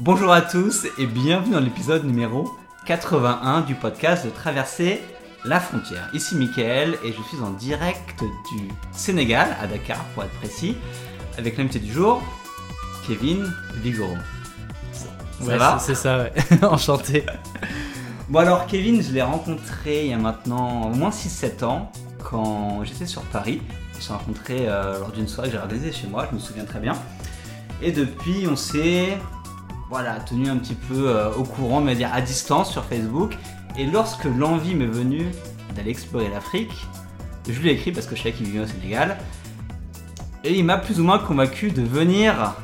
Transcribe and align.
Bonjour 0.00 0.32
à 0.32 0.42
tous 0.42 0.86
et 0.96 1.06
bienvenue 1.06 1.54
dans 1.54 1.60
l'épisode 1.60 2.04
numéro 2.04 2.48
81 2.86 3.62
du 3.62 3.74
podcast 3.74 4.24
de 4.24 4.30
Traverser 4.30 5.02
la 5.44 5.58
frontière. 5.58 6.08
Ici 6.14 6.36
Mickaël 6.36 6.96
et 7.02 7.12
je 7.12 7.20
suis 7.22 7.42
en 7.42 7.50
direct 7.50 8.22
du 8.52 8.68
Sénégal, 8.92 9.56
à 9.60 9.66
Dakar 9.66 10.04
pour 10.14 10.22
être 10.22 10.32
précis, 10.34 10.76
avec 11.36 11.58
l'invité 11.58 11.80
du 11.80 11.92
jour, 11.92 12.22
Kevin 13.08 13.52
Vigoro. 13.82 14.14
Ça 15.42 15.56
va 15.56 15.78
C'est 15.80 15.96
ça, 15.96 16.18
ouais. 16.18 16.32
Enchanté. 16.62 17.26
Bon 18.28 18.38
alors 18.38 18.68
Kevin, 18.68 19.02
je 19.02 19.10
l'ai 19.10 19.22
rencontré 19.22 20.04
il 20.04 20.10
y 20.12 20.14
a 20.14 20.18
maintenant 20.18 20.92
au 20.92 20.94
moins 20.94 21.10
6-7 21.10 21.64
ans 21.64 21.90
quand 22.22 22.84
j'étais 22.84 23.06
sur 23.06 23.22
Paris. 23.22 23.60
On 23.96 24.00
s'est 24.00 24.12
rencontré 24.12 24.68
euh, 24.68 25.00
lors 25.00 25.10
d'une 25.10 25.26
soirée 25.26 25.48
que 25.48 25.56
j'ai 25.56 25.60
organisée 25.60 25.90
chez 25.90 26.06
moi, 26.06 26.28
je 26.30 26.36
me 26.36 26.40
souviens 26.40 26.64
très 26.64 26.78
bien. 26.78 26.94
Et 27.82 27.90
depuis, 27.90 28.46
on 28.48 28.54
s'est 28.56 29.18
voilà, 29.88 30.20
tenu 30.20 30.50
un 30.50 30.56
petit 30.56 30.74
peu 30.74 31.08
euh, 31.08 31.32
au 31.34 31.44
courant, 31.44 31.80
mais 31.80 31.94
dire 31.94 32.12
à 32.12 32.20
distance 32.20 32.70
sur 32.70 32.84
Facebook. 32.84 33.32
Et 33.78 33.86
lorsque 33.86 34.24
l'envie 34.24 34.74
m'est 34.74 34.86
venue 34.86 35.30
d'aller 35.74 35.90
explorer 35.90 36.28
l'Afrique, 36.28 36.86
je 37.48 37.58
lui 37.60 37.70
ai 37.70 37.72
écrit 37.72 37.92
parce 37.92 38.06
que 38.06 38.14
je 38.14 38.22
savais 38.22 38.34
qu'il 38.34 38.46
vivait 38.46 38.64
au 38.64 38.66
Sénégal. 38.66 39.16
Et 40.44 40.54
il 40.54 40.64
m'a 40.64 40.76
plus 40.76 41.00
ou 41.00 41.04
moins 41.04 41.18
convaincu 41.18 41.70
de 41.70 41.82
venir 41.82 42.54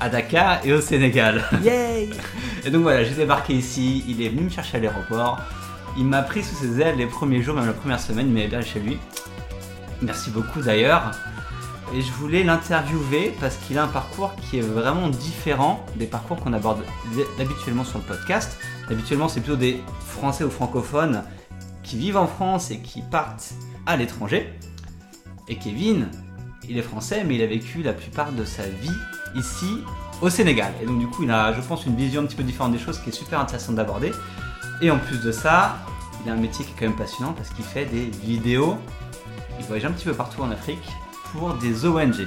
à 0.00 0.08
Dakar 0.08 0.64
et 0.64 0.72
au 0.72 0.80
Sénégal. 0.80 1.44
Yay 1.62 2.10
Et 2.64 2.70
donc 2.70 2.82
voilà, 2.82 3.04
j'ai 3.04 3.14
débarqué 3.14 3.54
ici, 3.54 4.04
il 4.08 4.22
est 4.22 4.28
venu 4.28 4.42
me 4.42 4.50
chercher 4.50 4.78
à 4.78 4.80
l'aéroport. 4.80 5.38
Il 5.98 6.04
m'a 6.04 6.22
pris 6.22 6.42
sous 6.42 6.56
ses 6.56 6.80
ailes 6.80 6.96
les 6.96 7.06
premiers 7.06 7.42
jours, 7.42 7.54
même 7.54 7.66
la 7.66 7.72
première 7.72 8.00
semaine, 8.00 8.28
il 8.28 8.32
m'avait 8.32 8.48
bien 8.48 8.62
chez 8.62 8.80
lui. 8.80 8.98
Merci 10.02 10.30
beaucoup 10.30 10.60
d'ailleurs. 10.60 11.12
Et 11.94 12.02
je 12.02 12.12
voulais 12.12 12.42
l'interviewer 12.42 13.32
parce 13.40 13.56
qu'il 13.56 13.78
a 13.78 13.84
un 13.84 13.88
parcours 13.88 14.34
qui 14.36 14.58
est 14.58 14.62
vraiment 14.62 15.08
différent 15.08 15.84
des 15.96 16.06
parcours 16.06 16.36
qu'on 16.38 16.52
aborde 16.52 16.82
habituellement 17.38 17.84
sur 17.84 17.98
le 17.98 18.04
podcast. 18.04 18.58
Habituellement, 18.90 19.28
c'est 19.28 19.40
plutôt 19.40 19.56
des 19.56 19.80
Français 20.00 20.44
ou 20.44 20.50
francophones 20.50 21.22
qui 21.82 21.96
vivent 21.96 22.16
en 22.16 22.26
France 22.26 22.70
et 22.70 22.80
qui 22.80 23.02
partent 23.02 23.54
à 23.86 23.96
l'étranger. 23.96 24.52
Et 25.48 25.56
Kevin, 25.56 26.08
il 26.68 26.76
est 26.76 26.82
français, 26.82 27.22
mais 27.24 27.36
il 27.36 27.42
a 27.42 27.46
vécu 27.46 27.82
la 27.82 27.92
plupart 27.92 28.32
de 28.32 28.44
sa 28.44 28.64
vie 28.64 28.90
ici 29.36 29.78
au 30.20 30.28
Sénégal. 30.28 30.72
Et 30.82 30.86
donc 30.86 30.98
du 30.98 31.06
coup, 31.06 31.22
il 31.22 31.30
a, 31.30 31.52
je 31.52 31.60
pense, 31.60 31.86
une 31.86 31.94
vision 31.94 32.22
un 32.22 32.26
petit 32.26 32.36
peu 32.36 32.42
différente 32.42 32.72
des 32.72 32.78
choses 32.80 32.98
qui 32.98 33.10
est 33.10 33.12
super 33.12 33.38
intéressante 33.38 33.76
d'aborder. 33.76 34.10
Et 34.82 34.90
en 34.90 34.98
plus 34.98 35.22
de 35.22 35.30
ça, 35.30 35.76
il 36.24 36.30
a 36.30 36.34
un 36.34 36.36
métier 36.36 36.64
qui 36.64 36.72
est 36.72 36.74
quand 36.74 36.86
même 36.86 36.96
passionnant 36.96 37.32
parce 37.32 37.50
qu'il 37.50 37.64
fait 37.64 37.84
des 37.84 38.06
vidéos. 38.24 38.76
Il 39.60 39.64
voyage 39.66 39.84
un 39.84 39.92
petit 39.92 40.04
peu 40.04 40.14
partout 40.14 40.42
en 40.42 40.50
Afrique 40.50 40.88
pour 41.38 41.54
des 41.54 41.84
ONG. 41.86 42.26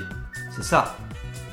C'est 0.55 0.63
ça 0.63 0.97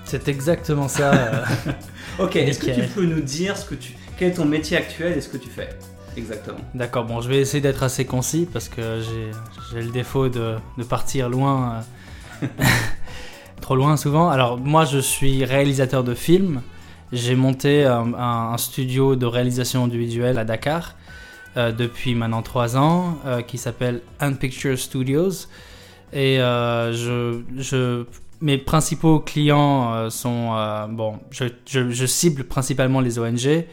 C'est 0.05 0.29
exactement 0.29 0.89
ça. 0.89 1.13
euh, 1.15 1.45
Ok, 2.19 2.37
est-ce 2.37 2.59
que 2.61 2.71
tu 2.71 2.83
peux 2.89 3.05
nous 3.05 3.21
dire 3.21 3.57
ce 3.57 3.65
que 3.67 3.75
tu... 3.75 3.93
quel 4.19 4.29
est 4.31 4.35
ton 4.35 4.45
métier 4.47 4.77
actuel 4.77 5.17
et 5.17 5.21
ce 5.21 5.29
que 5.29 5.37
tu 5.37 5.49
fais 5.51 5.69
Exactement? 6.17 6.59
D'accord, 6.75 7.05
bon, 7.05 7.21
je 7.21 7.29
vais 7.29 7.39
essayer 7.39 7.61
d'être 7.61 7.83
assez 7.83 8.07
concis 8.07 8.49
parce 8.51 8.69
que 8.71 9.01
j'ai 9.73 9.81
le 9.83 9.91
défaut 9.91 10.29
de, 10.31 10.55
de 10.79 10.83
partir 10.85 11.29
loin, 11.29 11.83
euh, 12.43 12.47
trop 13.61 13.77
loin 13.77 13.97
souvent. 13.99 14.31
Alors, 14.31 14.57
moi, 14.59 14.85
je 14.87 14.99
suis 14.99 15.45
réalisateur 15.45 16.05
de 16.05 16.15
films. 16.15 16.63
J'ai 17.13 17.35
monté 17.37 17.85
un, 17.85 18.15
un- 18.15 18.53
un 18.53 18.57
studio 18.57 19.15
de 19.15 19.27
réalisation 19.27 19.85
audiovisuelle 19.85 20.39
à 20.39 20.45
Dakar 20.45 20.95
euh, 21.57 21.71
depuis 21.71 22.15
maintenant 22.15 22.43
trois 22.43 22.77
ans 22.79 23.19
euh, 23.27 23.43
qui 23.43 23.59
s'appelle 23.59 24.01
Un 24.21 24.33
Picture 24.33 24.79
Studios. 24.79 25.47
Et 26.13 26.41
euh, 26.41 26.93
je, 26.93 27.41
je, 27.59 28.05
mes 28.41 28.59
principaux 28.59 29.21
clients 29.21 29.95
euh, 29.95 30.11
sont. 30.11 30.55
euh, 30.55 30.87
bon, 30.87 31.19
je, 31.31 31.45
je- 31.67 32.07
cible 32.07 32.45
principalement 32.45 33.01
les 33.01 33.19
ONG. 33.19 33.67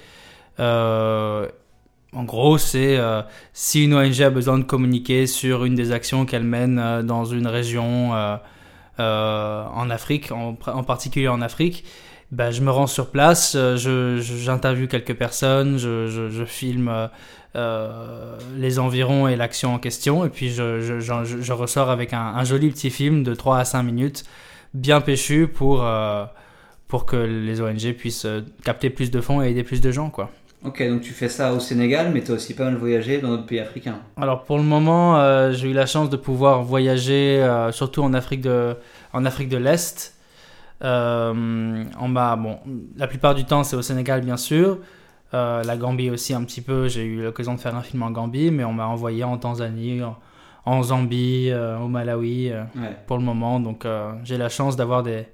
En 2.15 2.25
gros, 2.25 2.59
c'est 2.59 2.99
si 3.53 3.83
une 3.85 3.95
ONG 3.95 4.21
a 4.21 4.29
besoin 4.29 4.59
de 4.59 4.63
communiquer 4.63 5.25
sur 5.25 5.65
une 5.65 5.73
des 5.73 5.91
actions 5.91 6.25
qu'elle 6.25 6.43
mène 6.43 7.01
dans 7.03 7.25
une 7.25 7.47
région 7.47 8.11
en 8.99 9.89
Afrique, 9.89 10.31
en, 10.31 10.53
particulier 10.83 11.27
en 11.27 11.41
Afrique, 11.41 11.85
ben, 12.31 12.51
je 12.51 12.61
me 12.61 12.69
rends 12.71 12.87
sur 12.87 13.09
place, 13.09 13.55
j'interviewe 13.75 14.87
quelques 14.87 15.15
personnes, 15.15 15.77
je- 15.77 16.07
je 16.29 16.45
filme 16.45 17.09
euh, 17.55 18.37
les 18.57 18.79
environs 18.79 19.27
et 19.27 19.35
l'action 19.35 19.73
en 19.75 19.79
question, 19.79 20.25
et 20.25 20.29
puis 20.29 20.49
je, 20.49 20.81
je- 20.81 20.99
je- 20.99 21.23
je- 21.23 21.41
je 21.41 21.53
ressors 21.53 21.89
avec 21.89 22.13
un, 22.13 22.19
un 22.35 22.43
joli 22.43 22.69
petit 22.71 22.89
film 22.89 23.23
de 23.23 23.33
3 23.35 23.59
à 23.59 23.65
5 23.65 23.83
minutes, 23.83 24.23
bien 24.73 25.01
péchu 25.01 25.47
pour, 25.47 25.83
euh, 25.85 26.25
pour 26.87 27.05
que 27.05 27.15
les 27.15 27.61
ONG 27.61 27.93
puissent 27.93 28.25
euh, 28.25 28.41
capter 28.63 28.89
plus 28.89 29.11
de 29.11 29.21
fonds 29.21 29.41
et 29.43 29.49
aider 29.51 29.63
plus 29.63 29.81
de 29.81 29.91
gens, 29.91 30.09
quoi. 30.09 30.31
Ok, 30.65 30.81
donc 30.87 31.01
tu 31.01 31.11
fais 31.11 31.27
ça 31.27 31.53
au 31.53 31.59
Sénégal, 31.59 32.11
mais 32.13 32.21
tu 32.23 32.31
as 32.31 32.35
aussi 32.35 32.53
pas 32.55 32.63
mal 32.63 32.75
voyagé 32.75 33.19
dans 33.19 33.27
d'autres 33.29 33.45
pays 33.45 33.59
africains. 33.59 33.99
Alors 34.15 34.43
pour 34.45 34.57
le 34.57 34.63
moment, 34.63 35.19
euh, 35.19 35.51
j'ai 35.51 35.69
eu 35.69 35.73
la 35.73 35.85
chance 35.85 36.09
de 36.09 36.15
pouvoir 36.15 36.63
voyager 36.63 37.43
euh, 37.43 37.71
surtout 37.73 38.01
en 38.01 38.13
Afrique 38.13 38.39
de, 38.39 38.75
en 39.11 39.25
Afrique 39.25 39.49
de 39.49 39.57
l'Est. 39.57 40.13
Euh, 40.83 41.83
on 41.99 42.07
m'a, 42.07 42.35
bon, 42.35 42.57
la 42.97 43.07
plupart 43.07 43.35
du 43.35 43.45
temps 43.45 43.63
c'est 43.63 43.75
au 43.75 43.81
Sénégal 43.81 44.21
bien 44.21 44.37
sûr. 44.37 44.79
Euh, 45.33 45.63
la 45.63 45.77
Gambie 45.77 46.09
aussi 46.11 46.33
un 46.33 46.43
petit 46.43 46.61
peu. 46.61 46.87
J'ai 46.87 47.03
eu 47.05 47.23
l'occasion 47.23 47.55
de 47.55 47.59
faire 47.59 47.75
un 47.75 47.81
film 47.81 48.03
en 48.03 48.11
Gambie, 48.11 48.51
mais 48.51 48.63
on 48.63 48.73
m'a 48.73 48.85
envoyé 48.87 49.23
en 49.23 49.37
Tanzanie, 49.37 50.03
en, 50.03 50.15
en 50.65 50.83
Zambie, 50.83 51.49
euh, 51.49 51.77
au 51.79 51.87
Malawi 51.87 52.49
euh, 52.51 52.63
Ouais. 52.75 52.95
pour 53.07 53.17
le 53.17 53.23
moment. 53.23 53.59
Donc 53.59 53.85
j'ai 54.23 54.37
la 54.37 54.49
chance 54.49 54.75
d'avoir 54.75 55.01
des, 55.03 55.25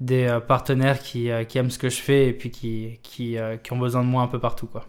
des 0.00 0.38
partenaires 0.46 1.00
qui, 1.00 1.28
qui 1.48 1.58
aiment 1.58 1.70
ce 1.70 1.78
que 1.78 1.88
je 1.90 2.00
fais 2.00 2.28
et 2.28 2.32
puis 2.32 2.50
qui, 2.50 2.98
qui, 3.02 3.36
qui 3.62 3.72
ont 3.72 3.78
besoin 3.78 4.02
de 4.02 4.08
moi 4.08 4.22
un 4.22 4.28
peu 4.28 4.38
partout 4.38 4.66
quoi. 4.66 4.86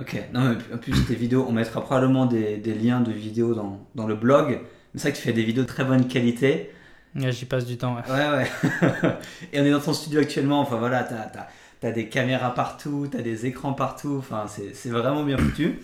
Ok, 0.00 0.16
non, 0.32 0.50
mais 0.50 0.74
en 0.74 0.78
plus 0.78 1.04
tes 1.06 1.14
vidéos, 1.14 1.44
on 1.46 1.52
mettra 1.52 1.82
probablement 1.82 2.24
des, 2.24 2.56
des 2.56 2.72
liens 2.74 3.00
de 3.02 3.12
vidéos 3.12 3.54
dans, 3.54 3.78
dans 3.94 4.06
le 4.06 4.14
blog. 4.14 4.60
C'est 4.94 5.02
vrai 5.02 5.12
que 5.12 5.16
tu 5.18 5.22
fais 5.22 5.32
des 5.34 5.42
vidéos 5.44 5.64
de 5.64 5.68
très 5.68 5.84
bonne 5.84 6.06
qualité. 6.08 6.70
J'y 7.14 7.44
passe 7.44 7.66
du 7.66 7.76
temps. 7.76 7.96
ouais. 7.96 8.02
Ouais, 8.10 8.28
ouais. 8.30 9.10
Et 9.52 9.60
on 9.60 9.64
est 9.64 9.70
dans 9.70 9.80
ton 9.80 9.92
studio 9.92 10.20
actuellement. 10.20 10.60
Enfin 10.60 10.76
voilà, 10.76 11.02
t'as 11.04 11.46
as, 11.82 11.92
des 11.92 12.08
caméras 12.08 12.54
partout, 12.54 13.08
t'as 13.10 13.22
des 13.22 13.46
écrans 13.46 13.72
partout. 13.72 14.16
Enfin, 14.18 14.46
c'est 14.46 14.90
vraiment 14.90 15.24
bien 15.24 15.38
foutu. 15.38 15.80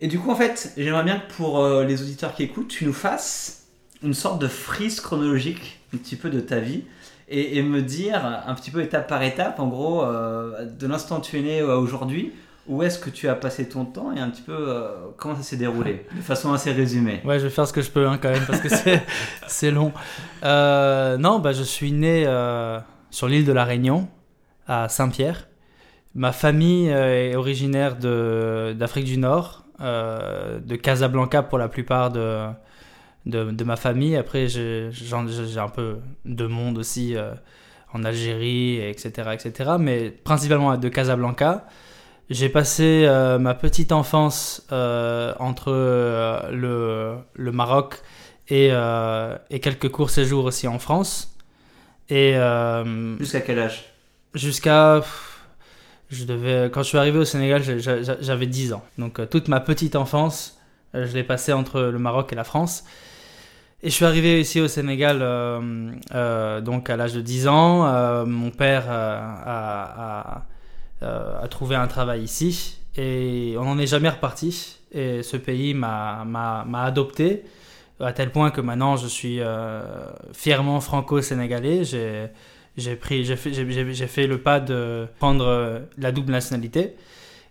Et 0.00 0.08
du 0.08 0.18
coup, 0.18 0.30
en 0.30 0.36
fait, 0.36 0.72
j'aimerais 0.76 1.04
bien 1.04 1.18
que 1.18 1.32
pour 1.34 1.60
euh, 1.60 1.84
les 1.84 2.02
auditeurs 2.02 2.34
qui 2.34 2.42
écoutent, 2.42 2.68
tu 2.68 2.84
nous 2.84 2.92
fasses 2.92 3.66
une 4.02 4.14
sorte 4.14 4.40
de 4.40 4.48
frise 4.48 5.00
chronologique, 5.00 5.80
un 5.94 5.96
petit 5.96 6.16
peu 6.16 6.28
de 6.28 6.40
ta 6.40 6.58
vie. 6.58 6.82
Et, 7.28 7.58
et 7.58 7.62
me 7.62 7.82
dire 7.82 8.24
un 8.24 8.54
petit 8.54 8.70
peu 8.70 8.82
étape 8.82 9.08
par 9.08 9.22
étape, 9.22 9.58
en 9.58 9.66
gros, 9.66 10.04
euh, 10.04 10.64
de 10.64 10.86
l'instant 10.86 11.18
où 11.18 11.22
tu 11.22 11.38
es 11.38 11.42
né 11.42 11.60
à 11.60 11.76
aujourd'hui, 11.76 12.32
où 12.68 12.84
est-ce 12.84 13.00
que 13.00 13.10
tu 13.10 13.28
as 13.28 13.34
passé 13.34 13.68
ton 13.68 13.84
temps 13.84 14.12
et 14.12 14.20
un 14.20 14.30
petit 14.30 14.42
peu 14.42 14.54
euh, 14.54 14.90
comment 15.16 15.34
ça 15.34 15.42
s'est 15.42 15.56
déroulé, 15.56 16.06
de 16.16 16.20
façon 16.20 16.52
assez 16.52 16.70
résumée. 16.70 17.22
Ouais, 17.24 17.40
je 17.40 17.44
vais 17.44 17.50
faire 17.50 17.66
ce 17.66 17.72
que 17.72 17.82
je 17.82 17.90
peux 17.90 18.06
hein, 18.06 18.18
quand 18.20 18.30
même 18.30 18.44
parce 18.46 18.60
que 18.60 18.68
c'est, 18.68 19.02
c'est 19.48 19.72
long. 19.72 19.92
Non, 20.42 21.38
bah, 21.40 21.52
je 21.52 21.64
suis 21.64 21.90
né 21.90 22.26
sur 23.10 23.26
l'île 23.26 23.44
de 23.44 23.52
la 23.52 23.64
Réunion, 23.64 24.08
à 24.66 24.88
Saint-Pierre. 24.88 25.48
Ma 26.16 26.32
famille 26.32 26.90
euh, 26.90 27.30
est 27.30 27.36
originaire 27.36 27.96
d'Afrique 27.96 29.04
du 29.04 29.18
Nord, 29.18 29.64
euh, 29.80 30.58
de 30.60 30.74
Casablanca 30.74 31.42
pour 31.42 31.58
la 31.58 31.68
plupart 31.68 32.10
de, 32.10 32.54
ma 33.26 33.76
famille. 33.76 34.16
Après, 34.16 34.48
j'ai, 34.48 34.90
un 35.12 35.68
peu 35.68 35.98
de 36.24 36.46
monde 36.46 36.78
aussi 36.78 37.14
euh, 37.16 37.34
en 37.92 38.02
Algérie, 38.02 38.80
etc., 38.80 39.30
etc. 39.34 39.72
Mais 39.78 40.10
principalement 40.10 40.76
de 40.78 40.88
Casablanca. 40.88 41.66
J'ai 42.30 42.48
passé 42.48 43.06
ma 43.38 43.54
petite 43.54 43.92
enfance 43.92 44.66
entre 44.70 45.70
le, 46.50 47.52
Maroc 47.52 48.00
et, 48.48 48.70
quelques 49.60 49.90
courts 49.90 50.10
séjours 50.10 50.46
aussi 50.46 50.66
en 50.66 50.80
France. 50.80 51.36
Jusqu'à 52.08 53.40
quel 53.42 53.58
âge? 53.60 53.95
Jusqu'à. 54.34 55.02
Je 56.08 56.24
devais, 56.24 56.70
quand 56.72 56.82
je 56.82 56.88
suis 56.88 56.98
arrivé 56.98 57.18
au 57.18 57.24
Sénégal, 57.24 57.62
j'avais 57.62 58.46
10 58.46 58.74
ans. 58.74 58.84
Donc 58.96 59.18
euh, 59.18 59.26
toute 59.26 59.48
ma 59.48 59.58
petite 59.58 59.96
enfance, 59.96 60.56
euh, 60.94 61.04
je 61.04 61.14
l'ai 61.14 61.24
passée 61.24 61.52
entre 61.52 61.80
le 61.80 61.98
Maroc 61.98 62.32
et 62.32 62.36
la 62.36 62.44
France. 62.44 62.84
Et 63.82 63.90
je 63.90 63.94
suis 63.94 64.04
arrivé 64.04 64.40
ici 64.40 64.60
au 64.60 64.68
Sénégal 64.68 65.18
euh, 65.22 66.60
donc 66.60 66.90
à 66.90 66.96
l'âge 66.96 67.12
de 67.12 67.20
10 67.20 67.48
ans. 67.48 68.24
Mon 68.24 68.50
père 68.50 68.84
a, 68.88 70.46
trouvé 71.50 71.76
un 71.76 71.86
travail 71.86 72.22
ici 72.22 72.78
et 72.96 73.54
on 73.58 73.64
n'en 73.64 73.78
est 73.78 73.86
jamais 73.86 74.08
reparti. 74.08 74.78
Et 74.92 75.22
ce 75.22 75.36
pays 75.36 75.74
m'a 75.74 76.64
adopté 76.74 77.44
à 78.00 78.12
tel 78.12 78.30
point 78.30 78.50
que 78.50 78.60
maintenant 78.60 78.96
je 78.96 79.08
suis 79.08 79.40
fièrement 80.32 80.80
franco-sénégalais. 80.80 81.82
J'ai 82.76 82.96
pris, 82.96 83.24
j'ai 83.24 83.36
fait, 83.36 84.26
le 84.26 84.38
pas 84.38 84.60
de 84.60 85.06
prendre 85.18 85.46
euh, 85.46 85.80
la 85.98 86.12
double 86.12 86.32
nationalité 86.32 86.94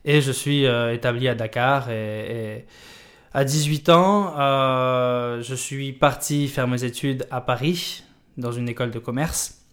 et 0.05 0.21
je 0.21 0.31
suis 0.31 0.65
euh, 0.65 0.93
établi 0.93 1.27
à 1.27 1.35
Dakar. 1.35 1.89
Et, 1.89 2.65
à 3.33 3.43
18 3.43 3.89
ans, 3.89 4.33
euh, 4.39 5.41
je 5.41 5.55
suis 5.55 5.91
parti 5.91 6.47
faire 6.47 6.69
mes 6.69 6.85
études 6.85 7.27
à 7.31 7.41
Paris 7.41 8.03
dans 8.37 8.53
une 8.53 8.69
école 8.69 8.91
de 8.91 8.99
commerce. 8.99 9.65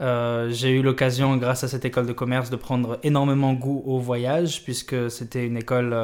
Euh, 0.00 0.48
j'ai 0.50 0.70
eu 0.70 0.82
l'occasion, 0.82 1.36
grâce 1.36 1.64
à 1.64 1.68
cette 1.68 1.84
école 1.84 2.06
de 2.06 2.14
commerce, 2.14 2.48
de 2.48 2.56
prendre 2.56 2.98
énormément 3.02 3.52
goût 3.52 3.82
au 3.84 3.98
voyage, 3.98 4.62
puisque 4.64 5.10
c'était 5.10 5.46
une 5.46 5.58
école 5.58 5.94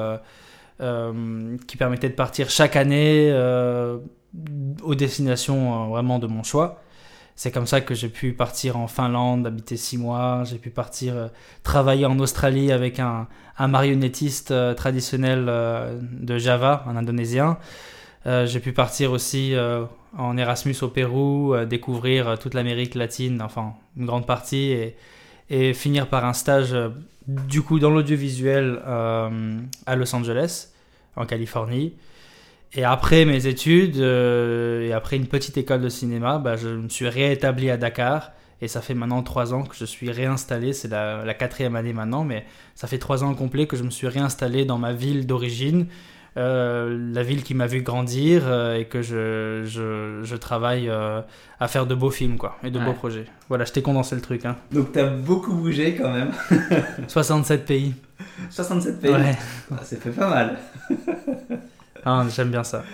qui 1.66 1.76
permettait 1.76 2.08
de 2.08 2.14
partir 2.14 2.48
chaque 2.48 2.74
année 2.76 3.32
aux 4.82 4.94
destinations 4.94 5.88
vraiment 5.90 6.18
de 6.18 6.26
mon 6.26 6.42
choix. 6.42 6.82
C'est 7.42 7.50
comme 7.50 7.66
ça 7.66 7.80
que 7.80 7.94
j'ai 7.94 8.10
pu 8.10 8.34
partir 8.34 8.76
en 8.76 8.86
Finlande, 8.86 9.46
habiter 9.46 9.78
six 9.78 9.96
mois. 9.96 10.42
J'ai 10.44 10.58
pu 10.58 10.68
partir 10.68 11.30
travailler 11.62 12.04
en 12.04 12.18
Australie 12.18 12.70
avec 12.70 12.98
un, 12.98 13.28
marionnettiste 13.58 14.52
traditionnel 14.76 15.46
de 15.46 16.38
Java, 16.38 16.84
un 16.86 16.96
indonésien. 16.96 17.56
j'ai 18.26 18.60
pu 18.60 18.72
partir 18.72 19.12
aussi 19.12 19.54
en 20.16 20.36
Erasmus 20.36 20.76
au 20.82 20.88
Pérou, 20.88 21.54
euh, 21.54 21.66
découvrir 21.66 22.28
euh, 22.28 22.36
toute 22.36 22.54
l'Amérique 22.54 22.94
latine, 22.94 23.40
enfin 23.42 23.74
une 23.96 24.06
grande 24.06 24.26
partie, 24.26 24.72
et, 24.72 24.96
et 25.48 25.74
finir 25.74 26.08
par 26.08 26.24
un 26.24 26.32
stage 26.32 26.72
euh, 26.72 26.88
du 27.26 27.62
coup 27.62 27.78
dans 27.78 27.90
l'audiovisuel 27.90 28.80
à 28.84 29.96
Los 29.96 30.14
Angeles, 30.14 30.68
en 31.14 31.26
Californie. 31.26 31.94
Et 32.72 32.84
après 32.84 33.24
mes 33.24 33.46
études 33.46 33.96
et 33.96 34.92
après 34.94 35.16
une 35.16 35.26
petite 35.26 35.56
école 35.56 35.80
de 35.80 35.88
cinéma, 35.88 36.38
bah, 36.38 36.56
je 36.56 36.68
me 36.68 36.88
suis 36.88 37.08
réétabli 37.08 37.70
à 37.70 37.76
Dakar. 37.76 38.32
Et 38.62 38.68
ça 38.68 38.82
fait 38.82 38.94
maintenant 38.94 39.22
trois 39.22 39.54
ans 39.54 39.62
que 39.62 39.74
je 39.74 39.86
suis 39.86 40.10
réinstallé. 40.10 40.74
C'est 40.74 40.88
la, 40.88 41.24
la, 41.24 41.32
quatrième 41.34 41.76
année 41.76 41.94
maintenant, 41.94 42.24
mais 42.24 42.44
ça 42.74 42.86
fait 42.86 42.98
trois 42.98 43.24
ans 43.24 43.34
complet 43.34 43.66
que 43.66 43.74
je 43.74 43.82
me 43.82 43.90
suis 43.90 44.06
réinstallé 44.06 44.66
dans 44.66 44.76
ma 44.76 44.92
ville 44.92 45.26
d'origine 45.26 45.86
euh, 46.36 47.10
la 47.12 47.24
ville 47.24 47.42
qui 47.42 47.54
m'a 47.54 47.66
vu 47.66 47.82
grandir 47.82 48.42
euh, 48.46 48.76
et 48.76 48.84
que 48.84 49.02
je, 49.02 49.64
je, 49.64 50.20
je 50.22 50.36
travaille 50.36 50.88
euh, 50.88 51.22
à 51.58 51.66
faire 51.66 51.86
de 51.86 51.94
beaux 51.94 52.10
films 52.10 52.38
quoi, 52.38 52.56
et 52.62 52.70
de 52.70 52.78
beaux 52.78 52.92
projets. 52.92 53.26
Voilà, 53.48 53.64
je 53.64 53.72
t'ai 53.72 53.82
condensé 53.82 54.14
le 54.14 54.20
truc. 54.20 54.46
Hein. 54.46 54.56
Donc 54.70 54.92
t'as 54.92 55.08
beaucoup 55.08 55.52
bougé 55.52 55.96
quand 55.96 56.12
même. 56.12 56.30
67 57.08 57.64
pays. 57.64 57.94
67 58.50 59.00
pays 59.00 59.10
Ouais. 59.10 59.36
Ah, 59.72 59.80
C'est 59.82 60.00
fait 60.00 60.10
pas 60.10 60.30
mal. 60.30 60.58
Ah, 62.04 62.24
J'aime 62.34 62.50
bien 62.50 62.64
ça. 62.64 62.84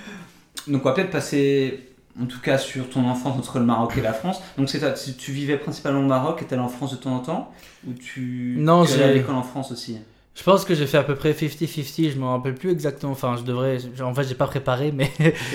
Donc 0.68 0.82
on 0.84 0.88
va 0.88 0.94
peut-être 0.94 1.10
passer 1.10 1.80
en 2.20 2.26
tout 2.26 2.40
cas 2.40 2.58
sur 2.58 2.88
ton 2.88 3.06
enfance 3.08 3.36
entre 3.38 3.58
le 3.58 3.64
Maroc 3.64 3.92
et 3.98 4.00
la 4.00 4.12
France. 4.12 4.40
Donc 4.58 4.68
c'est 4.68 4.80
tu, 4.94 5.14
tu 5.14 5.32
vivais 5.32 5.56
principalement 5.58 6.00
au 6.00 6.06
Maroc 6.06 6.40
et 6.42 6.46
t'allais 6.46 6.62
en 6.62 6.68
France 6.68 6.92
de 6.92 6.96
temps 6.96 7.14
en 7.14 7.20
temps? 7.20 7.52
Ou 7.86 7.92
tu 7.92 8.56
Non, 8.58 8.84
tu 8.84 8.92
allais 8.94 9.02
à 9.02 9.06
j'ai- 9.08 9.14
l'école 9.14 9.34
en 9.36 9.42
France 9.42 9.70
aussi? 9.70 9.98
Je 10.34 10.42
pense 10.42 10.66
que 10.66 10.74
j'ai 10.74 10.86
fait 10.86 10.98
à 10.98 11.02
peu 11.02 11.14
près 11.14 11.32
50-50, 11.32 12.10
je 12.10 12.18
me 12.18 12.26
rappelle 12.26 12.54
plus 12.54 12.70
exactement. 12.70 13.12
Enfin, 13.12 13.36
je 13.38 13.42
devrais. 13.42 13.78
En 14.02 14.12
fait, 14.12 14.24
j'ai 14.24 14.34
pas 14.34 14.46
préparé, 14.46 14.92
mais, 14.92 15.10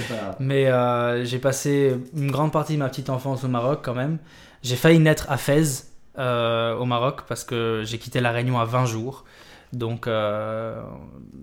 pas 0.10 0.36
mais 0.40 0.66
euh, 0.68 1.24
j'ai 1.24 1.38
passé 1.38 1.96
une 2.16 2.32
grande 2.32 2.52
partie 2.52 2.74
de 2.74 2.80
ma 2.80 2.90
petite 2.90 3.12
enfance 3.12 3.44
au 3.44 3.48
Maroc 3.48 3.82
quand 3.84 3.94
même. 3.94 4.18
J'ai 4.64 4.76
failli 4.76 4.98
naître 4.98 5.28
à 5.30 5.38
Fès, 5.38 5.92
euh, 6.18 6.76
au 6.78 6.86
Maroc, 6.86 7.22
parce 7.28 7.44
que 7.44 7.84
j'ai 7.86 8.00
quitté 8.00 8.22
La 8.22 8.32
Réunion 8.32 8.60
à 8.60 8.66
20 8.66 8.86
jours. 8.88 9.24
Donc, 9.74 10.08
euh, 10.08 10.82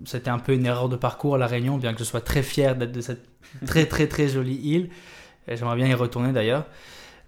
c'était 0.05 0.29
un 0.29 0.39
peu 0.39 0.53
une 0.53 0.65
erreur 0.65 0.89
de 0.89 0.95
parcours 0.95 1.35
à 1.35 1.37
La 1.37 1.47
Réunion, 1.47 1.77
bien 1.77 1.93
que 1.93 1.99
je 1.99 2.03
sois 2.03 2.21
très 2.21 2.43
fier 2.43 2.75
d'être 2.75 2.91
de 2.91 3.01
cette 3.01 3.25
très 3.65 3.85
très 3.85 4.07
très 4.07 4.27
jolie 4.27 4.55
île. 4.55 4.89
Et 5.47 5.57
J'aimerais 5.57 5.75
bien 5.75 5.87
y 5.87 5.93
retourner 5.93 6.31
d'ailleurs. 6.31 6.65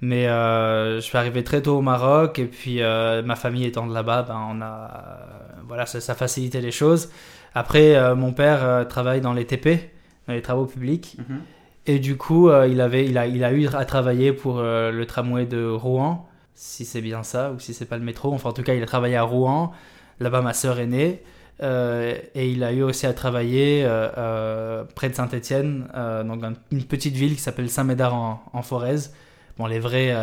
Mais 0.01 0.27
euh, 0.27 0.95
je 0.95 1.01
suis 1.01 1.17
arrivé 1.17 1.43
très 1.43 1.61
tôt 1.61 1.77
au 1.77 1.81
Maroc 1.81 2.39
et 2.39 2.45
puis 2.45 2.81
euh, 2.81 3.21
ma 3.21 3.35
famille 3.35 3.65
étant 3.65 3.85
de 3.85 3.93
là-bas, 3.93 4.23
ben, 4.23 4.47
on 4.49 4.59
a, 4.61 5.19
voilà, 5.67 5.85
ça, 5.85 6.01
ça 6.01 6.15
facilitait 6.15 6.61
les 6.61 6.71
choses. 6.71 7.11
Après, 7.53 8.15
mon 8.15 8.31
père 8.31 8.87
travaille 8.87 9.21
dans 9.21 9.33
les 9.33 9.45
TP, 9.45 9.91
dans 10.27 10.33
les 10.33 10.41
travaux 10.41 10.65
publics. 10.65 11.17
Mhm. 11.19 11.41
Et 11.87 11.99
du 11.99 12.15
coup, 12.15 12.49
il, 12.49 12.79
avait, 12.79 13.05
il, 13.05 13.17
a, 13.17 13.27
il 13.27 13.43
a 13.43 13.51
eu 13.51 13.67
à 13.67 13.85
travailler 13.85 14.33
pour 14.33 14.61
le 14.61 15.03
tramway 15.05 15.45
de 15.45 15.67
Rouen, 15.67 16.27
si 16.53 16.85
c'est 16.85 17.01
bien 17.01 17.23
ça, 17.23 17.51
ou 17.51 17.59
si 17.59 17.73
c'est 17.73 17.85
pas 17.85 17.97
le 17.97 18.03
métro. 18.03 18.33
Enfin, 18.33 18.49
en 18.49 18.53
tout 18.53 18.63
cas, 18.63 18.73
il 18.73 18.81
a 18.81 18.85
travaillé 18.85 19.17
à 19.17 19.23
Rouen. 19.23 19.73
Là-bas, 20.21 20.41
ma 20.41 20.53
sœur 20.53 20.79
est 20.79 20.87
née. 20.87 21.23
Euh, 21.63 22.15
et 22.33 22.51
il 22.51 22.63
a 22.63 22.71
eu 22.71 22.81
aussi 22.81 23.05
à 23.05 23.13
travailler 23.13 23.83
euh, 23.83 24.07
euh, 24.17 24.83
près 24.95 25.09
de 25.09 25.15
Saint-Étienne, 25.15 25.87
donc 26.25 26.41
dans 26.41 26.53
une 26.71 26.83
petite 26.83 27.15
ville 27.15 27.35
qui 27.35 27.41
s'appelle 27.41 27.69
Saint-Médard 27.69 28.15
en, 28.15 28.43
en 28.53 28.61
Forez. 28.61 29.09
Bon, 29.57 29.65
les 29.65 29.79
vrais 29.79 30.15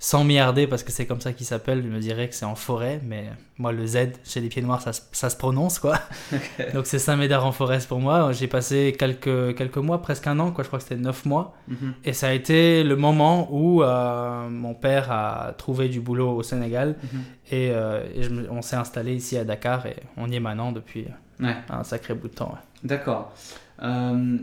100 0.00 0.24
milliardés, 0.24 0.66
parce 0.66 0.82
que 0.82 0.92
c'est 0.92 1.06
comme 1.06 1.20
ça 1.20 1.32
qu'ils 1.32 1.46
s'appellent, 1.46 1.82
je 1.82 1.88
me 1.88 1.98
dirais 1.98 2.28
que 2.28 2.34
c'est 2.34 2.44
en 2.44 2.56
forêt, 2.56 3.00
mais 3.04 3.30
moi, 3.58 3.72
le 3.72 3.86
Z 3.86 3.98
chez 4.24 4.40
les 4.40 4.48
pieds 4.48 4.60
noirs, 4.60 4.82
ça, 4.82 4.92
se- 4.92 5.00
ça 5.12 5.30
se 5.30 5.36
prononce, 5.36 5.78
quoi. 5.78 5.98
donc 6.74 6.86
c'est 6.86 6.98
Saint-Médard 6.98 7.46
en 7.46 7.52
Forez 7.52 7.78
pour 7.88 8.00
moi. 8.00 8.32
J'ai 8.32 8.46
passé 8.48 8.94
quelques, 8.98 9.56
quelques 9.56 9.78
mois, 9.78 10.02
presque 10.02 10.26
un 10.26 10.38
an, 10.40 10.50
quoi. 10.50 10.62
Je 10.62 10.68
crois 10.68 10.78
que 10.78 10.82
c'était 10.82 10.96
9 11.00 11.24
mois. 11.24 11.54
Mhm. 11.68 11.94
Et 12.04 12.12
ça 12.12 12.28
a 12.28 12.32
été 12.32 12.84
le 12.84 12.96
moment 12.96 13.48
où 13.50 13.82
euh, 13.82 14.48
mon 14.50 14.74
père 14.74 15.10
a 15.10 15.54
trouvé 15.56 15.88
du 15.88 16.00
boulot 16.00 16.36
au 16.36 16.42
Sénégal 16.42 16.96
Mhm. 17.02 17.20
et, 17.52 17.70
euh, 17.72 18.04
et 18.14 18.22
je 18.24 18.30
me- 18.30 18.50
on 18.50 18.60
s'est 18.60 18.76
installé 18.76 19.14
ici 19.14 19.38
à 19.38 19.44
Dakar 19.44 19.86
et 19.86 19.96
on 20.18 20.30
y 20.30 20.36
est 20.36 20.40
maintenant 20.40 20.72
depuis 20.72 21.06
Ouais, 21.40 21.56
un 21.70 21.82
sacré 21.82 22.14
bout 22.14 22.28
de 22.28 22.34
temps. 22.34 22.50
ouais. 22.52 22.60
d'accord. 22.88 23.32
Euh, 23.82 24.36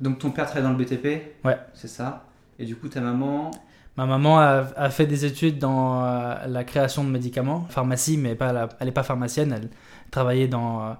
donc 0.00 0.18
ton 0.18 0.30
père 0.30 0.46
travaille 0.46 0.62
dans 0.64 0.76
le 0.76 0.82
BTP 0.82 1.22
Ouais. 1.44 1.58
C'est 1.74 1.88
ça. 1.88 2.24
Et 2.58 2.64
du 2.64 2.74
coup 2.76 2.88
ta 2.88 3.00
maman 3.00 3.50
Ma 3.96 4.04
maman 4.06 4.38
a, 4.38 4.66
a 4.76 4.90
fait 4.90 5.06
des 5.06 5.24
études 5.24 5.58
dans 5.58 6.04
euh, 6.04 6.34
la 6.46 6.64
création 6.64 7.02
de 7.04 7.08
médicaments, 7.08 7.66
pharmacie, 7.70 8.18
mais 8.18 8.34
pas 8.34 8.52
la- 8.52 8.68
elle 8.78 8.86
n'est 8.88 8.92
pas 8.92 9.02
pharmacienne, 9.02 9.52
elle 9.56 9.70
travaillait 10.10 10.48
dans 10.48 10.82
euh, 10.82 10.92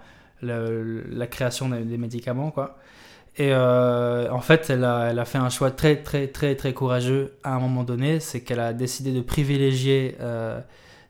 le- 0.43 1.05
la 1.11 1.27
création 1.27 1.69
des, 1.69 1.81
des 1.85 1.99
médicaments, 1.99 2.51
quoi. 2.51 2.79
Et 3.39 3.51
euh, 3.53 4.31
en 4.31 4.41
fait, 4.41 4.71
elle 4.71 4.83
a, 4.85 5.11
elle 5.11 5.19
a 5.19 5.27
fait 5.27 5.37
un 5.37 5.51
choix 5.51 5.71
très, 5.71 5.97
très, 5.97 6.29
très, 6.29 6.55
très 6.57 6.73
courageux 6.73 7.35
à 7.45 7.55
un 7.55 7.59
moment 7.61 7.85
donné, 7.85 8.19
c'est 8.19 8.41
qu'elle 8.41 8.61
a 8.61 8.73
décidé 8.73 9.13
de 9.13 9.21
privilégier 9.21 10.17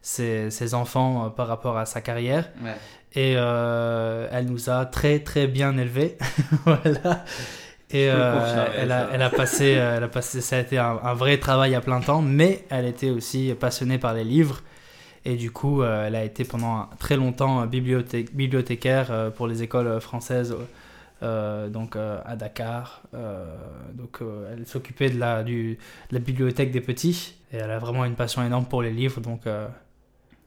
ses, 0.03 0.51
ses 0.51 0.75
enfants 0.75 1.31
par 1.31 1.47
rapport 1.47 1.79
à 1.79 1.87
sa 1.87 2.01
carrière. 2.01 2.51
Ouais. 2.65 2.75
Et 3.15 3.35
elle 3.35 4.47
nous 4.47 4.69
a 4.71 4.87
très 4.87 5.21
très 5.21 5.47
bien 5.47 5.79
élevés. 5.79 6.19
voilà. 6.65 7.25
Et 7.91 8.11
euh, 8.11 8.67
elle, 8.77 8.91
a, 8.91 9.09
elle 9.13 9.23
a 9.23 9.31
passé, 9.31 9.77
euh, 9.77 9.97
elle 9.97 10.03
a 10.03 10.09
passé, 10.09 10.41
ça 10.41 10.57
a 10.57 10.59
été 10.61 10.77
un, 10.77 10.99
un 11.03 11.15
vrai 11.15 11.39
travail 11.39 11.75
à 11.77 11.81
plein 11.81 12.01
temps, 12.01 12.21
mais 12.21 12.65
elle 12.69 12.85
était 12.85 13.11
aussi 13.11 13.55
passionnée 13.59 13.99
par 13.99 14.13
les 14.13 14.25
livres. 14.25 14.63
Et 15.25 15.37
du 15.37 15.53
coup, 15.53 15.83
euh, 15.83 16.07
elle 16.07 16.17
a 16.17 16.25
été 16.25 16.45
pendant 16.45 16.89
très 16.99 17.17
longtemps 17.17 17.65
bibliothé- 17.67 18.29
bibliothécaire 18.33 19.33
pour 19.37 19.47
les 19.47 19.63
écoles 19.63 20.01
françaises, 20.01 20.57
euh, 21.23 21.69
donc 21.69 21.97
à 21.97 22.35
Dakar. 22.37 23.03
Euh, 23.15 23.55
donc, 23.95 24.19
elle 24.53 24.67
s'occupait 24.67 25.11
de 25.11 25.19
la, 25.21 25.45
du, 25.45 25.79
de 26.11 26.15
la 26.15 26.21
bibliothèque 26.21 26.73
des 26.73 26.81
petits. 26.81 27.37
Et 27.53 27.57
elle 27.59 27.71
a 27.71 27.79
vraiment 27.79 28.05
une 28.05 28.17
passion 28.17 28.45
énorme 28.45 28.67
pour 28.67 28.83
les 28.83 28.91
livres. 28.93 29.21
Donc, 29.21 29.43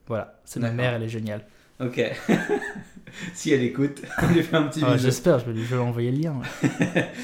voilà, 0.06 0.34
c'est 0.44 0.60
ma 0.60 0.70
mère, 0.70 0.92
elle 0.92 1.04
est 1.04 1.08
géniale. 1.08 1.42
Ok. 1.80 2.00
si 3.34 3.52
elle 3.52 3.62
écoute, 3.62 4.02
on 4.22 4.26
lui 4.28 4.42
fait 4.42 4.56
un 4.56 4.64
petit 4.64 4.82
Ah, 4.86 4.92
bisou. 4.92 5.04
J'espère, 5.06 5.38
je 5.38 5.46
vais 5.46 5.52
lui 5.52 5.74
envoyer 5.76 6.10
le 6.12 6.18
lien. 6.18 6.34
ouais. 6.34 7.08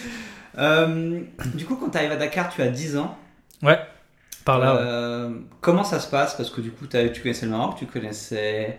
Euh, 0.59 1.21
du 1.55 1.67
coup, 1.67 1.77
quand 1.77 1.91
tu 1.91 1.99
arrives 1.99 2.13
à 2.13 2.17
Dakar, 2.17 2.49
tu 2.49 2.63
as 2.63 2.69
10 2.69 2.97
ans. 2.97 3.15
Ouais, 3.63 3.79
par 4.47 4.59
là. 4.59 4.73
ouais. 4.75 4.81
Euh, 4.83 5.31
comment 5.61 5.85
ça 5.85 6.01
se 6.01 6.09
passe? 6.09 6.35
Parce 6.35 6.49
que 6.49 6.63
du 6.63 6.71
coup, 6.71 6.87
tu 6.87 7.21
connaissais 7.21 7.45
le 7.45 7.53
Maroc, 7.53 7.75
tu 7.79 7.85
connaissais 7.85 8.79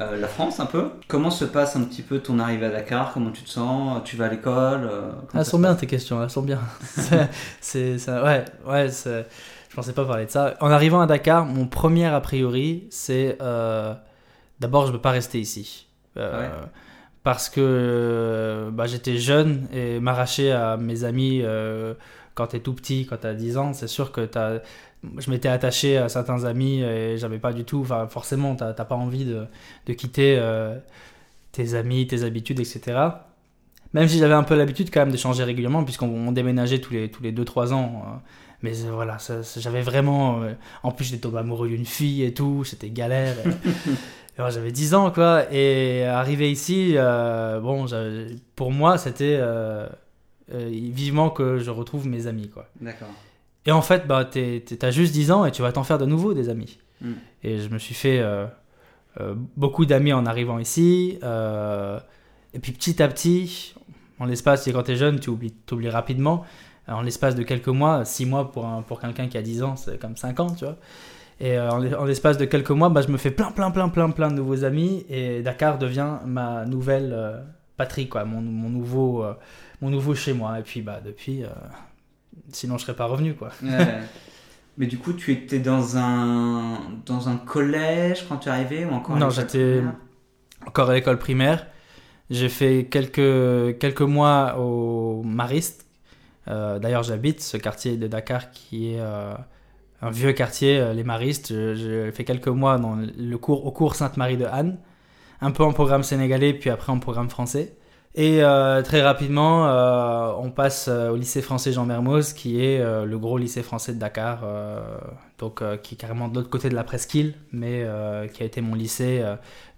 euh, 0.00 0.18
la 0.18 0.26
France 0.26 0.58
un 0.58 0.64
peu. 0.64 0.88
Comment 1.08 1.28
se 1.30 1.44
passe 1.44 1.76
un 1.76 1.82
petit 1.84 2.00
peu 2.00 2.20
ton 2.20 2.38
arrivée 2.38 2.64
à 2.64 2.70
Dakar? 2.70 3.12
Comment 3.12 3.30
tu 3.30 3.42
te 3.42 3.50
sens? 3.50 4.00
Tu 4.06 4.16
vas 4.16 4.24
à 4.24 4.28
l'école 4.30 4.90
Elles 5.34 5.44
sont 5.44 5.58
bien 5.58 5.74
tes 5.74 5.86
questions, 5.86 6.22
elles 6.22 6.30
sont 6.30 6.40
bien. 6.40 6.60
C'est- 7.60 8.08
ouais, 8.08 8.44
ouais. 8.66 8.88
Je 8.88 9.74
pensais 9.76 9.92
pas 9.92 10.06
parler 10.06 10.24
de 10.24 10.30
ça. 10.30 10.54
En 10.60 10.70
arrivant 10.70 11.02
à 11.02 11.06
Dakar, 11.06 11.44
mon 11.44 11.66
premier 11.66 12.06
a 12.06 12.20
priori, 12.22 12.86
c'est 12.90 13.36
d'abord 14.62 14.86
je 14.86 14.92
peux 14.92 15.00
pas 15.00 15.10
rester 15.10 15.38
ici. 15.40 15.86
Euh, 16.16 16.40
Ouais. 16.48 16.54
Parce 17.24 17.48
que 17.48 17.60
euh, 17.60 18.70
bah, 18.72 18.86
j'étais 18.86 19.16
jeune 19.18 19.68
et 19.72 20.00
m'arracher 20.00 20.50
à 20.50 20.76
mes 20.76 21.04
amis 21.04 21.40
euh, 21.42 21.94
quand 22.34 22.48
t'es 22.48 22.58
tout 22.58 22.74
petit, 22.74 23.06
quand 23.06 23.18
t'as 23.20 23.34
10 23.34 23.58
ans, 23.58 23.72
c'est 23.74 23.86
sûr 23.86 24.10
que 24.10 24.22
t'as 24.22 24.58
je 25.18 25.30
m'étais 25.30 25.48
attaché 25.48 25.98
à 25.98 26.08
certains 26.08 26.44
amis 26.44 26.80
et 26.82 27.16
j'avais 27.18 27.38
pas 27.38 27.52
du 27.52 27.64
tout, 27.64 27.80
enfin 27.82 28.08
forcément 28.08 28.56
t'as 28.56 28.72
t'as 28.72 28.84
pas 28.84 28.94
envie 28.96 29.24
de, 29.24 29.44
de 29.86 29.92
quitter 29.92 30.36
euh, 30.38 30.76
tes 31.52 31.74
amis, 31.74 32.06
tes 32.08 32.24
habitudes, 32.24 32.58
etc. 32.60 32.80
Même 33.94 34.08
si 34.08 34.18
j'avais 34.18 34.34
un 34.34 34.42
peu 34.42 34.56
l'habitude 34.56 34.90
quand 34.92 35.00
même 35.00 35.12
de 35.12 35.16
changer 35.16 35.44
régulièrement 35.44 35.84
puisqu'on 35.84 36.08
on 36.28 36.32
déménageait 36.32 36.80
tous 36.80 36.92
les 36.94 37.08
tous 37.10 37.22
les 37.22 37.32
2-3 37.32 37.72
ans. 37.72 38.02
euh, 38.06 38.16
mais 38.64 38.72
voilà, 38.92 39.16
j'avais 39.58 39.82
vraiment... 39.82 40.40
en 40.84 40.92
plus 40.92 41.04
j'étais 41.06 41.18
tombé 41.20 41.38
amoureux 41.38 41.68
d'une 41.68 41.84
fille 41.84 42.22
et 42.24 42.32
tout, 42.32 42.62
c'était 42.64 42.90
galère. 42.90 43.34
et- 43.44 43.50
j'avais 44.36 44.72
10 44.72 44.94
ans 44.94 45.10
quoi 45.10 45.44
et 45.52 46.04
arrivé 46.04 46.50
ici, 46.50 46.94
euh, 46.96 47.60
bon, 47.60 47.86
pour 48.56 48.72
moi 48.72 48.98
c'était 48.98 49.36
euh, 49.40 49.86
euh, 50.52 50.68
vivement 50.70 51.30
que 51.30 51.58
je 51.58 51.70
retrouve 51.70 52.06
mes 52.08 52.26
amis 52.26 52.48
quoi. 52.48 52.66
D'accord. 52.80 53.08
Et 53.64 53.70
en 53.70 53.82
fait, 53.82 54.08
bah, 54.08 54.24
t'as 54.24 54.90
juste 54.90 55.12
10 55.12 55.30
ans 55.30 55.44
et 55.44 55.52
tu 55.52 55.62
vas 55.62 55.70
t'en 55.70 55.84
faire 55.84 55.98
de 55.98 56.06
nouveau 56.06 56.34
des 56.34 56.48
amis. 56.48 56.78
Mm. 57.00 57.12
Et 57.44 57.58
je 57.58 57.68
me 57.68 57.78
suis 57.78 57.94
fait 57.94 58.20
beaucoup 59.56 59.86
d'amis 59.86 60.12
en 60.12 60.26
arrivant 60.26 60.58
ici. 60.58 61.18
et 61.22 62.58
puis 62.58 62.72
petit 62.72 63.00
à 63.00 63.06
petit, 63.08 63.74
en 64.18 64.24
l'espace, 64.24 64.68
quand 64.72 64.82
t'es 64.82 64.96
jeune, 64.96 65.20
tu 65.20 65.30
oublies, 65.30 65.52
t'oublies 65.52 65.90
rapidement. 65.90 66.44
En 66.88 67.02
l'espace 67.02 67.36
de 67.36 67.44
quelques 67.44 67.68
mois, 67.68 68.04
6 68.04 68.26
mois 68.26 68.50
pour, 68.50 68.66
un- 68.66 68.82
pour 68.82 69.00
quelqu'un 69.00 69.28
qui 69.28 69.38
a 69.38 69.42
10 69.42 69.62
ans, 69.62 69.76
c'est 69.76 69.98
comme 70.00 70.16
5 70.16 70.40
ans, 70.40 70.50
tu 70.50 70.64
vois. 70.64 70.76
Et 71.44 71.58
euh, 71.58 71.68
en, 71.70 72.04
l'espace 72.04 72.38
de 72.38 72.44
quelques 72.44 72.70
mois, 72.70 72.88
bah, 72.88 73.02
je 73.02 73.08
me 73.08 73.16
fais 73.18 73.32
plein, 73.32 73.50
plein, 73.50 73.72
plein, 73.72 73.88
plein, 73.88 74.08
plein 74.10 74.28
de 74.30 74.36
nouveaux 74.36 74.62
amis. 74.62 75.04
Et 75.10 75.42
Dakar 75.42 75.76
devient 75.76 76.18
ma 76.24 76.64
nouvelle 76.66 77.10
euh, 77.12 77.42
patrie, 77.76 78.08
quoi, 78.08 78.24
mon, 78.24 78.40
mon 78.40 78.68
nouveau, 78.70 79.24
euh, 79.24 79.34
mon 79.80 79.90
nouveau 79.90 80.14
chez 80.14 80.34
moi. 80.34 80.60
Et 80.60 80.62
puis, 80.62 80.82
bah, 80.82 81.00
depuis, 81.04 81.42
euh, 81.42 81.48
sinon 82.52 82.78
je 82.78 82.84
serais 82.84 82.94
pas 82.94 83.06
revenu, 83.06 83.34
quoi. 83.34 83.48
Ouais. 83.60 83.98
Mais 84.78 84.86
du 84.86 84.98
coup, 84.98 85.12
tu 85.14 85.32
étais 85.32 85.58
dans 85.58 85.96
un, 85.98 86.78
dans 87.06 87.28
un 87.28 87.36
collège 87.36 88.24
quand 88.28 88.36
tu 88.36 88.48
es 88.48 88.52
arrivé 88.52 88.84
ou 88.86 88.92
encore 88.94 89.16
Non, 89.16 89.28
j'étais- 89.28 89.82
Encore 90.64 90.90
à 90.90 90.94
l'école 90.94 91.18
primaire. 91.18 91.66
J'ai 92.30 92.48
fait 92.48 92.86
quelques, 92.88 93.78
quelques 93.80 94.00
mois 94.00 94.56
au 94.60 95.22
Mariste. 95.24 95.86
D'ailleurs, 96.46 97.02
j'habite 97.02 97.40
ce 97.42 97.56
quartier 97.56 97.96
de 97.96 98.06
Dakar 98.06 98.50
qui 98.52 98.94
est 98.94 99.00
un 100.02 100.10
vieux 100.10 100.32
quartier, 100.32 100.78
euh, 100.78 100.92
les 100.92 101.04
Maristes. 101.04 101.48
J'ai 101.48 102.10
fait 102.12 102.24
quelques 102.24 102.48
mois 102.48 102.78
dans 102.78 102.96
le 102.96 103.38
cours, 103.38 103.64
au 103.64 103.70
cours 103.70 103.94
Sainte-Marie 103.94 104.36
de 104.36 104.44
Anne. 104.44 104.78
Un 105.40 105.52
peu 105.52 105.62
en 105.62 105.72
programme 105.72 106.02
sénégalais, 106.02 106.52
puis 106.52 106.70
après 106.70 106.92
en 106.92 106.98
programme 106.98 107.30
français. 107.30 107.76
Et 108.14 108.42
euh, 108.42 108.82
très 108.82 109.00
rapidement, 109.00 109.66
euh, 109.68 110.32
on 110.38 110.50
passe 110.50 110.88
au 110.88 111.16
lycée 111.16 111.40
français 111.40 111.72
Jean 111.72 111.86
Mermoz, 111.86 112.34
qui 112.34 112.62
est 112.62 112.78
le 112.78 113.18
gros 113.18 113.38
lycée 113.38 113.62
français 113.62 113.94
de 113.94 113.98
Dakar, 113.98 114.44
donc 115.38 115.62
qui 115.82 115.94
est 115.94 115.96
carrément 115.96 116.28
de 116.28 116.34
l'autre 116.34 116.50
côté 116.50 116.68
de 116.68 116.74
la 116.74 116.84
presqu'île, 116.84 117.34
mais 117.52 117.84
qui 118.34 118.42
a 118.42 118.46
été 118.46 118.60
mon 118.60 118.74
lycée 118.74 119.24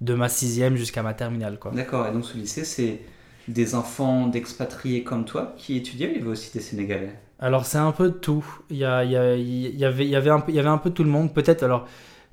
de 0.00 0.14
ma 0.14 0.28
sixième 0.28 0.74
jusqu'à 0.76 1.02
ma 1.02 1.14
terminale. 1.14 1.58
D'accord, 1.72 2.08
et 2.08 2.12
donc 2.12 2.24
ce 2.24 2.36
lycée, 2.36 2.64
c'est 2.64 3.00
des 3.46 3.74
enfants 3.74 4.26
d'expatriés 4.26 5.04
comme 5.04 5.24
toi 5.24 5.54
qui 5.56 5.76
étudiaient 5.76 6.10
il 6.10 6.18
y 6.18 6.20
avait 6.20 6.30
aussi 6.30 6.52
des 6.52 6.60
Sénégalais? 6.60 7.14
Alors 7.38 7.66
c'est 7.66 7.78
un 7.78 7.92
peu 7.92 8.08
de 8.10 8.14
tout. 8.14 8.44
Il 8.70 8.76
y, 8.76 8.84
avait, 8.84 10.30
un 10.30 10.78
peu, 10.78 10.90
tout 10.90 11.04
le 11.04 11.10
monde. 11.10 11.34
Peut-être 11.34 11.62
alors 11.62 11.86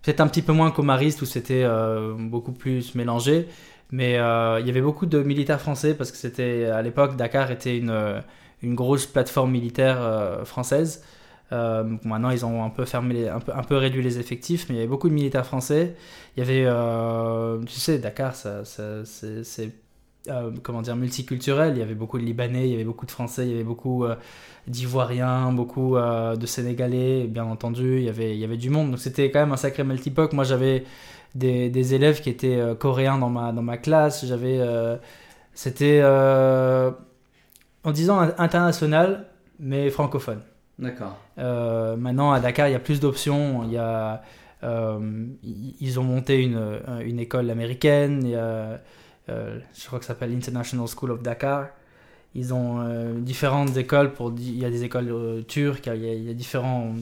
peut-être 0.03 0.21
un 0.21 0.27
petit 0.27 0.41
peu 0.41 0.53
moins 0.53 0.71
qu'au 0.71 0.83
où 0.83 1.25
c'était 1.25 1.63
euh, 1.63 2.13
beaucoup 2.17 2.53
plus 2.53 2.95
mélangé. 2.95 3.47
Mais 3.91 4.17
euh, 4.19 4.59
il 4.61 4.67
y 4.67 4.69
avait 4.69 4.81
beaucoup 4.81 5.05
de 5.05 5.21
militaires 5.21 5.59
français 5.59 5.93
parce 5.95 6.11
que 6.11 6.17
c'était 6.17 6.65
à 6.65 6.81
l'époque 6.81 7.17
Dakar 7.17 7.51
était 7.51 7.77
une, 7.77 7.89
euh, 7.89 8.21
grosse 8.63 9.05
plateforme 9.05 9.51
militaire 9.51 10.41
française. 10.45 11.03
Maintenant 11.51 12.29
ils 12.29 12.45
ont 12.45 12.63
un 12.63 12.69
peu 12.69 12.85
fermé, 12.85 13.27
un 13.27 13.39
peu, 13.39 13.75
réduit 13.75 14.03
les 14.03 14.19
effectifs, 14.19 14.67
mais 14.69 14.75
il 14.75 14.77
y 14.77 14.81
avait 14.81 14.87
beaucoup 14.87 15.09
de 15.09 15.13
militaires 15.13 15.45
français. 15.45 15.95
Il 16.37 16.39
y 16.39 16.43
avait, 16.43 17.65
tu 17.65 17.79
sais, 17.79 17.97
Dakar, 17.99 18.35
ça, 18.35 18.63
ça- 18.65 19.03
c'est, 19.03 19.71
euh, 20.27 20.51
comment 20.63 20.81
dire 20.81 20.95
multiculturel. 20.95 21.75
Il 21.75 21.79
y 21.79 21.81
avait 21.81 21.95
beaucoup 21.95 22.19
de 22.19 22.23
Libanais, 22.23 22.67
il 22.67 22.71
y 22.71 22.75
avait 22.75 22.83
beaucoup 22.83 23.05
de 23.05 23.11
Français, 23.11 23.45
il 23.45 23.51
y 23.51 23.53
avait 23.55 23.63
beaucoup 23.63 24.05
euh, 24.05 24.15
d'Ivoiriens, 24.67 25.51
beaucoup 25.51 25.97
euh, 25.97 26.35
de 26.35 26.45
Sénégalais, 26.45 27.27
bien 27.27 27.45
entendu, 27.45 27.97
il 27.97 28.03
y 28.03 28.09
avait, 28.09 28.33
il 28.35 28.39
y 28.39 28.43
avait 28.43 28.57
du 28.57 28.69
monde. 28.69 28.91
Donc 28.91 28.99
c'était 28.99 29.31
quand 29.31 29.39
même 29.39 29.51
un 29.51 29.57
sacré 29.57 29.83
melting 29.83 30.13
pot. 30.13 30.33
Moi 30.33 30.43
j'avais 30.43 30.83
des, 31.35 31.69
des 31.69 31.93
élèves 31.93 32.21
qui 32.21 32.29
étaient 32.29 32.59
coréens 32.79 33.17
dans 33.17 33.29
ma, 33.29 33.51
dans 33.51 33.61
ma 33.63 33.77
classe. 33.77 34.25
J'avais, 34.25 34.59
c'était, 35.53 36.03
en 36.03 37.91
disant 37.91 38.19
in- 38.19 38.35
international, 38.37 39.27
mais 39.59 39.89
francophone. 39.89 40.41
D'accord. 40.77 41.17
Maintenant, 41.37 42.31
à 42.31 42.39
Dakar, 42.39 42.67
il 42.67 42.71
y 42.71 42.75
a 42.75 42.79
plus 42.79 42.99
d'options. 42.99 43.63
Il 43.65 43.71
y 43.71 43.77
a, 43.77 44.23
ils 44.63 45.99
ont 45.99 46.03
monté 46.03 46.41
une, 46.41 46.79
une 47.05 47.19
école 47.19 47.49
américaine. 47.49 48.21
Il 48.23 48.31
y 48.31 48.35
a, 48.35 48.81
je 49.73 49.87
crois 49.87 49.99
que 49.99 50.05
ça 50.05 50.13
s'appelle 50.13 50.33
International 50.33 50.87
School 50.87 51.11
of 51.11 51.21
Dakar. 51.21 51.67
Ils 52.33 52.53
ont 52.53 52.79
euh, 52.79 53.19
différentes 53.19 53.75
écoles. 53.75 54.13
Pour, 54.13 54.33
il 54.37 54.57
y 54.57 54.65
a 54.65 54.69
des 54.69 54.83
écoles 54.83 55.09
euh, 55.09 55.41
turques. 55.41 55.87
Il 55.87 56.03
y, 56.03 56.09
a, 56.09 56.13
il 56.13 56.23
y 56.23 56.29
a 56.29 56.33
différentes 56.33 56.99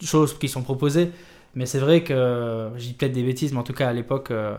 choses 0.00 0.38
qui 0.38 0.48
sont 0.48 0.62
proposées. 0.62 1.10
Mais 1.54 1.66
c'est 1.66 1.78
vrai 1.78 2.02
que, 2.02 2.70
je 2.76 2.82
dis 2.82 2.94
peut-être 2.94 3.12
des 3.12 3.22
bêtises, 3.22 3.52
mais 3.52 3.58
en 3.58 3.64
tout 3.64 3.72
cas, 3.72 3.88
à 3.88 3.92
l'époque, 3.92 4.30
euh, 4.30 4.56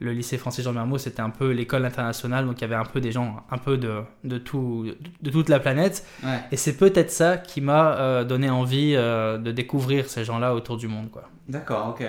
le 0.00 0.12
lycée 0.12 0.38
français 0.38 0.62
Jean 0.62 0.72
Mermoz, 0.72 1.02
c'était 1.02 1.20
un 1.20 1.30
peu 1.30 1.50
l'école 1.50 1.84
internationale. 1.84 2.46
Donc, 2.46 2.58
il 2.58 2.62
y 2.62 2.64
avait 2.64 2.74
un 2.74 2.84
peu 2.84 3.00
des 3.00 3.12
gens, 3.12 3.44
un 3.50 3.58
peu 3.58 3.76
de, 3.76 4.00
de, 4.24 4.38
tout, 4.38 4.86
de 5.20 5.30
toute 5.30 5.48
la 5.48 5.60
planète. 5.60 6.06
Ouais. 6.22 6.40
Et 6.52 6.56
c'est 6.56 6.76
peut-être 6.76 7.10
ça 7.10 7.36
qui 7.36 7.60
m'a 7.60 7.96
euh, 7.96 8.24
donné 8.24 8.48
envie 8.48 8.94
euh, 8.96 9.38
de 9.38 9.52
découvrir 9.52 10.08
ces 10.08 10.24
gens-là 10.24 10.54
autour 10.54 10.76
du 10.76 10.88
monde. 10.88 11.10
Quoi. 11.10 11.28
D'accord, 11.48 11.88
ok. 11.90 12.06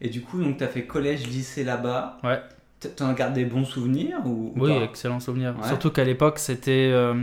Et 0.00 0.08
du 0.08 0.22
coup, 0.22 0.42
donc 0.42 0.58
tu 0.58 0.64
as 0.64 0.68
fait 0.68 0.86
collège, 0.86 1.26
lycée 1.26 1.64
là-bas. 1.64 2.18
Ouais. 2.22 2.40
T'en 2.96 3.12
gardé 3.14 3.44
des 3.44 3.50
bons 3.50 3.64
souvenirs 3.64 4.18
ou, 4.26 4.52
ou 4.54 4.64
Oui, 4.64 4.70
pas? 4.78 4.84
excellent 4.84 5.18
souvenir. 5.18 5.54
Ouais. 5.60 5.66
Surtout 5.66 5.90
qu'à 5.90 6.04
l'époque, 6.04 6.38
c'était 6.38 6.90
euh, 6.92 7.22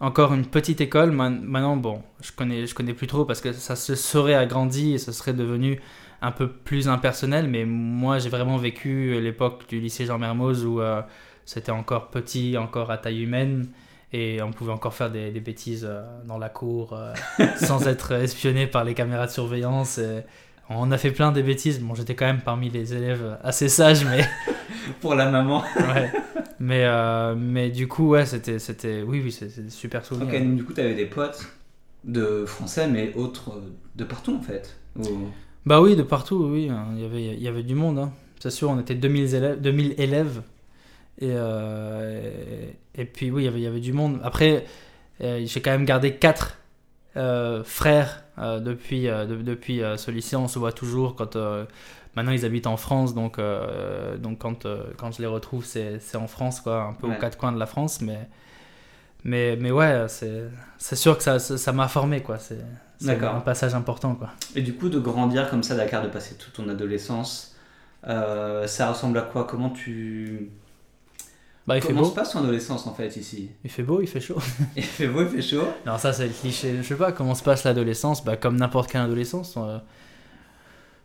encore 0.00 0.34
une 0.34 0.44
petite 0.44 0.80
école. 0.80 1.12
Maintenant, 1.12 1.76
bon, 1.76 2.02
je 2.20 2.32
connais, 2.32 2.66
je 2.66 2.74
connais 2.74 2.94
plus 2.94 3.06
trop 3.06 3.24
parce 3.24 3.40
que 3.40 3.52
ça 3.52 3.76
se 3.76 3.94
serait 3.94 4.34
agrandi 4.34 4.94
et 4.94 4.98
ce 4.98 5.12
serait 5.12 5.32
devenu 5.34 5.80
un 6.20 6.32
peu 6.32 6.48
plus 6.48 6.88
impersonnel. 6.88 7.46
Mais 7.48 7.64
moi, 7.64 8.18
j'ai 8.18 8.28
vraiment 8.28 8.56
vécu 8.56 9.20
l'époque 9.20 9.68
du 9.68 9.78
lycée 9.80 10.04
Jean 10.04 10.18
Mermoz 10.18 10.64
où 10.66 10.80
euh, 10.80 11.00
c'était 11.44 11.70
encore 11.72 12.08
petit, 12.08 12.58
encore 12.58 12.90
à 12.90 12.98
taille 12.98 13.22
humaine. 13.22 13.68
Et 14.12 14.42
on 14.42 14.50
pouvait 14.52 14.72
encore 14.72 14.94
faire 14.94 15.10
des, 15.10 15.30
des 15.30 15.40
bêtises 15.40 15.86
euh, 15.88 16.02
dans 16.26 16.38
la 16.38 16.48
cour 16.48 16.98
sans 17.56 17.86
être 17.86 18.12
espionné 18.12 18.66
par 18.66 18.82
les 18.82 18.94
caméras 18.94 19.26
de 19.26 19.30
surveillance. 19.32 19.98
et 19.98 20.24
on 20.70 20.90
a 20.90 20.98
fait 20.98 21.10
plein 21.10 21.32
de 21.32 21.42
bêtises. 21.42 21.80
Bon, 21.80 21.94
j'étais 21.94 22.14
quand 22.14 22.26
même 22.26 22.40
parmi 22.42 22.70
les 22.70 22.94
élèves 22.94 23.38
assez 23.42 23.68
sages, 23.68 24.04
mais 24.04 24.20
Pour 25.00 25.14
la 25.14 25.30
maman. 25.30 25.62
ouais. 25.76 26.10
Mais, 26.60 26.84
euh, 26.84 27.34
mais 27.36 27.70
du 27.70 27.86
coup, 27.86 28.08
ouais, 28.10 28.26
c'était, 28.26 28.58
c'était, 28.58 29.02
oui, 29.02 29.20
oui, 29.22 29.30
c'est, 29.32 29.62
des 29.64 29.70
super 29.70 30.00
Ok, 30.00 30.06
souvenirs. 30.06 30.40
donc 30.40 30.56
du 30.56 30.64
coup, 30.64 30.72
tu 30.72 30.80
avais 30.80 30.94
des 30.94 31.06
potes 31.06 31.46
de 32.04 32.44
français, 32.46 32.88
mais 32.88 33.12
autres 33.14 33.60
de 33.96 34.04
partout 34.04 34.36
en 34.36 34.42
fait. 34.42 34.76
Ou- 34.98 35.28
Bah 35.66 35.80
oui, 35.80 35.94
de 35.96 36.02
partout, 36.02 36.48
oui. 36.50 36.68
hein. 36.70 36.86
Il 36.96 37.02
y 37.02 37.04
avait, 37.04 37.24
il 37.34 37.42
y 37.42 37.48
avait 37.48 37.62
du 37.62 37.74
monde. 37.74 37.98
hein. 37.98 38.12
C'est 38.40 38.50
sûr, 38.50 38.70
on 38.70 38.78
était 38.80 38.94
2000 38.94 39.34
élèves. 39.34 39.60
2000 39.60 39.94
élèves 39.98 40.42
et, 41.20 41.30
euh, 41.30 42.30
et, 42.94 43.02
et 43.02 43.04
puis, 43.04 43.30
oui, 43.30 43.42
il 43.42 43.44
y 43.46 43.48
avait, 43.48 43.58
il 43.60 43.64
y 43.64 43.66
avait 43.66 43.80
du 43.80 43.92
monde. 43.92 44.20
Après, 44.24 44.64
euh, 45.20 45.42
j'ai 45.44 45.60
quand 45.60 45.70
même 45.72 45.84
gardé 45.84 46.14
quatre 46.14 46.58
euh, 47.16 47.62
frères 47.64 48.24
euh, 48.38 48.60
depuis, 48.60 49.08
euh, 49.08 49.26
de- 49.26 49.36
depuis 49.42 49.82
euh, 49.82 49.96
ce 49.96 50.10
lycée. 50.10 50.36
On 50.36 50.48
se 50.48 50.58
voit 50.58 50.72
toujours 50.72 51.14
quand. 51.16 51.36
maintenant, 52.16 52.32
ils 52.32 52.44
habitent 52.44 52.66
en 52.66 52.76
France, 52.76 53.14
donc, 53.14 53.38
donc 54.18 54.38
quand, 54.38 54.66
quand 54.96 55.12
je 55.12 55.20
les 55.20 55.26
retrouve, 55.26 55.64
c'est, 55.64 56.00
en 56.16 56.26
France, 56.26 56.60
quoi, 56.60 56.82
un 56.82 56.92
peu 56.94 57.06
Ouais. 57.06 57.16
aux 57.16 57.20
quatre 57.20 57.38
coins 57.38 57.52
de 57.52 57.58
la 57.58 57.66
France. 57.66 58.00
Mais, 58.00 58.28
mais, 59.24 59.56
mais 59.56 59.70
ouais, 59.70 60.06
c'est, 60.08 60.96
sûr 60.96 61.16
que 61.18 61.38
ça, 61.38 61.72
m'a 61.72 61.88
formé, 61.88 62.22
quoi. 62.22 62.38
C'est, 62.38 62.58
un 63.08 63.40
passage 63.40 63.74
important, 63.74 64.14
quoi. 64.14 64.30
Et 64.56 64.62
du 64.62 64.74
coup, 64.74 64.88
de 64.88 64.98
grandir 64.98 65.48
comme 65.50 65.62
ça, 65.62 65.76
Dakar, 65.76 66.02
de 66.02 66.08
passer 66.08 66.36
toute 66.36 66.54
ton 66.54 66.68
adolescence, 66.68 67.56
ça 68.04 68.88
ressemble 68.90 69.18
à 69.18 69.22
quoi? 69.22 69.44
Comment 69.44 69.70
tu. 69.70 70.50
Bah, 71.68 71.76
il 71.76 71.82
fait 71.82 71.88
Comment 71.88 72.00
beau. 72.00 72.08
se 72.08 72.14
passe 72.14 72.32
ton 72.32 72.40
adolescence 72.40 72.86
en 72.86 72.94
fait 72.94 73.14
ici 73.16 73.50
Il 73.62 73.70
fait 73.70 73.82
beau, 73.82 74.00
il 74.00 74.06
fait 74.08 74.20
chaud. 74.20 74.38
Il 74.76 74.82
fait 74.82 75.06
beau, 75.06 75.20
il 75.22 75.28
fait 75.28 75.42
chaud. 75.42 75.64
Non, 75.86 75.98
ça 75.98 76.12
c'est 76.14 76.26
le 76.26 76.32
cliché. 76.32 76.76
Je 76.78 76.82
sais 76.82 76.96
pas 76.96 77.12
comment 77.12 77.34
se 77.34 77.42
passe 77.44 77.64
l'adolescence. 77.64 78.24
Bah, 78.24 78.36
comme 78.36 78.56
n'importe 78.56 78.90
quelle 78.90 79.02
adolescence. 79.02 79.54
euh, 79.58 79.78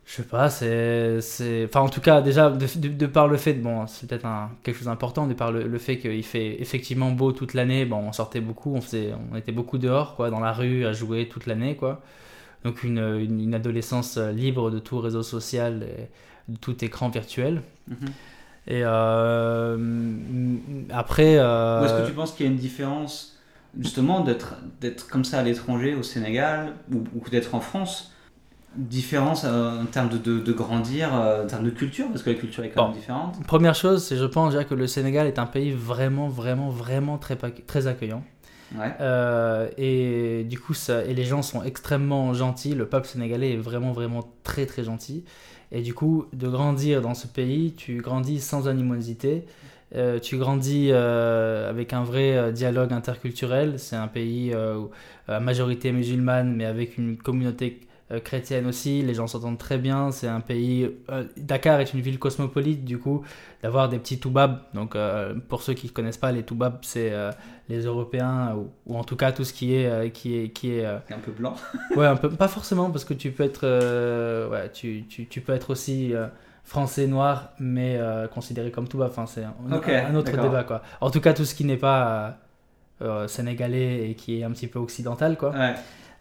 je 0.05 0.13
sais 0.15 0.24
pas, 0.24 0.50
c'est. 0.50 1.22
c'est- 1.22 1.65
Enfin, 1.65 1.79
en 1.82 1.89
tout 1.89 2.01
cas, 2.01 2.22
déjà, 2.22 2.50
de, 2.50 2.65
de- 2.79 2.88
de 2.89 3.05
par 3.08 3.27
le 3.27 3.38
fait. 3.38 3.53
Bon, 3.53 3.88
c'est 3.88 4.08
peut-être 4.08 4.27
quelque 4.63 4.75
chose 4.77 4.86
d'important. 4.88 5.27
De 5.27 5.34
par 5.34 5.51
le, 5.51 5.67
le 5.67 5.77
fait 5.79 5.98
qu'il 5.98 6.24
fait 6.24 6.62
effectivement 6.62 7.12
beau 7.12 7.32
toute 7.32 7.53
l'année. 7.53 7.86
Bon, 7.86 7.98
on 7.98 8.12
sortait 8.13 8.41
beaucoup, 8.41 8.74
on, 8.75 8.82
faisait, 8.82 9.13
on 9.32 9.36
était 9.38 9.51
beaucoup 9.53 9.77
dehors, 9.77 10.15
quoi, 10.15 10.29
dans 10.29 10.39
la 10.41 10.51
rue, 10.53 10.86
à 10.86 10.93
jouer 10.93 11.27
toute 11.29 11.46
l'année, 11.46 11.75
quoi. 11.75 12.01
Donc, 12.65 12.84
une, 12.84 13.00
une, 13.00 13.41
une 13.41 13.53
adolescence 13.53 14.17
euh, 14.17 14.32
libre 14.32 14.72
de 14.72 14.79
tout 14.79 15.00
réseau 15.00 15.24
social 15.24 15.84
et 15.84 16.51
de 16.51 16.58
tout 16.58 16.84
écran 16.86 17.10
virtuel. 17.10 17.62
Mhm. 17.89 17.98
Et 18.67 18.82
euh, 18.84 19.77
après. 20.89 21.38
euh, 21.38 21.82
Ou 21.82 21.86
est-ce 21.86 22.01
que 22.01 22.08
tu 22.08 22.13
penses 22.13 22.32
qu'il 22.34 22.46
y 22.46 22.50
a 22.50 22.51
une 22.51 22.58
différence 22.58 23.38
justement 23.79 24.22
d'être 24.22 24.55
d'être 24.82 25.08
comme 25.10 25.25
ça 25.25 25.39
à 25.39 25.43
l'étranger, 25.43 25.96
au 25.96 26.03
Sénégal, 26.03 26.74
ou, 26.91 27.03
ou 27.15 27.29
d'être 27.29 27.55
en 27.55 27.60
France 27.60 28.12
Différence 28.75 29.43
euh, 29.46 29.82
en 29.84 29.86
termes 29.86 30.10
de, 30.10 30.17
de, 30.17 30.39
de 30.39 30.51
grandir, 30.51 31.13
euh, 31.13 31.43
en 31.43 31.48
termes 31.48 31.65
de 31.65 31.70
culture, 31.70 32.08
parce 32.08 32.24
que 32.24 32.32
la 32.32 32.36
culture 32.38 32.63
est 32.63 32.70
quand 32.70 32.84
Bon. 32.86 32.89
même 32.89 32.98
différente. 33.00 33.36
Première 33.46 33.75
chose, 33.75 34.03
c'est 34.03 34.17
je 34.17 34.25
pense 34.25 34.51
déjà 34.51 34.63
que 34.63 34.74
le 34.74 34.88
Sénégal 34.88 35.27
est 35.27 35.38
un 35.38 35.46
pays 35.46 35.72
vraiment, 35.72 36.27
vraiment, 36.27 36.70
vraiment 36.70 37.20
très, 37.20 37.36
très 37.36 37.86
accueillant. 37.86 38.24
Ouais. 38.75 38.91
Et 39.77 40.43
du 40.46 40.60
coup, 40.60 40.74
ça, 40.74 41.03
et 41.05 41.13
les 41.13 41.24
gens 41.24 41.43
sont 41.43 41.62
extrêmement 41.63 42.34
gentils. 42.34 42.74
Le 42.74 42.88
peuple 42.88 43.08
sénégalais 43.08 43.53
est 43.53 43.58
vraiment, 43.58 43.91
vraiment 43.91 44.24
très, 44.43 44.65
très 44.65 44.84
gentil. 44.84 45.24
Et 45.74 45.82
du 45.82 45.94
coup, 45.96 46.27
de 46.34 46.48
grandir 46.48 47.01
dans 47.01 47.15
ce 47.15 47.27
pays, 47.27 47.74
tu 47.75 47.98
grandis 47.98 48.39
sans 48.39 48.68
animosité. 48.68 49.44
Euh, 49.96 50.20
tu 50.20 50.38
grandis 50.38 50.89
euh, 50.92 51.70
avec 51.70 51.94
un 51.94 52.03
vrai 52.03 52.38
euh, 52.38 52.51
dialogue 52.51 52.94
interculturel. 52.94 53.80
C'est 53.80 53.96
un 53.96 54.08
pays 54.08 54.53
euh, 54.53 54.82
à 55.27 55.39
majorité 55.39 55.92
musulmane, 55.92 56.56
mais 56.56 56.65
avec 56.65 56.98
une 57.00 57.18
communauté 57.18 57.82
chrétienne 58.20 58.65
aussi, 58.67 59.01
les 59.01 59.13
gens 59.13 59.27
s'entendent 59.27 59.58
très 59.58 59.77
bien, 59.77 60.12
c'est 60.12 60.27
un 60.27 60.39
pays... 60.39 60.89
euh, 61.10 61.24
Dakar 61.38 61.79
est 61.79 61.93
une 61.93 62.01
ville 62.01 62.20
cosmopolite, 62.20 62.84
du 62.86 62.98
coup, 63.00 63.24
d'avoir 63.62 63.89
des 63.89 63.98
petits 64.00 64.20
toubabs, 64.20 64.60
donc 64.74 64.96
euh, 64.96 65.34
pour 65.50 65.62
ceux 65.62 65.74
qui 65.74 65.88
ne 65.88 65.91
connaissent 65.91 66.17
pas, 66.17 66.32
les 66.32 66.43
toubabs, 66.43 66.77
c'est 66.82 67.12
euh, 67.12 67.32
les 67.70 67.82
Européens, 67.86 68.55
ou, 68.55 68.70
ou 68.86 68.98
en 68.98 69.03
tout 69.03 69.15
cas 69.15 69.32
tout 69.32 69.43
ce 69.43 69.53
qui 69.53 69.75
est... 69.75 69.88
euh, 69.88 70.10
qui 70.10 70.38
est, 70.38 70.50
qui 70.50 70.75
est 70.75 70.86
euh, 70.86 70.98
Un 71.10 71.20
peu 71.20 71.32
blanc. 71.32 71.55
ouais, 71.96 72.08
un 72.08 72.15
peu, 72.15 72.29
pas 72.29 72.48
forcément, 72.48 72.89
parce 72.91 73.05
que 73.05 73.13
tu 73.13 73.32
peux 73.32 73.43
être, 73.43 73.62
euh, 73.65 74.50
ouais, 74.50 74.70
tu, 74.72 75.05
tu, 75.08 75.27
tu 75.27 75.41
peux 75.41 75.53
être 75.53 75.70
aussi 75.70 76.13
euh, 76.13 76.27
français 76.63 77.08
noir, 77.08 77.50
mais 77.60 77.98
euh, 77.98 78.27
considéré 78.27 78.72
comme 78.72 78.88
toubab, 78.88 79.10
enfin 79.10 79.25
c'est 79.25 79.43
un, 79.43 79.53
un 79.70 80.15
autre 80.15 80.32
débat, 80.32 80.63
quoi. 80.63 80.82
En 81.01 81.10
tout 81.12 81.22
cas, 81.22 81.34
tout 81.34 81.46
ce 81.46 81.55
qui 81.55 81.65
n'est 81.65 81.77
pas... 81.77 82.08
euh, 82.27 82.32
euh, 83.01 83.27
sénégalais 83.27 84.10
et 84.12 84.13
qui 84.15 84.39
est 84.39 84.43
un 84.43 84.51
petit 84.51 84.67
peu 84.67 84.79
occidental 84.79 85.36
quoi. 85.36 85.50
Ouais. 85.50 85.74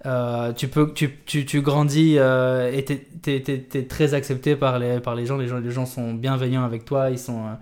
Euh, 0.04 0.52
tu 0.52 0.66
peux 0.66 0.92
tu, 0.92 1.16
tu, 1.26 1.46
tu 1.46 1.62
grandis 1.62 2.16
euh, 2.18 2.72
et 2.72 2.84
t'es, 2.84 3.06
t'es, 3.22 3.40
t'es- 3.40 3.58
t'es 3.60 3.84
très 3.84 4.14
accepté 4.14 4.56
par 4.56 4.80
les, 4.80 4.98
par 4.98 5.14
les 5.14 5.26
gens. 5.26 5.36
les 5.36 5.46
gens 5.46 5.60
les 5.60 5.70
gens 5.70 5.86
sont 5.86 6.12
bienveillants 6.12 6.64
avec 6.64 6.84
toi 6.84 7.10
ils 7.10 7.20
sont 7.20 7.46
euh, 7.46 7.52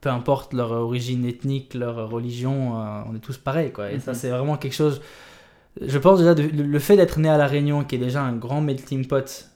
peu 0.00 0.08
importe 0.08 0.52
leur 0.52 0.70
origine 0.70 1.24
ethnique 1.26 1.74
leur 1.74 2.08
religion 2.08 2.72
on 3.08 3.16
est 3.16 3.18
tous 3.18 3.36
pareils 3.36 3.72
quoi 3.72 3.90
et 3.90 3.98
ça 3.98 4.12
Mhm. 4.12 4.16
c'est 4.16 4.30
vraiment 4.30 4.56
quelque 4.56 4.76
chose 4.76 5.00
je 5.80 5.98
pense 5.98 6.20
déjà 6.20 6.34
de- 6.36 6.42
le, 6.62 6.78
fait 6.78 6.96
d'être 6.96 7.18
né 7.18 7.28
à 7.28 7.36
la 7.36 7.48
Réunion 7.48 7.82
qui 7.82 7.96
est 7.96 7.98
déjà 7.98 8.22
un 8.22 8.36
grand 8.36 8.60
melting 8.60 9.04
pot 9.08 9.50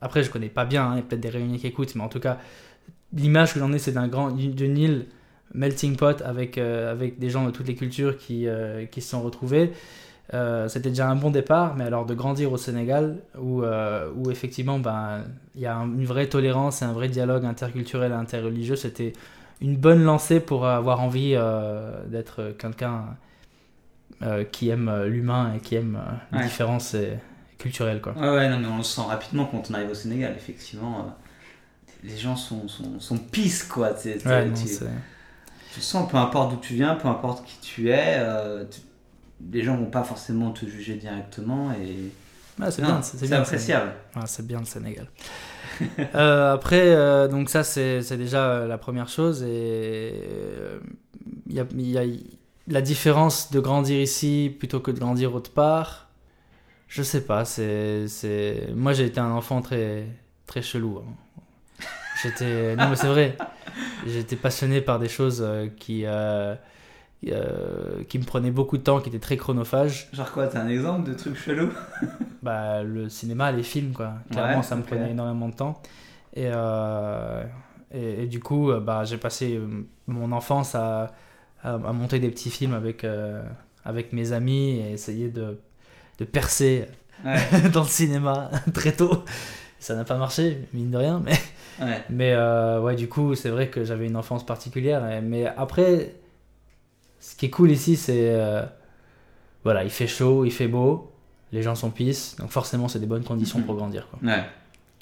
après 0.00 0.22
je 0.22 0.30
connais 0.30 0.48
pas 0.50 0.64
bien 0.64 0.84
hein, 0.84 0.92
il 0.92 0.96
y 0.98 1.00
a 1.00 1.02
peut-être 1.02 1.20
des 1.20 1.30
Réunionnais 1.30 1.58
qui 1.58 1.66
écoutent 1.66 1.96
mais 1.96 2.04
en 2.04 2.08
tout 2.08 2.20
cas 2.20 2.38
l'image 3.12 3.54
que 3.54 3.58
j'en 3.58 3.72
ai 3.72 3.78
c'est 3.80 3.90
d'un 3.92 4.06
grand 4.06 4.30
d'une 4.30 4.78
île 4.78 5.06
melting 5.52 5.96
pot 5.96 6.22
avec 6.22 6.58
avec 6.58 7.18
des 7.18 7.28
gens 7.28 7.44
de 7.44 7.50
toutes 7.50 7.66
les 7.66 7.74
cultures 7.74 8.16
qui 8.18 8.46
qui 8.92 9.00
se 9.00 9.10
sont 9.10 9.20
retrouvés 9.22 9.72
euh, 10.34 10.68
c'était 10.68 10.90
déjà 10.90 11.08
un 11.08 11.16
bon 11.16 11.30
départ, 11.30 11.74
mais 11.76 11.84
alors 11.84 12.06
de 12.06 12.14
grandir 12.14 12.52
au 12.52 12.56
Sénégal, 12.56 13.16
où, 13.38 13.62
euh, 13.62 14.10
où 14.16 14.30
effectivement 14.30 14.78
ben, 14.78 15.24
il 15.56 15.60
y 15.62 15.66
a 15.66 15.76
un- 15.76 15.86
une 15.86 16.04
vraie 16.04 16.28
tolérance 16.28 16.82
et 16.82 16.84
un 16.84 16.92
vrai 16.92 17.08
dialogue 17.08 17.44
interculturel 17.44 18.12
et 18.12 18.14
interreligieux, 18.14 18.76
c'était 18.76 19.12
une 19.60 19.76
bonne 19.76 20.02
lancée 20.04 20.40
pour 20.40 20.66
avoir 20.66 21.00
envie 21.00 21.34
euh, 21.34 22.06
d'être 22.06 22.54
quelqu'un 22.58 23.16
qui 24.52 24.68
aime 24.68 25.04
l'humain 25.06 25.54
et 25.56 25.60
qui 25.60 25.76
aime 25.76 25.98
les 26.32 26.38
Ouais. 26.38 26.44
différences 26.44 26.94
culturelles. 27.58 28.00
Quoi. 28.02 28.12
Ouais, 28.18 28.28
ouais, 28.28 28.48
non, 28.50 28.58
mais 28.58 28.66
on 28.66 28.76
le 28.78 28.82
sent 28.82 29.00
rapidement 29.08 29.46
quand 29.46 29.70
on 29.70 29.74
arrive 29.74 29.90
au 29.90 29.94
Sénégal, 29.94 30.34
effectivement. 30.36 31.16
les 32.02 32.16
gens 32.16 32.36
sont, 32.36 32.66
sont, 32.68 32.98
sont 32.98 33.18
pisses, 33.18 33.62
quoi. 33.64 33.92
Tu, 33.94 34.16
tu- 34.18 34.26
Ouais, 34.28 34.46
non, 34.46 34.54
tu- 34.54 35.80
sens, 35.80 36.10
peu 36.10 36.16
importe 36.16 36.50
d'où 36.52 36.56
tu 36.60 36.74
viens, 36.74 36.94
peu 36.94 37.08
importe 37.08 37.46
qui 37.46 37.58
tu 37.60 37.90
es, 37.90 38.18
tu- 38.70 38.80
les 39.52 39.62
gens 39.62 39.76
vont 39.76 39.90
pas 39.90 40.02
forcément 40.04 40.50
te 40.50 40.66
juger 40.66 40.94
directement 40.96 41.72
et 41.72 42.12
Ouais, 42.60 42.70
c'est 42.70 42.82
bien, 42.82 43.00
c'est 43.00 43.32
appréciable. 43.32 43.92
Ah, 44.14 44.26
c'est 44.26 44.46
bien 44.46 44.60
le 44.60 44.64
Sénégal. 44.66 45.06
Euh, 46.14 46.52
après, 46.52 46.94
euh, 46.94 47.26
donc 47.26 47.48
ça, 47.48 47.64
c'est 47.64 48.02
déjà 48.18 48.50
euh, 48.50 48.66
la 48.66 48.76
première 48.76 49.08
chose. 49.08 49.42
Et 49.42 50.12
il 51.48 51.54
y 51.54 51.60
a, 51.60 51.64
il 51.72 51.90
y 51.90 51.96
a 51.96 52.02
la 52.68 52.82
différence 52.82 53.50
de 53.50 53.60
grandir 53.60 53.98
ici 53.98 54.54
plutôt 54.58 54.80
que 54.80 54.90
de 54.90 54.98
grandir 54.98 55.34
autre 55.34 55.52
part. 55.52 56.10
Je 56.86 57.02
sais 57.02 57.22
pas. 57.22 57.46
C'est, 57.46 58.08
c'est... 58.08 58.68
Moi, 58.74 58.92
j'ai 58.92 59.06
été 59.06 59.20
un 59.20 59.30
enfant 59.30 59.62
très, 59.62 60.04
très 60.44 60.60
chelou. 60.60 60.98
hein. 60.98 61.84
J'étais... 62.22 62.76
Non, 62.76 62.90
mais 62.90 62.96
c'est 62.96 63.08
vrai. 63.08 63.38
J'étais 64.06 64.36
passionné 64.36 64.82
par 64.82 64.98
des 64.98 65.08
choses 65.08 65.42
qui, 65.78 66.02
euh, 66.04 66.54
euh, 67.28 68.02
qui 68.08 68.18
me 68.18 68.24
prenaient 68.24 68.50
beaucoup 68.50 68.78
de 68.78 68.82
temps, 68.82 69.00
qui 69.00 69.08
étaient 69.10 69.18
très 69.18 69.36
chronophages. 69.36 70.08
Genre 70.12 70.30
quoi, 70.32 70.46
t'as 70.46 70.60
un 70.62 70.68
exemple 70.68 71.08
de 71.10 71.14
truc 71.14 71.36
chelou? 71.36 71.70
Bah, 72.42 72.82
le 72.82 73.10
cinéma, 73.10 73.52
les 73.52 73.62
films, 73.62 73.92
quoi. 73.92 74.14
Clairement, 74.30 74.56
Ouais, 74.58 74.62
ça 74.62 74.74
me 74.74 74.82
prenait 74.82 75.10
énormément 75.10 75.48
de 75.48 75.54
temps. 75.54 75.82
Et, 76.34 76.48
euh, 76.50 77.44
et, 77.92 78.22
et 78.22 78.26
du 78.26 78.40
coup, 78.40 78.70
euh, 78.70 78.80
bah, 78.80 79.04
j'ai 79.04 79.18
passé 79.18 79.60
mon 80.06 80.32
enfance 80.32 80.74
à, 80.74 81.12
à, 81.62 81.74
à 81.74 81.92
monter 81.92 82.18
des 82.18 82.30
petits 82.30 82.48
films 82.48 82.72
avec, 82.72 83.04
euh, 83.04 83.42
avec 83.84 84.14
mes 84.14 84.32
amis 84.32 84.78
et 84.78 84.92
essayer 84.92 85.28
de, 85.28 85.60
de 86.18 86.24
percer 86.24 86.86
Ouais, 87.22 87.36
dans 87.74 87.82
le 87.82 87.88
cinéma 87.88 88.50
très 88.72 88.92
tôt. 88.92 89.24
Ça 89.78 89.94
n'a 89.94 90.04
pas 90.04 90.16
marché, 90.16 90.66
mine 90.72 90.90
de 90.90 90.96
rien. 90.96 91.22
Mais, 91.22 91.38
ouais. 91.84 92.02
mais 92.08 92.34
ouais, 92.80 92.94
du 92.96 93.08
coup, 93.08 93.34
c'est 93.34 93.50
vrai 93.50 93.68
que 93.68 93.84
j'avais 93.84 94.06
une 94.06 94.16
enfance 94.16 94.46
particulière. 94.46 95.02
Mais 95.22 95.44
après, 95.46 96.14
ce 97.20 97.36
qui 97.36 97.46
est 97.46 97.50
cool 97.50 97.70
ici, 97.70 97.96
c'est. 97.96 98.30
euh, 98.34 98.62
voilà, 99.64 99.84
il 99.84 99.90
fait 99.90 100.06
chaud, 100.06 100.44
il 100.44 100.50
fait 100.52 100.68
beau, 100.68 101.12
les 101.52 101.62
gens 101.62 101.74
sont 101.74 101.90
pisses, 101.90 102.36
donc 102.38 102.50
forcément, 102.50 102.88
c'est 102.88 102.98
des 102.98 103.06
bonnes 103.06 103.24
conditions 103.24 103.58
Mhm. 103.58 103.66
pour 103.66 103.74
grandir. 103.76 104.08
Quoi. 104.08 104.18
Ouais, 104.28 104.42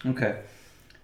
ok. 0.09 0.25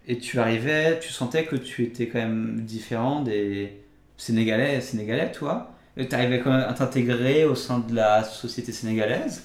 Et 0.07 0.19
tu 0.19 0.39
arrivais, 0.39 0.99
tu 1.01 1.13
sentais 1.13 1.45
que 1.45 1.57
tu 1.57 1.85
étais 1.85 2.09
quand 2.09 2.19
même 2.19 2.61
différent 2.65 3.23
des 3.23 3.81
Sénégalais, 4.17 4.81
Sénégalais, 4.81 5.33
toi? 5.33 5.71
Et 5.97 6.09
t'arrivais 6.09 6.41
quand 6.41 6.51
même 6.51 6.67
à 6.69 6.73
t'intégrer 6.73 7.45
au 7.45 7.55
sein 7.55 7.79
de 7.79 7.95
la 7.95 8.23
société 8.25 8.73
sénégalaise? 8.73 9.45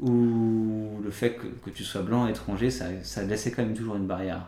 Ou 0.00 1.00
le 1.02 1.10
fait 1.10 1.32
que, 1.34 1.46
que 1.46 1.70
tu 1.70 1.84
sois 1.84 2.02
blanc, 2.02 2.26
étranger, 2.26 2.70
ça, 2.70 2.86
ça 3.02 3.22
laissait 3.22 3.50
quand 3.50 3.62
même 3.62 3.74
toujours 3.74 3.96
une 3.96 4.06
barrière? 4.06 4.46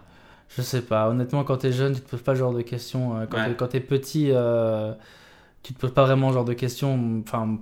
Je 0.54 0.62
sais 0.62 0.82
pas, 0.82 1.08
honnêtement, 1.08 1.44
quand 1.44 1.56
t'es 1.58 1.72
jeune, 1.72 1.94
tu 1.94 2.00
te 2.02 2.10
poses 2.10 2.22
pas 2.22 2.34
ce 2.34 2.38
genre 2.40 2.52
de 2.54 2.62
questions. 2.62 3.26
Quand 3.30 3.38
Ouais. 3.38 3.48
t'es- 3.48 3.54
quand 3.56 3.68
t'es 3.68 3.80
petit, 3.80 4.28
euh, 4.30 4.92
tu 5.62 5.74
te 5.74 5.78
poses 5.80 5.92
pas 5.94 6.04
vraiment 6.04 6.28
ce 6.30 6.34
genre 6.34 6.44
de 6.44 6.52
questions. 6.54 7.22
Enfin, 7.26 7.58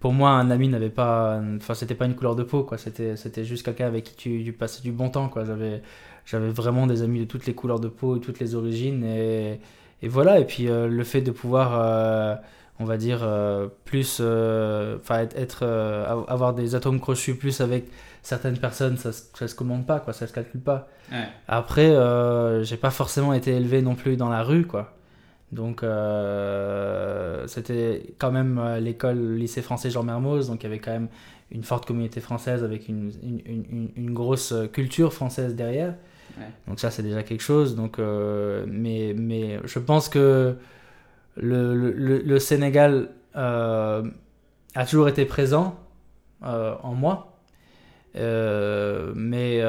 pour 0.00 0.12
moi, 0.12 0.30
un 0.30 0.50
ami 0.50 0.68
n'avait 0.68 0.90
pas. 0.90 1.40
Enfin, 1.56 1.74
c'était 1.74 1.94
pas 1.94 2.06
une 2.06 2.14
couleur 2.14 2.36
de 2.36 2.42
peau, 2.42 2.62
quoi. 2.64 2.78
C'était 2.78 3.16
c'était 3.16 3.44
juste 3.44 3.64
quelqu'un 3.64 3.86
avec 3.86 4.04
qui 4.04 4.14
tu, 4.16 4.42
tu 4.44 4.52
passais 4.52 4.82
du 4.82 4.92
bon 4.92 5.08
temps, 5.10 5.28
quoi. 5.28 5.44
J'avais 5.44 5.82
j'avais 6.26 6.48
vraiment 6.50 6.86
des 6.86 7.02
amis 7.02 7.20
de 7.20 7.24
toutes 7.24 7.46
les 7.46 7.54
couleurs 7.54 7.80
de 7.80 7.88
peau 7.88 8.16
et 8.16 8.20
toutes 8.20 8.40
les 8.40 8.54
origines. 8.54 9.04
Et, 9.04 9.60
et 10.02 10.08
voilà, 10.08 10.38
et 10.40 10.44
puis 10.46 10.68
euh, 10.68 10.88
le 10.88 11.04
fait 11.04 11.20
de 11.22 11.30
pouvoir. 11.30 11.72
euh, 11.80 12.36
on 12.80 12.84
va 12.86 12.96
dire 12.96 13.20
euh, 13.22 13.68
plus 13.84 14.20
enfin 14.20 15.20
être, 15.20 15.36
être, 15.38 15.62
av- 15.64 16.24
avoir 16.26 16.54
des 16.54 16.74
atomes 16.74 16.98
crochus 16.98 17.36
plus 17.36 17.60
avec 17.60 17.84
certaines 18.20 18.58
personnes 18.58 18.96
ça, 18.96 19.12
ça 19.12 19.46
se 19.46 19.54
commande 19.54 19.86
pas 19.86 20.00
quoi 20.00 20.12
ça 20.12 20.26
se 20.26 20.32
calcule 20.32 20.60
pas 20.60 20.88
Ouais. 21.12 21.28
après, 21.46 21.94
j'ai 22.64 22.76
pas 22.76 22.90
forcément 22.90 23.32
été 23.32 23.52
élevé 23.52 23.80
non 23.82 23.94
plus 23.94 24.16
dans 24.16 24.28
la 24.30 24.42
rue, 24.42 24.66
quoi. 24.66 24.93
Donc, 25.54 25.82
euh, 25.82 27.46
c'était 27.46 28.14
quand 28.18 28.32
même 28.32 28.58
euh, 28.58 28.80
l'école, 28.80 29.18
le 29.18 29.36
lycée 29.36 29.62
français 29.62 29.88
Jean 29.90 30.02
Mermoz, 30.02 30.48
donc 30.48 30.62
il 30.62 30.64
y 30.64 30.66
avait 30.66 30.80
quand 30.80 30.90
même 30.92 31.08
une 31.50 31.62
forte 31.62 31.86
communauté 31.86 32.20
française 32.20 32.64
avec 32.64 32.88
une, 32.88 33.12
une, 33.22 33.40
une- 33.46 33.64
une- 33.70 33.90
une 33.96 34.12
grosse 34.12 34.52
euh, 34.52 34.66
culture 34.66 35.12
française 35.12 35.54
derrière. 35.54 35.94
Ouais. 36.38 36.44
Donc 36.66 36.80
ça, 36.80 36.90
c'est 36.90 37.02
déjà 37.02 37.22
quelque 37.22 37.42
chose. 37.42 37.76
Donc, 37.76 37.98
euh, 37.98 38.64
mais, 38.68 39.14
mais 39.16 39.60
je 39.64 39.78
pense 39.78 40.08
que 40.08 40.56
le, 41.36 41.92
le, 42.22 42.38
Sénégal 42.38 43.10
euh, 43.36 44.02
a 44.74 44.84
toujours 44.86 45.08
été 45.08 45.24
présent 45.24 45.78
en 46.42 46.94
moi. 46.94 47.38
Mais 48.14 49.62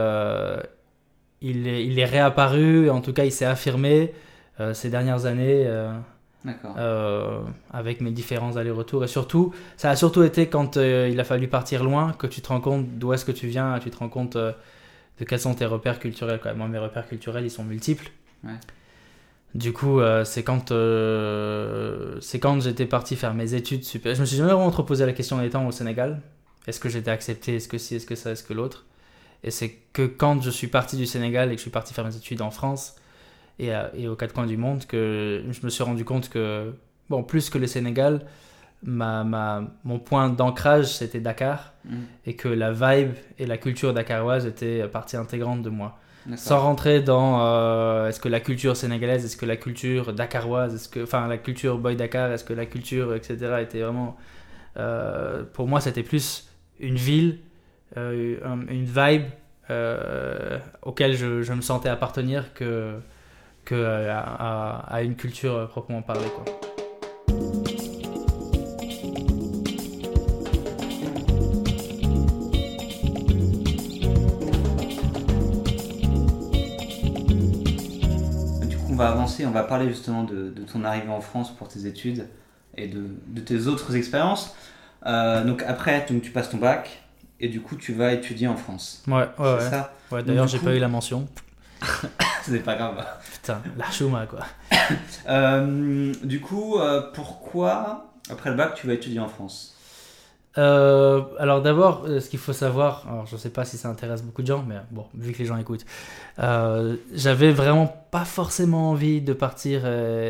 il, 1.41 1.67
est, 1.67 1.86
il 1.86 2.00
est 2.00 2.06
réapparu, 2.06 2.89
en 2.89 3.02
tout 3.02 3.13
cas 3.13 3.26
il 3.26 3.32
s'est 3.32 3.45
affirmé 3.45 4.13
ces 4.74 4.89
dernières 4.89 5.26
années 5.26 5.65
euh, 5.68 5.91
euh, 6.78 7.39
avec 7.72 8.02
mes 8.02 8.12
différents 8.12 8.56
allers-retours. 8.58 9.04
Et 9.04 9.08
surtout, 9.08 9.54
ça 9.78 9.89
a 9.89 9.96
surtout 9.96 10.24
été 10.24 10.48
quand 10.48 10.78
euh, 10.78 11.10
il 11.12 11.20
a 11.20 11.24
fallu 11.24 11.48
partir 11.48 11.84
loin 11.84 12.13
que 12.13 12.28
tu 12.28 12.41
te 12.41 12.50
rends 12.50 12.62
compte 12.62 12.86
d'où 12.98 13.13
est-ce 13.13 13.26
que 13.26 13.32
tu 13.32 13.48
viens, 13.48 13.80
tu 13.80 13.89
te 13.89 13.98
rends 13.98 14.10
compte 14.10 14.36
euh, 14.36 14.52
de 15.20 15.26
quels 15.26 15.39
sont 15.39 15.54
tes 15.56 15.65
repères 15.65 16.00
culturels. 16.00 16.39
Quoi. 16.39 16.54
Moi, 16.54 16.68
mes 16.68 16.78
repères 16.78 17.08
culturels, 17.08 17.46
ils 17.46 17.52
sont 17.52 17.63
multiples. 17.63 18.12
Ouais. 18.44 18.52
Du 19.56 19.72
coup, 19.72 20.02
euh, 20.02 20.26
c'est 20.26 20.44
quand, 20.44 20.72
euh, 20.72 22.18
c'est 22.20 22.39
quand 22.39 22.60
j'étais 22.60 22.86
parti 22.86 23.15
faire 23.15 23.34
mes 23.34 23.54
études. 23.54 23.84
Je 23.86 24.20
me 24.20 24.26
suis 24.26 24.38
jamais 24.38 24.52
vraiment 24.52 24.72
trop 24.72 24.84
posé 24.84 25.06
la 25.06 25.13
question 25.13 25.38
en 25.38 25.41
étant 25.41 25.65
au 25.65 25.72
Sénégal. 25.72 26.22
Est-ce 26.68 26.80
que 26.80 26.89
j'étais 26.89 27.12
accepté? 27.12 27.56
Est-ce 27.56 27.70
que 27.70 27.78
si? 27.78 27.96
Est-ce 27.96 28.06
que 28.06 28.15
ça? 28.15 28.32
Est-ce 28.32 28.44
que 28.44 28.54
l'autre? 28.54 28.86
Et 29.44 29.52
c'est 29.52 29.78
que 29.94 30.06
quand 30.06 30.41
je 30.41 30.50
suis 30.50 30.68
parti 30.68 30.98
du 30.98 31.06
Sénégal 31.06 31.50
et 31.50 31.52
que 31.52 31.58
je 31.58 31.62
suis 31.62 31.72
parti 31.72 31.94
faire 31.94 32.04
mes 32.06 32.15
études 32.15 32.41
en 32.41 32.52
France 32.52 32.96
et, 33.60 33.74
à- 33.74 33.91
et 33.96 34.08
aux 34.08 34.15
quatre 34.15 34.34
coins 34.34 34.46
du 34.48 34.58
monde 34.58 34.86
que 34.86 35.44
je 35.50 35.60
me 35.65 35.70
suis 35.70 35.84
rendu 35.84 36.04
compte 36.06 36.30
que, 36.30 36.74
bon, 37.10 37.24
plus 37.24 37.50
que 37.50 37.58
le 37.58 37.68
Sénégal, 37.68 38.22
ma, 38.84 39.24
ma, 39.24 39.63
mon 39.84 40.00
point 40.00 40.30
d'ancrage 40.30 40.86
c'était 40.88 41.20
Dakar 41.22 41.74
Mm. 41.86 41.96
et 42.26 42.36
que 42.36 42.48
la 42.48 42.72
vibe 42.72 43.13
et 43.38 43.46
la 43.46 43.58
culture 43.58 43.94
dakaroise 43.94 44.46
étaient 44.48 44.88
partie 44.88 45.18
intégrante 45.18 45.62
de 45.62 45.70
moi. 45.70 46.00
Sans 46.38 46.60
rentrer 46.60 47.02
dans 47.02 47.46
euh, 47.46 48.08
est-ce 48.10 48.20
que 48.20 48.28
la 48.30 48.39
culture 48.39 48.76
sénégalaise, 48.76 49.24
est-ce 49.24 49.38
que 49.38 49.46
la 49.46 49.58
culture 49.58 50.12
dakaroise, 50.12 50.74
est-ce 50.74 50.89
que, 50.89 51.04
enfin 51.04 51.28
la 51.28 51.38
culture 51.38 51.78
boy 51.78 51.96
Dakar, 51.96 52.32
est-ce 52.32 52.44
que 52.44 52.54
la 52.54 52.65
culture, 52.65 53.13
etc. 53.13 53.62
était 53.62 53.82
vraiment. 53.82 54.18
euh, 54.78 55.44
pour 55.54 55.68
moi, 55.68 55.80
c'était 55.82 56.02
plus 56.04 56.50
une 56.80 56.96
ville, 56.96 57.38
euh, 57.98 58.38
un- 58.44 58.68
une 58.68 58.86
vibe 58.86 59.26
euh, 59.70 60.58
auquel 60.82 61.15
je, 61.15 61.41
je 61.44 61.54
me 61.54 61.62
sentais 61.62 61.89
appartenir 61.89 62.54
que, 62.54 62.96
que 63.65 63.75
euh, 63.75 64.13
à, 64.15 65.01
une 65.01 65.15
culture 65.15 65.56
euh, 65.56 65.65
proprement 65.65 66.04
parlée. 66.04 66.21
Du 78.62 78.78
coup, 78.78 78.86
on 78.91 78.95
va 78.95 79.10
avancer, 79.10 79.45
on 79.45 79.51
va 79.51 79.63
parler 79.63 79.89
justement 79.89 80.23
de, 80.23 80.54
ton 80.71 80.84
arrivée 80.84 81.10
en 81.10 81.21
France 81.21 81.54
pour 81.56 81.67
tes 81.67 81.88
études 81.88 82.28
et 82.78 82.88
de, 82.88 83.41
tes 83.41 83.65
autres 83.65 83.95
expériences. 83.95 84.56
Euh, 85.08 85.43
donc 85.43 85.63
après, 85.63 86.06
tu 86.06 86.32
passes 86.32 86.49
ton 86.49 86.58
bac 86.58 87.01
et 87.39 87.49
du 87.49 87.62
coup, 87.62 87.75
tu 87.75 87.93
vas 87.93 88.13
étudier 88.13 88.47
en 88.47 88.56
France. 88.56 89.04
Ouais, 89.08 89.28
ouais, 89.39 89.54
ouais. 89.56 89.69
ça? 89.69 89.93
D'ailleurs, 90.12 90.47
j'ai 90.47 90.60
coup... 90.60 90.65
pas 90.65 90.75
eu 90.75 90.80
la 90.80 90.88
mention. 90.88 91.28
C'est 92.50 92.60
pas 92.60 92.76
grave. 92.76 93.04
Putain, 93.34 93.62
la 93.78 93.90
chouma, 93.92 94.26
quoi. 94.26 94.40
Euh, 95.28 96.14
du 96.24 96.40
coup, 96.40 96.78
euh, 96.78 97.02
pourquoi 97.12 98.12
après 98.30 98.52
le 98.52 98.56
bac 98.56 98.76
tu 98.76 98.86
vas 98.86 98.94
étudier 98.94 99.20
en 99.20 99.28
France? 99.28 99.76
Euh, 100.60 101.24
alors 101.40 101.64
d'abord, 101.64 102.06
ce 102.08 102.30
qu'il 102.30 102.38
faut 102.38 102.54
savoir, 102.54 103.04
alors 103.10 103.26
je 103.26 103.36
sais 103.36 103.50
pas 103.50 103.66
si 103.66 103.78
ça 103.78 103.90
intéresse 103.90 104.22
beaucoup 104.22 104.44
de 104.44 104.48
gens, 104.48 104.64
mais 104.68 104.76
bon, 104.92 105.08
vu 105.16 105.34
que 105.34 105.40
les 105.40 105.46
gens 105.46 105.58
écoutent, 105.58 105.86
j'avais 106.38 107.52
vraiment 107.52 107.88
pas 108.12 108.24
forcément 108.26 108.92
envie 108.92 109.22
de 109.22 109.34
partir 109.34 109.88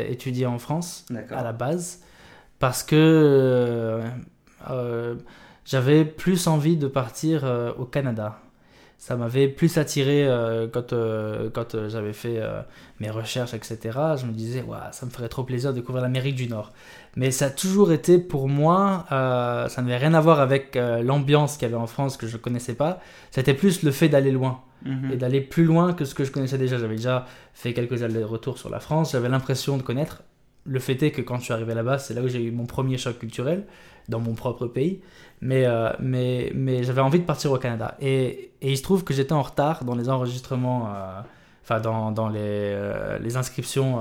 étudier 0.08 0.46
en 0.46 0.58
France 0.58 1.04
à 1.30 1.42
la 1.42 1.52
base, 1.52 2.00
parce 2.58 2.82
que 2.82 4.00
j'avais 5.66 6.06
plus 6.06 6.46
envie 6.46 6.78
de 6.78 6.88
partir 6.88 7.44
au 7.78 7.84
Canada. 7.84 8.38
Ça 8.98 9.14
m'avait 9.16 9.46
plus 9.48 9.76
attiré 9.78 10.26
euh, 10.26 10.66
quand, 10.72 10.92
euh, 10.92 11.50
quand 11.52 11.74
euh, 11.74 11.88
j'avais 11.88 12.12
fait 12.14 12.38
euh, 12.38 12.62
mes 12.98 13.10
recherches, 13.10 13.52
etc. 13.54 13.78
Je 14.18 14.26
me 14.26 14.32
disais, 14.32 14.62
Ouah, 14.62 14.90
ça 14.92 15.04
me 15.06 15.10
ferait 15.10 15.28
trop 15.28 15.44
plaisir 15.44 15.70
de 15.72 15.76
découvrir 15.80 16.02
l'Amérique 16.02 16.34
du 16.34 16.48
Nord. 16.48 16.72
Mais 17.14 17.30
ça 17.30 17.46
a 17.46 17.50
toujours 17.50 17.92
été 17.92 18.18
pour 18.18 18.48
moi, 18.48 19.04
ça 19.10 19.68
n'avait 19.82 19.96
rien 19.98 20.14
à 20.14 20.20
voir 20.20 20.40
avec 20.40 20.76
l'ambiance 21.02 21.56
qu'il 21.56 21.62
y 21.68 21.70
avait 21.72 21.80
en 21.80 21.86
France 21.86 22.16
que 22.16 22.26
je 22.26 22.36
connaissais 22.36 22.74
pas. 22.74 23.00
C'était 23.30 23.54
plus 23.54 23.82
le 23.82 23.90
fait 23.90 24.08
d'aller 24.08 24.32
loin 24.32 24.60
Mhm. 24.84 25.12
et 25.12 25.16
d'aller 25.16 25.40
plus 25.40 25.64
loin 25.64 25.94
que 25.94 26.04
ce 26.04 26.14
que 26.14 26.22
je 26.24 26.30
connaissais 26.30 26.58
déjà. 26.58 26.76
J'avais 26.78 26.96
déjà 26.96 27.26
fait 27.54 27.72
quelques 27.72 28.02
allers-retours 28.02 28.58
sur 28.58 28.68
la 28.70 28.78
France, 28.80 29.12
j'avais 29.12 29.28
l'impression 29.30 29.78
de 29.78 29.82
connaître. 29.82 30.22
Le 30.66 30.78
fait 30.80 31.02
est 31.02 31.10
que 31.10 31.22
quand 31.22 31.38
je 31.38 31.44
suis 31.44 31.52
arrivé 31.52 31.74
là-bas, 31.74 31.98
c'est 31.98 32.14
là 32.14 32.22
où 32.22 32.28
j'ai 32.28 32.42
eu 32.42 32.50
mon 32.50 32.66
premier 32.66 32.98
choc 32.98 33.18
culturel 33.18 33.64
dans 34.08 34.20
mon 34.20 34.34
propre 34.34 34.66
pays. 34.66 35.00
Mais, 35.40 35.66
euh, 35.66 35.90
mais, 36.00 36.52
mais 36.54 36.82
j'avais 36.82 37.00
envie 37.00 37.18
de 37.18 37.24
partir 37.24 37.52
au 37.52 37.58
Canada. 37.58 37.96
Et, 38.00 38.52
et 38.62 38.70
il 38.70 38.76
se 38.76 38.82
trouve 38.82 39.04
que 39.04 39.12
j'étais 39.12 39.32
en 39.32 39.42
retard 39.42 39.84
dans 39.84 39.94
les 39.94 40.08
enregistrements, 40.08 40.88
euh, 40.88 41.20
enfin 41.62 41.80
dans, 41.80 42.10
dans 42.10 42.28
les, 42.28 42.40
euh, 42.40 43.18
les 43.18 43.36
inscriptions 43.36 44.00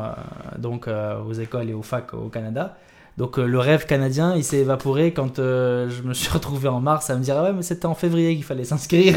donc, 0.58 0.88
aux 0.88 1.34
écoles 1.34 1.70
et 1.70 1.74
aux 1.74 1.84
facs 1.84 2.14
au 2.14 2.30
Canada. 2.30 2.78
Donc 3.18 3.38
le 3.38 3.60
rêve 3.60 3.86
canadien, 3.86 4.36
il 4.36 4.44
s'est 4.44 4.58
évaporé 4.58 5.14
quand 5.14 5.38
je 5.38 6.02
me 6.04 6.14
suis 6.14 6.30
retrouvé 6.34 6.68
en 6.68 6.82
mars 6.82 7.10
à 7.10 7.16
me 7.16 7.22
dire 7.22 7.38
ah 7.38 7.44
ouais 7.44 7.54
mais 7.54 7.62
c'était 7.62 7.86
en 7.86 7.96
février 7.96 8.36
qu'il 8.36 8.44
fallait 8.44 8.66
s'inscrire. 8.66 9.16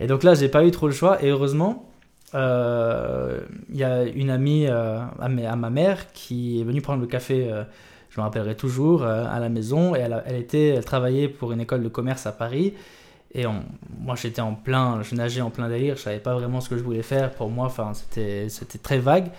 Et 0.00 0.06
donc 0.06 0.22
là 0.22 0.34
j'ai 0.34 0.48
pas 0.48 0.64
eu 0.64 0.70
trop 0.70 0.86
le 0.86 0.94
choix 0.94 1.22
et 1.22 1.28
heureusement 1.28 1.86
euh, 2.34 3.40
il 3.70 3.76
y 3.76 3.84
a 3.84 4.04
une 4.04 4.30
amie 4.30 4.66
euh, 4.66 5.00
à, 5.18 5.28
ma- 5.28 5.70
mère 5.70 6.12
qui 6.12 6.60
est 6.60 6.64
venue 6.64 6.80
prendre 6.82 7.00
le 7.00 7.06
café, 7.06 7.50
euh, 7.50 7.64
je 8.10 8.20
me 8.20 8.24
rappellerai 8.24 8.56
toujours, 8.56 9.04
à 9.04 9.38
la 9.38 9.48
maison 9.48 9.94
et 9.94 10.00
elle, 10.00 10.36
était, 10.36 10.68
elle 10.68 10.84
travaillait 10.84 11.28
pour 11.28 11.52
une 11.52 11.60
école 11.60 11.82
de 11.82 11.88
commerce 11.88 12.26
à 12.26 12.32
Paris. 12.32 12.74
Et 13.34 13.44
moi 14.00 14.14
j'étais 14.16 14.40
en 14.40 14.54
plein, 14.54 15.02
je 15.02 15.14
nageais 15.14 15.42
en 15.42 15.50
plein 15.50 15.68
délire, 15.68 15.96
je 15.96 16.02
savais 16.02 16.18
pas 16.18 16.34
vraiment 16.34 16.60
ce 16.60 16.68
que 16.68 16.78
je 16.78 16.82
voulais 16.82 17.02
faire. 17.02 17.30
Pour 17.32 17.50
moi, 17.50 17.66
enfin 17.66 17.92
c'était 17.94 18.48
très 18.82 18.98
vague. 18.98 19.30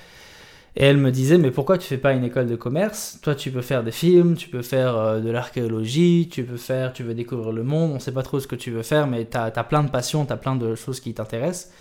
Et 0.75 0.86
elle 0.86 0.97
me 0.97 1.12
disait, 1.12 1.39
mais 1.39 1.49
pourquoi 1.52 1.78
tu 1.78 1.88
fais 1.88 1.97
pas 1.97 2.13
une 2.13 2.23
école 2.23 2.45
de 2.47 2.56
commerce? 2.56 3.19
Toi, 3.23 3.34
tu 3.34 3.52
peux 3.52 3.63
faire 3.63 3.84
des 3.84 3.91
films, 3.91 4.36
tu 4.36 4.49
peux 4.49 4.62
faire 4.62 5.19
de 5.19 5.30
l'archéologie, 5.30 6.30
tu 6.32 6.43
peux 6.43 6.58
faire, 6.58 6.93
tu 6.93 7.04
veux 7.04 7.15
découvrir 7.15 7.52
le 7.52 7.63
monde, 7.63 7.91
on 7.95 7.99
sait 7.99 8.13
pas 8.13 8.23
trop 8.23 8.39
ce 8.39 8.47
que 8.47 8.56
tu 8.56 8.69
veux 8.69 8.84
faire, 8.84 9.08
mais 9.08 9.25
tu 9.25 9.36
as, 9.36 9.52
plein 9.63 9.84
de 9.84 9.89
passions, 9.89 10.25
tu 10.25 10.32
as 10.32 10.38
plein 10.38 10.56
de 10.56 10.75
choses 10.75 10.99
qui 10.99 11.13
t'intéressent. 11.13 11.73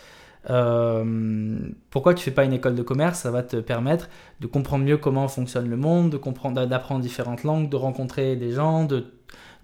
Euh, 0.51 1.59
pourquoi 1.91 2.15
tu 2.15 2.25
fais 2.25 2.31
pas 2.31 2.45
une 2.45 2.53
école 2.53 2.75
de 2.75 2.83
commerce? 2.83 3.21
Ça 3.21 3.31
va 3.31 3.43
te 3.43 3.57
permettre 3.57 4.09
de 4.41 4.47
comprendre 4.47 4.85
mieux 4.85 4.97
comment 4.97 5.29
fonctionne 5.29 5.69
le 5.69 5.77
monde, 5.77 6.11
de 6.11 6.17
comprendre, 6.17 6.65
d'apprendre 6.67 7.01
différentes 7.01 7.45
langues, 7.45 7.69
de 7.69 7.77
rencontrer 7.77 8.37
des 8.37 8.53
gens, 8.53 8.85
de, 8.85 9.05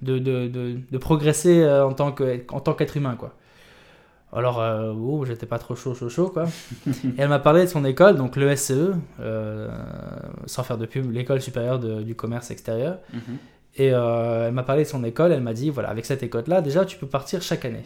de, 0.03 0.19
de, 0.19 0.47
de, 0.49 0.77
de 0.91 0.99
progresser 0.99 1.63
euh, 1.63 1.87
en 1.87 1.93
tant 1.93 2.13
que- 2.13 2.43
en 2.51 2.61
tant 2.61 2.75
qu'être 2.75 2.97
humain, 2.97 3.17
quoi. 3.19 3.35
Alors, 4.33 4.61
euh, 4.61 4.93
oh, 4.93 5.25
j'étais 5.25 5.47
pas 5.47 5.59
trop 5.61 5.77
chaud, 5.77 5.95
chaud, 5.95 6.09
chaud, 6.09 6.29
quoi. 6.29 6.47
Et 6.89 6.93
elle 7.19 7.29
m'a 7.29 7.39
parlé 7.39 7.63
de 7.63 7.69
son 7.69 7.85
école, 7.85 8.17
donc 8.17 8.35
l'ESCE, 8.37 8.73
euh, 9.21 9.69
sans 10.47 10.65
faire 10.65 10.77
de 10.77 10.87
pub, 10.87 11.11
l'école 11.13 11.41
supérieure 11.41 11.79
de- 11.79 12.03
du 12.03 12.15
commerce 12.17 12.51
extérieur. 12.51 12.99
Mhm. 13.13 13.21
Et 13.77 13.93
euh, 13.95 14.49
elle 14.49 14.53
m'a 14.55 14.63
parlé 14.65 14.83
de 14.83 14.89
son 14.89 15.03
école, 15.05 15.31
elle 15.33 15.41
m'a 15.43 15.53
dit, 15.53 15.71
voilà, 15.71 15.89
avec 15.89 16.05
cette 16.05 16.23
école-là, 16.25 16.63
déjà, 16.63 16.85
tu 16.85 16.97
peux 16.99 17.07
partir 17.07 17.43
chaque 17.43 17.65
année. 17.65 17.85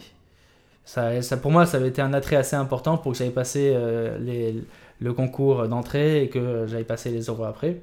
Ça, 0.91 1.21
ça, 1.21 1.37
pour 1.37 1.51
moi, 1.51 1.67
ça 1.67 1.77
avait 1.77 1.89
été 1.89 2.01
un 2.01 2.13
attrait 2.13 2.35
assez 2.35 2.55
important 2.55 2.97
pour 2.97 3.11
que 3.11 3.17
j'aille 3.19 3.29
passer 3.29 3.73
euh, 3.75 4.17
les- 4.17 4.63
le 4.99 5.13
concours 5.13 5.67
d'entrée 5.67 6.23
et 6.23 6.29
que 6.29 6.65
j'aille 6.67 6.83
passer 6.83 7.11
les 7.11 7.25
euros 7.25 7.43
après. 7.43 7.81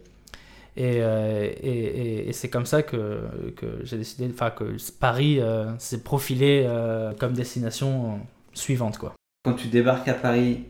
Et, 0.76 0.98
euh, 1.02 1.48
et, 1.62 1.70
et- 1.70 2.28
et 2.28 2.32
c'est 2.32 2.50
comme 2.50 2.66
ça 2.66 2.82
que, 2.82 3.20
que 3.56 3.66
j'ai 3.84 3.96
décidé, 3.96 4.28
enfin, 4.34 4.50
que 4.50 4.64
Paris 4.98 5.38
euh, 5.40 5.66
s'est 5.78 6.02
profilé 6.02 6.68
comme 7.20 7.32
destination 7.32 8.18
suivante, 8.52 8.98
quoi. 8.98 9.14
Quand 9.44 9.54
tu 9.54 9.68
débarques 9.68 10.08
à 10.08 10.14
Paris, 10.14 10.64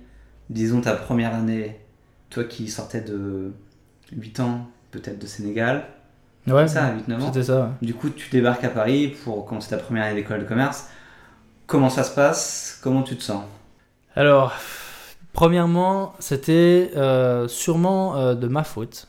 disons 0.51 0.83
ta 0.83 0.93
première 0.93 1.35
année, 1.35 1.77
toi 2.29 2.45
qui 2.45 2.69
sortais 2.69 3.01
de 3.01 3.53
8 4.13 4.41
ans, 4.41 4.67
peut-être 4.91 5.19
de 5.19 5.27
Sénégal, 5.27 5.87
Ouais, 6.47 6.69
ça, 6.69 6.93
8-9 7.09 7.15
ans. 7.23 7.27
c'était 7.33 7.43
ça. 7.45 7.61
ouais. 7.63 7.69
Du 7.87 7.95
coup, 7.95 8.11
tu 8.11 8.29
débarques 8.31 8.63
à 8.63 8.69
Paris 8.69 9.15
pour 9.25 9.47
commencer 9.47 9.71
ta 9.71 9.79
première 9.79 10.05
année 10.05 10.17
d'école 10.17 10.41
de 10.41 10.45
commerce. 10.45 10.89
Comment 11.67 11.91
ça 11.91 12.05
se 12.05 12.15
passe? 12.15 12.79
Comment 12.83 13.03
tu 13.03 13.17
te 13.17 13.23
sens? 13.23 13.45
Alors, 14.15 14.55
premièrement, 15.33 16.15
c'était 16.19 16.91
euh, 16.97 17.49
sûrement 17.49 18.17
euh, 18.17 18.35
de 18.35 18.49
ma 18.49 18.65
faute. 18.65 19.09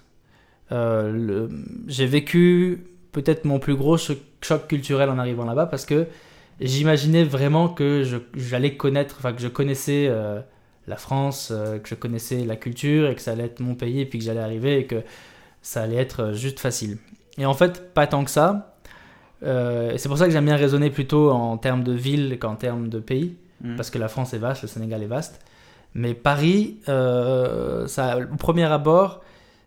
Euh, 0.72 1.48
J'ai 1.88 2.08
vécu 2.08 2.86
peut-être 3.12 3.46
mon 3.46 3.60
plus 3.60 3.76
gros 3.76 3.98
cho- 3.98 4.15
choc 4.41 4.67
culturel 4.67 5.10
en 5.10 5.20
arrivant 5.20 5.46
là-bas 5.46 5.67
parce 5.67 5.86
que 5.86 6.08
j'imaginais 6.62 7.24
vraiment 7.24 7.70
que 7.70 8.04
j'allais 8.36 8.76
connaître, 8.78 9.15
enfin 9.20 9.34
que 9.34 9.41
je 9.41 9.48
connaissais 9.48 10.12
la 10.88 10.98
France, 10.98 11.54
que 11.84 11.89
je 11.89 11.96
connaissais 11.96 12.43
la 12.46 12.56
culture 12.56 13.10
et 13.10 13.15
que 13.15 13.22
ça 13.22 13.32
allait 13.32 13.46
être 13.46 13.60
mon 13.60 13.76
pays 13.76 14.02
et 14.02 14.06
puis 14.06 14.20
que 14.20 14.26
j'allais 14.26 14.41
arriver 14.41 14.80
et 14.80 14.86
que 14.88 15.04
ça 15.62 15.84
allait 15.84 15.98
être 15.98 16.34
juste 16.34 16.60
facile. 16.60 16.98
Et 17.38 17.46
en 17.46 17.54
fait, 17.54 17.93
pas 17.93 18.08
tant 18.08 18.24
que 18.26 18.32
ça. 18.32 18.77
Euh, 19.43 19.91
et 19.91 19.97
c'est 19.97 20.10
pour 20.10 20.17
ça 20.17 20.26
que 20.26 20.32
j'aime 20.32 20.45
bien 20.45 20.56
raisonner 20.56 20.89
plutôt 20.89 21.32
en 21.32 21.58
termes 21.58 21.84
de 21.84 21.93
ville 21.93 22.38
qu'en 22.39 22.56
termes 22.56 22.89
de 22.89 23.00
pays 23.00 23.36
Mhm. 23.62 23.76
parce 23.76 23.89
que 23.89 23.97
la 23.97 24.08
France 24.08 24.34
est 24.36 24.38
vaste, 24.38 24.62
le 24.63 24.67
Sénégal 24.67 25.02
est 25.02 25.08
vaste. 25.08 25.41
Mais 25.95 26.13
Paris, 26.13 26.78
euh, 26.89 27.88
ça, 27.88 28.17
au 28.19 28.36
premier 28.36 28.65
abord, 28.65 29.21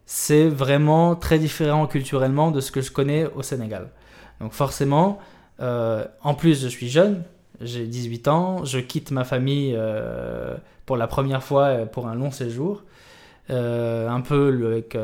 c'est 0.06 0.48
vraiment 0.48 1.16
très 1.16 1.38
différent 1.38 1.87
culturellement 1.88 2.50
de 2.52 2.61
ce 2.61 2.70
que 2.70 2.80
je 2.83 2.92
connais 2.92 3.26
au 3.35 3.42
Sénégal. 3.42 3.88
Donc 4.40 4.52
forcément, 4.52 5.18
euh, 5.61 6.04
en 6.22 6.35
plus 6.35 6.62
je 6.62 6.68
suis 6.68 6.88
jeune, 6.88 7.22
j'ai 7.61 7.87
18 7.87 8.28
ans, 8.28 8.64
je 8.64 8.78
quitte 8.78 9.11
ma 9.11 9.24
famille 9.24 9.76
pour 10.87 10.96
la 10.96 11.06
première 11.06 11.42
fois 11.42 11.85
pour 11.87 12.06
un 12.09 12.14
long 12.14 12.30
séjour, 12.30 12.83
un 13.48 14.20
peu 14.20 14.66
avec 14.72 14.96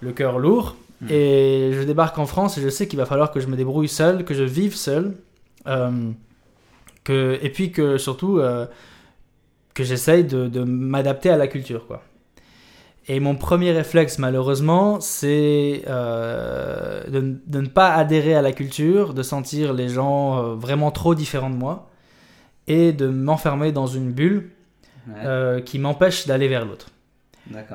le 0.00 0.12
cœur 0.12 0.38
lourd. 0.38 0.76
Mhm. 1.04 1.12
Et 1.12 1.70
je 1.74 1.82
débarque 1.82 2.18
en 2.18 2.26
France 2.26 2.58
et 2.58 2.62
je 2.62 2.68
sais 2.68 2.88
qu'il 2.88 2.98
va 2.98 3.06
falloir 3.06 3.30
que 3.32 3.40
je 3.40 3.46
me 3.48 3.56
débrouille 3.56 3.88
seul, 3.88 4.24
que 4.24 4.34
je 4.34 4.44
vive 4.44 4.74
seul. 4.76 5.16
euh, 5.66 6.10
que, 7.04 7.38
et 7.42 7.50
puis 7.50 7.72
que 7.72 7.98
surtout 7.98 8.38
euh, 8.38 8.66
que 9.74 9.84
j'essaye 9.84 10.24
de, 10.24 10.48
de 10.48 10.62
m'adapter 10.64 11.30
à 11.30 11.36
la 11.36 11.48
culture 11.48 11.86
quoi. 11.86 12.02
Et 13.08 13.20
mon 13.20 13.34
premier 13.36 13.72
réflexe 13.72 14.18
malheureusement 14.18 15.00
c'est 15.00 15.82
euh, 15.88 17.04
de, 17.08 17.36
de 17.46 17.60
ne 17.60 17.66
pas 17.68 17.92
adhérer 17.94 18.34
à 18.34 18.42
la 18.42 18.52
culture, 18.52 19.12
de 19.14 19.22
sentir 19.22 19.74
les 19.74 19.88
gens 19.88 20.38
euh, 20.38 20.54
vraiment 20.54 20.90
trop 20.90 21.14
différents 21.14 21.50
de 21.50 21.56
moi 21.56 21.90
et 22.66 22.92
de 22.92 23.08
m'enfermer 23.08 23.72
dans 23.72 23.86
une 23.86 24.12
bulle 24.12 24.50
Ouais, 25.06 25.14
euh, 25.26 25.60
qui 25.60 25.78
m'empêche 25.78 26.26
d'aller 26.26 26.48
vers 26.48 26.64
l'autre. 26.64 26.86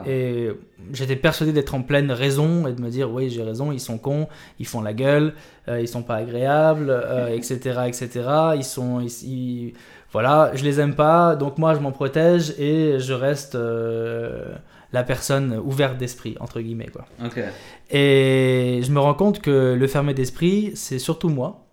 Et 0.07 0.49
j'étais 0.93 1.15
persuadé 1.15 1.51
d'être 1.53 1.75
en 1.75 1.81
pleine 1.83 2.11
raison 2.11 2.65
et 2.67 2.73
de 2.73 2.81
me 2.81 2.89
dire 2.89 3.11
oui 3.11 3.29
j'ai 3.29 3.43
raison, 3.43 3.71
ils 3.71 3.79
sont 3.79 3.97
cons, 3.99 4.27
ils 4.59 4.65
font 4.65 4.81
la 4.81 4.93
gueule, 4.93 5.33
euh, 5.67 5.79
ils 5.79 5.87
sont 5.87 6.01
pas 6.03 6.15
agréables, 6.15 6.89
euh, 6.89 7.27
etc., 7.35 7.81
etc. 7.87 8.27
Ils 8.55 8.63
sont, 8.63 8.99
ils- 8.99 9.23
ils- 9.27 9.73
voilà, 10.11 10.51
je 10.55 10.63
les 10.63 10.79
aime 10.79 10.95
pas, 10.95 11.35
donc 11.35 11.59
moi 11.59 11.75
je 11.75 11.79
m'en 11.81 11.91
protège 11.91 12.55
et 12.59 12.97
je 12.99 13.13
reste 13.13 13.53
euh, 13.53 14.55
la 14.91 15.03
personne 15.03 15.55
ouverte 15.63 15.97
d'esprit 15.97 16.35
entre 16.39 16.61
guillemets 16.61 16.87
quoi. 16.91 17.05
Et 17.91 18.79
je 18.83 18.91
me 18.91 18.99
rends 18.99 19.13
compte 19.13 19.39
que 19.39 19.75
le 19.77 19.87
fermé 19.87 20.15
d'esprit 20.15 20.71
c'est 20.73 20.97
surtout 20.99 21.29
moi. 21.29 21.67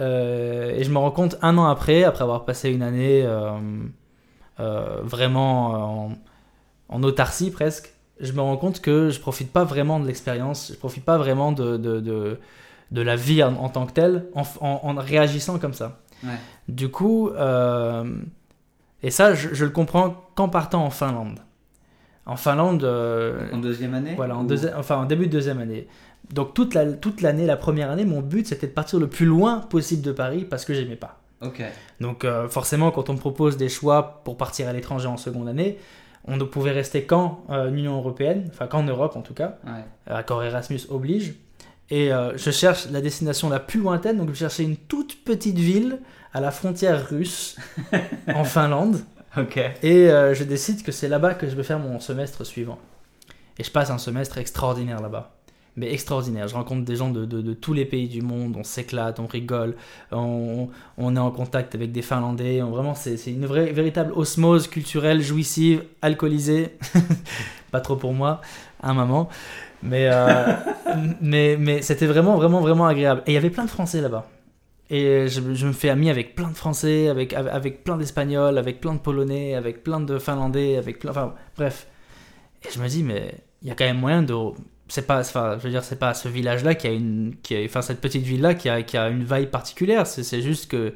Euh, 0.00 0.72
et 0.76 0.82
je 0.82 0.90
me 0.90 0.98
rends 0.98 1.10
compte 1.12 1.36
un 1.42 1.58
an 1.58 1.66
après, 1.66 2.02
après 2.04 2.22
avoir 2.22 2.44
passé 2.44 2.70
une 2.70 2.82
année 2.82 3.24
vraiment 5.02 6.06
en, 6.06 6.12
en 6.90 7.02
autarcie 7.02 7.50
presque, 7.50 7.94
je 8.20 8.32
me 8.32 8.40
rends 8.42 8.58
compte 8.58 8.80
que 8.82 9.08
je 9.08 9.18
profite 9.18 9.50
pas 9.52 9.64
vraiment 9.64 9.98
de 10.00 10.06
l'expérience, 10.06 10.70
je 10.74 10.76
profite 10.78 11.04
pas 11.04 11.16
vraiment 11.16 11.52
de, 11.52 11.78
de, 11.78 12.00
de, 12.00 12.38
de 12.90 13.00
la 13.00 13.16
vie 13.16 13.42
en, 13.42 13.54
en 13.56 13.68
tant 13.70 13.86
que 13.86 13.92
telle 13.92 14.26
en, 14.34 14.42
en- 14.60 14.80
en 14.82 14.94
réagissant 14.96 15.58
comme 15.58 15.72
ça. 15.72 16.00
Ouais. 16.22 16.30
Du 16.68 16.90
coup, 16.90 17.30
euh, 17.30 18.04
et 19.02 19.10
ça, 19.10 19.34
je, 19.34 19.54
je 19.54 19.64
le 19.64 19.70
comprends 19.70 20.24
qu'en 20.34 20.48
partant 20.50 20.84
en 20.84 20.90
Finlande. 20.90 21.38
En 22.26 22.36
Finlande. 22.36 22.84
euh, 22.84 23.48
En 23.52 23.58
deuxième 23.58 23.94
année 23.94 24.14
voilà, 24.14 24.36
en, 24.36 24.44
Ou- 24.44 24.48
deuxi- 24.48 24.70
enfin, 24.76 24.96
en 24.98 25.06
début 25.06 25.26
de 25.28 25.32
deuxième 25.32 25.58
année. 25.60 25.88
Donc 26.34 26.52
toute 26.54 26.74
la- 26.74 26.92
toute 26.92 27.22
l'année, 27.22 27.46
la 27.46 27.56
première 27.56 27.90
année, 27.90 28.04
mon 28.04 28.20
but 28.20 28.46
c'était 28.46 28.66
de 28.66 28.72
partir 28.72 28.98
le 28.98 29.06
plus 29.08 29.26
loin 29.26 29.60
possible 29.60 30.02
de 30.02 30.12
Paris 30.12 30.44
parce 30.48 30.64
que 30.66 30.74
j'aimais 30.74 30.96
pas. 30.96 31.18
Ok. 31.40 31.62
Donc 32.00 32.24
euh, 32.26 32.48
forcément, 32.48 32.90
quand 32.90 33.08
on 33.08 33.14
me 33.14 33.18
propose 33.18 33.56
des 33.56 33.70
choix 33.70 34.20
pour 34.24 34.36
partir 34.36 34.68
à 34.68 34.72
l'étranger 34.74 35.06
en 35.08 35.16
seconde 35.16 35.48
année, 35.48 35.78
on 36.26 36.36
ne 36.36 36.44
pouvait 36.44 36.70
rester 36.72 37.04
qu'en 37.04 37.44
euh, 37.50 37.70
Union 37.70 37.96
Européenne, 37.96 38.48
enfin 38.50 38.66
qu'en 38.66 38.82
Europe 38.82 39.16
en 39.16 39.22
tout 39.22 39.34
cas, 39.34 39.58
Ouais. 39.64 39.84
accord 40.14 40.42
Erasmus 40.42 40.80
oblige. 40.90 41.34
Et 41.92 42.12
euh, 42.12 42.36
je 42.36 42.50
cherche 42.52 42.88
la 42.90 43.00
destination 43.00 43.48
la 43.48 43.58
plus 43.58 43.80
lointaine, 43.80 44.16
donc 44.18 44.28
je 44.30 44.34
cherchais 44.34 44.62
une 44.62 44.76
toute 44.76 45.24
petite 45.24 45.58
ville 45.58 45.98
à 46.32 46.40
la 46.40 46.52
frontière 46.52 47.08
russe, 47.08 47.56
en 48.34 48.44
Finlande. 48.44 49.00
Et 49.82 50.08
euh, 50.10 50.32
je 50.34 50.44
décide 50.44 50.82
que 50.84 50.92
c'est 50.92 51.08
là-bas 51.08 51.34
que 51.34 51.48
je 51.48 51.56
vais 51.56 51.62
faire 51.64 51.78
mon 51.80 51.98
semestre 51.98 52.44
suivant. 52.44 52.78
Et 53.58 53.64
je 53.64 53.70
passe 53.70 53.90
un 53.90 53.98
semestre 53.98 54.38
extraordinaire 54.38 55.00
là-bas. 55.02 55.36
Mais 55.76 55.92
extraordinaire. 55.92 56.48
Je 56.48 56.54
rencontre 56.54 56.84
des 56.84 56.96
gens 56.96 57.10
de, 57.10 57.24
de- 57.24 57.54
tous 57.54 57.72
les 57.72 57.84
pays 57.84 58.08
du 58.08 58.22
monde, 58.22 58.56
on 58.58 58.64
s'éclate, 58.64 59.20
on 59.20 59.26
rigole, 59.26 59.76
on, 60.12 60.68
on 60.98 61.16
est 61.16 61.18
en 61.18 61.30
contact 61.30 61.74
avec 61.74 61.92
des 61.92 62.02
Finlandais. 62.02 62.60
Vraiment, 62.60 62.94
c'est 62.94 63.14
une 63.26 63.46
vraie, 63.46 63.72
véritable 63.72 64.12
osmose 64.14 64.66
culturelle, 64.68 65.20
jouissive, 65.22 65.84
alcoolisée. 66.02 66.76
Pas 67.70 67.80
trop 67.80 67.96
pour 67.96 68.12
moi, 68.12 68.40
un 68.82 68.94
moment. 68.94 69.28
Mais, 69.82 70.08
euh, 70.10 70.52
mais, 71.20 71.56
mais 71.58 71.82
c'était 71.82 72.06
vraiment, 72.06 72.36
vraiment, 72.36 72.60
vraiment 72.60 72.86
agréable. 72.86 73.22
Et 73.26 73.32
il 73.32 73.34
y 73.34 73.36
avait 73.38 73.50
plein 73.50 73.64
de 73.64 73.70
Français 73.70 74.00
là-bas. 74.00 74.28
Et 74.90 75.28
je, 75.28 75.54
je 75.54 75.66
me 75.66 75.72
fais 75.72 75.88
ami 75.88 76.10
avec 76.10 76.34
plein 76.34 76.48
de 76.50 76.56
Français, 76.56 77.08
avec, 77.08 77.32
avec 77.32 77.84
plein 77.84 77.96
d'Espagnols, 77.96 78.58
avec 78.58 78.80
plein 78.80 78.94
de 78.94 78.98
Polonais, 78.98 79.54
avec 79.54 79.84
plein 79.84 80.00
de 80.00 80.18
Finlandais, 80.18 80.76
avec 80.76 80.98
plein... 80.98 81.12
Enfin, 81.12 81.34
bref. 81.56 81.86
Et 82.66 82.70
je 82.72 82.80
me 82.80 82.88
dis, 82.88 83.04
mais 83.04 83.34
il 83.62 83.68
y 83.68 83.70
a 83.70 83.74
quand 83.74 83.84
même 83.84 83.98
moyen 84.00 84.22
de... 84.22 84.34
C'est 84.90 85.06
pas, 85.06 85.20
enfin, 85.20 85.56
je 85.58 85.62
veux 85.64 85.70
dire, 85.70 85.84
c'est 85.84 85.98
pas 85.98 86.12
ce 86.14 86.28
village-là 86.28 86.74
qui 86.74 86.86
a 86.86 86.90
une... 86.90 87.34
Qui 87.42 87.56
a, 87.56 87.64
enfin, 87.64 87.80
cette 87.80 88.00
petite 88.00 88.24
ville-là 88.24 88.54
qui 88.54 88.68
a, 88.68 88.82
qui 88.82 88.96
a 88.98 89.08
une 89.08 89.24
vibe 89.24 89.48
particulière. 89.48 90.06
C'est 90.06 90.22
c'est 90.22 90.42
juste 90.42 90.70
que... 90.70 90.92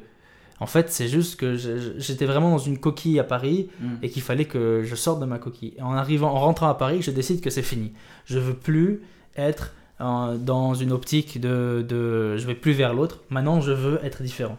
En 0.59 0.67
fait, 0.67 0.89
c'est 0.89 1.07
juste 1.07 1.37
que 1.39 1.55
j'étais 1.97 2.25
vraiment 2.25 2.51
dans 2.51 2.57
une 2.57 2.77
coquille 2.77 3.19
à 3.19 3.23
Paris 3.25 3.69
Mm. 3.81 3.87
et 4.03 4.09
qu'il 4.09 4.21
fallait 4.21 4.45
que 4.45 4.83
je 4.83 4.95
sorte 4.95 5.19
de 5.19 5.25
ma 5.25 5.37
coquille. 5.39 5.73
En 5.81 5.93
arrivant, 5.93 6.29
en 6.29 6.39
rentrant 6.39 6.69
à 6.69 6.75
Paris, 6.75 7.01
je 7.01 7.11
décide 7.11 7.41
que 7.41 7.49
c'est 7.49 7.61
fini. 7.61 7.91
Je 8.25 8.39
veux 8.39 8.53
plus 8.53 9.01
être 9.35 9.73
dans 9.99 10.73
une 10.73 10.91
optique 10.91 11.39
de, 11.39 11.85
de 11.87 12.35
je 12.37 12.45
vais 12.47 12.55
plus 12.55 12.73
vers 12.73 12.93
l'autre. 12.93 13.21
Maintenant, 13.29 13.61
je 13.61 13.71
veux 13.71 13.99
être 14.03 14.23
différent. 14.23 14.57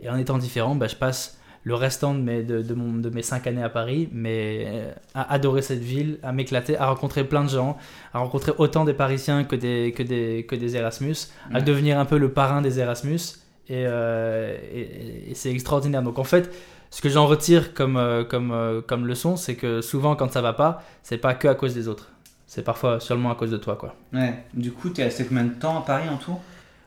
Et 0.00 0.08
en 0.08 0.16
étant 0.16 0.38
différent, 0.38 0.74
bah, 0.76 0.86
je 0.86 0.96
passe 0.96 1.38
le 1.68 1.74
restant 1.74 2.14
de 2.14 2.20
mes, 2.20 2.42
de, 2.44 2.62
de 2.62 2.74
mon, 2.74 2.92
de 3.06 3.10
mes 3.10 3.22
cinq 3.22 3.46
années 3.48 3.62
à 3.62 3.68
Paris, 3.68 4.08
mais 4.12 4.64
euh, 4.68 4.92
à 5.14 5.32
adorer 5.34 5.62
cette 5.62 5.80
ville, 5.82 6.18
à 6.22 6.30
m'éclater, 6.32 6.76
à 6.78 6.86
rencontrer 6.86 7.24
plein 7.24 7.42
de 7.42 7.48
gens, 7.48 7.76
à 8.14 8.20
rencontrer 8.20 8.52
autant 8.56 8.84
des 8.84 8.94
Parisiens 8.94 9.42
que 9.42 9.56
des, 9.56 9.92
que 9.96 10.04
des, 10.04 10.46
que 10.48 10.54
des 10.54 10.76
Erasmus, 10.76 11.16
à 11.52 11.60
devenir 11.60 11.98
un 11.98 12.04
peu 12.04 12.18
le 12.18 12.30
parrain 12.30 12.62
des 12.62 12.78
Erasmus. 12.78 13.20
Et, 13.68 13.82
euh, 13.84 14.56
et- 14.72 15.30
et 15.32 15.34
c'est 15.34 15.50
extraordinaire. 15.50 16.02
Donc 16.04 16.20
en 16.20 16.24
fait, 16.24 16.54
ce 16.90 17.02
que 17.02 17.08
j'en 17.08 17.26
retire 17.26 17.74
comme, 17.74 17.96
euh, 17.96 18.22
comme, 18.22 18.82
comme 18.86 19.04
leçon, 19.04 19.34
c'est 19.34 19.56
que 19.56 19.80
souvent 19.80 20.14
quand 20.14 20.30
ça 20.30 20.40
va 20.42 20.52
pas, 20.52 20.84
c'est 21.02 21.18
pas 21.18 21.34
que 21.34 21.48
à 21.48 21.56
cause 21.56 21.74
des 21.74 21.88
autres. 21.88 22.10
C'est 22.46 22.62
parfois 22.62 23.00
seulement 23.00 23.32
à 23.32 23.34
cause 23.34 23.50
de 23.50 23.56
toi, 23.56 23.74
quoi. 23.74 23.96
Ouais. 24.12 24.34
Du 24.54 24.70
coup, 24.70 24.90
t'es 24.90 25.02
resté 25.02 25.24
combien 25.24 25.42
de 25.46 25.54
temps 25.54 25.78
à 25.78 25.80
Paris 25.84 26.08
en 26.08 26.16
tout? 26.16 26.38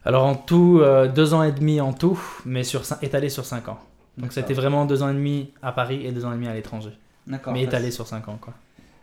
Alors 0.06 0.24
en 0.24 0.36
tout, 0.36 0.80
euh, 0.82 1.10
deux 1.10 1.34
ans 1.34 1.44
et 1.44 1.52
demi 1.52 1.82
en 1.82 1.92
tout, 1.92 2.18
mais 2.46 2.64
sur, 2.64 2.82
étalé 3.02 3.28
sur 3.28 3.44
cinq 3.44 3.68
ans. 3.68 3.80
Donc 4.20 4.34
c'était 4.34 4.54
vraiment 4.54 4.86
deux 4.86 5.02
ans 5.02 5.10
et 5.10 5.14
demi 5.14 5.52
à 5.62 5.72
Paris 5.72 6.06
et 6.06 6.12
deux 6.12 6.26
ans 6.26 6.32
et 6.32 6.36
demi 6.36 6.48
à 6.48 6.54
l'étranger. 6.54 6.92
D'accord. 7.26 7.54
Mais 7.54 7.64
étalé 7.64 7.92
sur 7.92 8.06
cinq 8.08 8.28
ans, 8.28 8.38
quoi. 8.40 8.54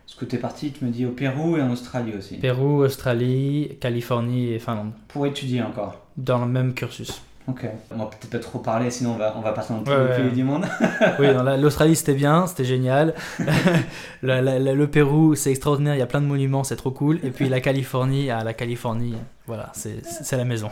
Parce 0.05 0.17
que 0.19 0.25
t'es 0.25 0.37
parti, 0.37 0.71
tu 0.71 0.85
me 0.85 0.89
dis 0.89 1.05
au 1.05 1.11
Pérou 1.11 1.57
et 1.57 1.61
en 1.61 1.69
Australie 1.71 2.13
aussi. 2.17 2.37
Pérou, 2.37 2.81
Australie, 2.83 3.77
Californie 3.81 4.53
et 4.53 4.59
Finlande. 4.59 4.91
Pour 5.09 5.25
étudier 5.25 5.61
encore. 5.61 6.05
Dans 6.15 6.39
le 6.45 6.51
même 6.51 6.73
cursus. 6.73 7.21
Ok. 7.47 7.65
On 7.91 7.97
va 7.97 8.05
peut-être 8.05 8.29
pas 8.29 8.39
trop 8.39 8.59
parler, 8.59 8.91
sinon 8.91 9.13
on 9.13 9.17
va, 9.17 9.33
on 9.37 9.41
va 9.41 9.53
passer 9.53 9.73
dans 9.73 9.81
tous 9.81 9.89
Ouais, 9.91 10.09
les 10.09 10.15
pays 10.15 10.25
ouais. 10.25 10.31
du 10.31 10.43
monde. 10.43 10.65
Oui, 11.19 11.27
l'Australie 11.59 11.95
c'était 11.95 12.13
bien, 12.13 12.45
c'était 12.45 12.65
génial. 12.65 13.13
Le 14.21 14.85
Pérou 14.85 15.35
c'est 15.35 15.51
extraordinaire, 15.51 15.95
il 15.95 15.99
y 15.99 16.01
a 16.01 16.07
plein 16.07 16.21
de 16.21 16.25
monuments, 16.25 16.63
c'est 16.63 16.75
trop 16.75 16.91
cool. 16.91 17.19
Et 17.23 17.31
puis 17.31 17.47
la 17.49 17.61
Californie, 17.61 18.29
à 18.29 18.43
la 18.43 18.53
Californie, 18.53 19.15
voilà, 19.45 19.71
c'est 19.73 20.35
la 20.35 20.45
maison. 20.45 20.69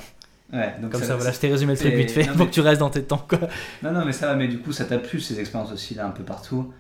Ouais, 0.54 0.76
donc 0.82 0.92
Comme 0.92 1.02
ça, 1.02 1.08
ça 1.08 1.16
voilà, 1.16 1.32
je 1.32 1.40
t'ai 1.40 1.50
résumé 1.50 1.74
le 1.74 1.78
truc 1.80 1.94
vite 1.94 2.12
fait 2.12 2.22
non, 2.26 2.34
pour 2.34 2.38
mais- 2.42 2.46
que 2.48 2.52
tu 2.52 2.62
restes 2.62 2.80
dans 2.80 2.90
tes 2.90 3.04
temps. 3.04 3.26
Quoi. 3.28 3.40
Non, 3.84 3.92
non, 3.92 4.06
mais 4.06 4.12
ça 4.12 4.28
va, 4.28 4.36
mais 4.36 4.48
du 4.48 4.60
coup, 4.60 4.72
ça 4.72 4.86
t'a 4.86 5.00
plu 5.00 5.20
ces 5.20 5.40
expériences 5.40 5.72
aussi 5.74 5.96
là 5.96 6.06
un 6.08 6.12
peu 6.12 6.24
partout. 6.24 6.72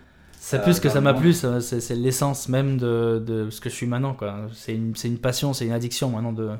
Euh, 0.53 0.59
plus 0.59 0.79
que 0.79 0.89
ça 0.89 1.01
m'a 1.01 1.11
monde. 1.13 1.21
plu, 1.21 1.33
ça- 1.33 1.59
c'est 1.61 1.95
l'essence 1.95 2.47
même 2.49 2.77
de, 2.77 3.23
de 3.25 3.49
ce 3.49 3.59
que 3.59 3.69
je 3.69 3.75
suis 3.75 3.87
maintenant. 3.87 4.13
quoi. 4.13 4.35
C'est 4.53 4.75
une, 4.75 4.93
une 5.03 5.17
passion, 5.17 5.53
c'est 5.53 5.65
une 5.65 5.71
addiction 5.71 6.09
maintenant 6.11 6.33
de, 6.33 6.51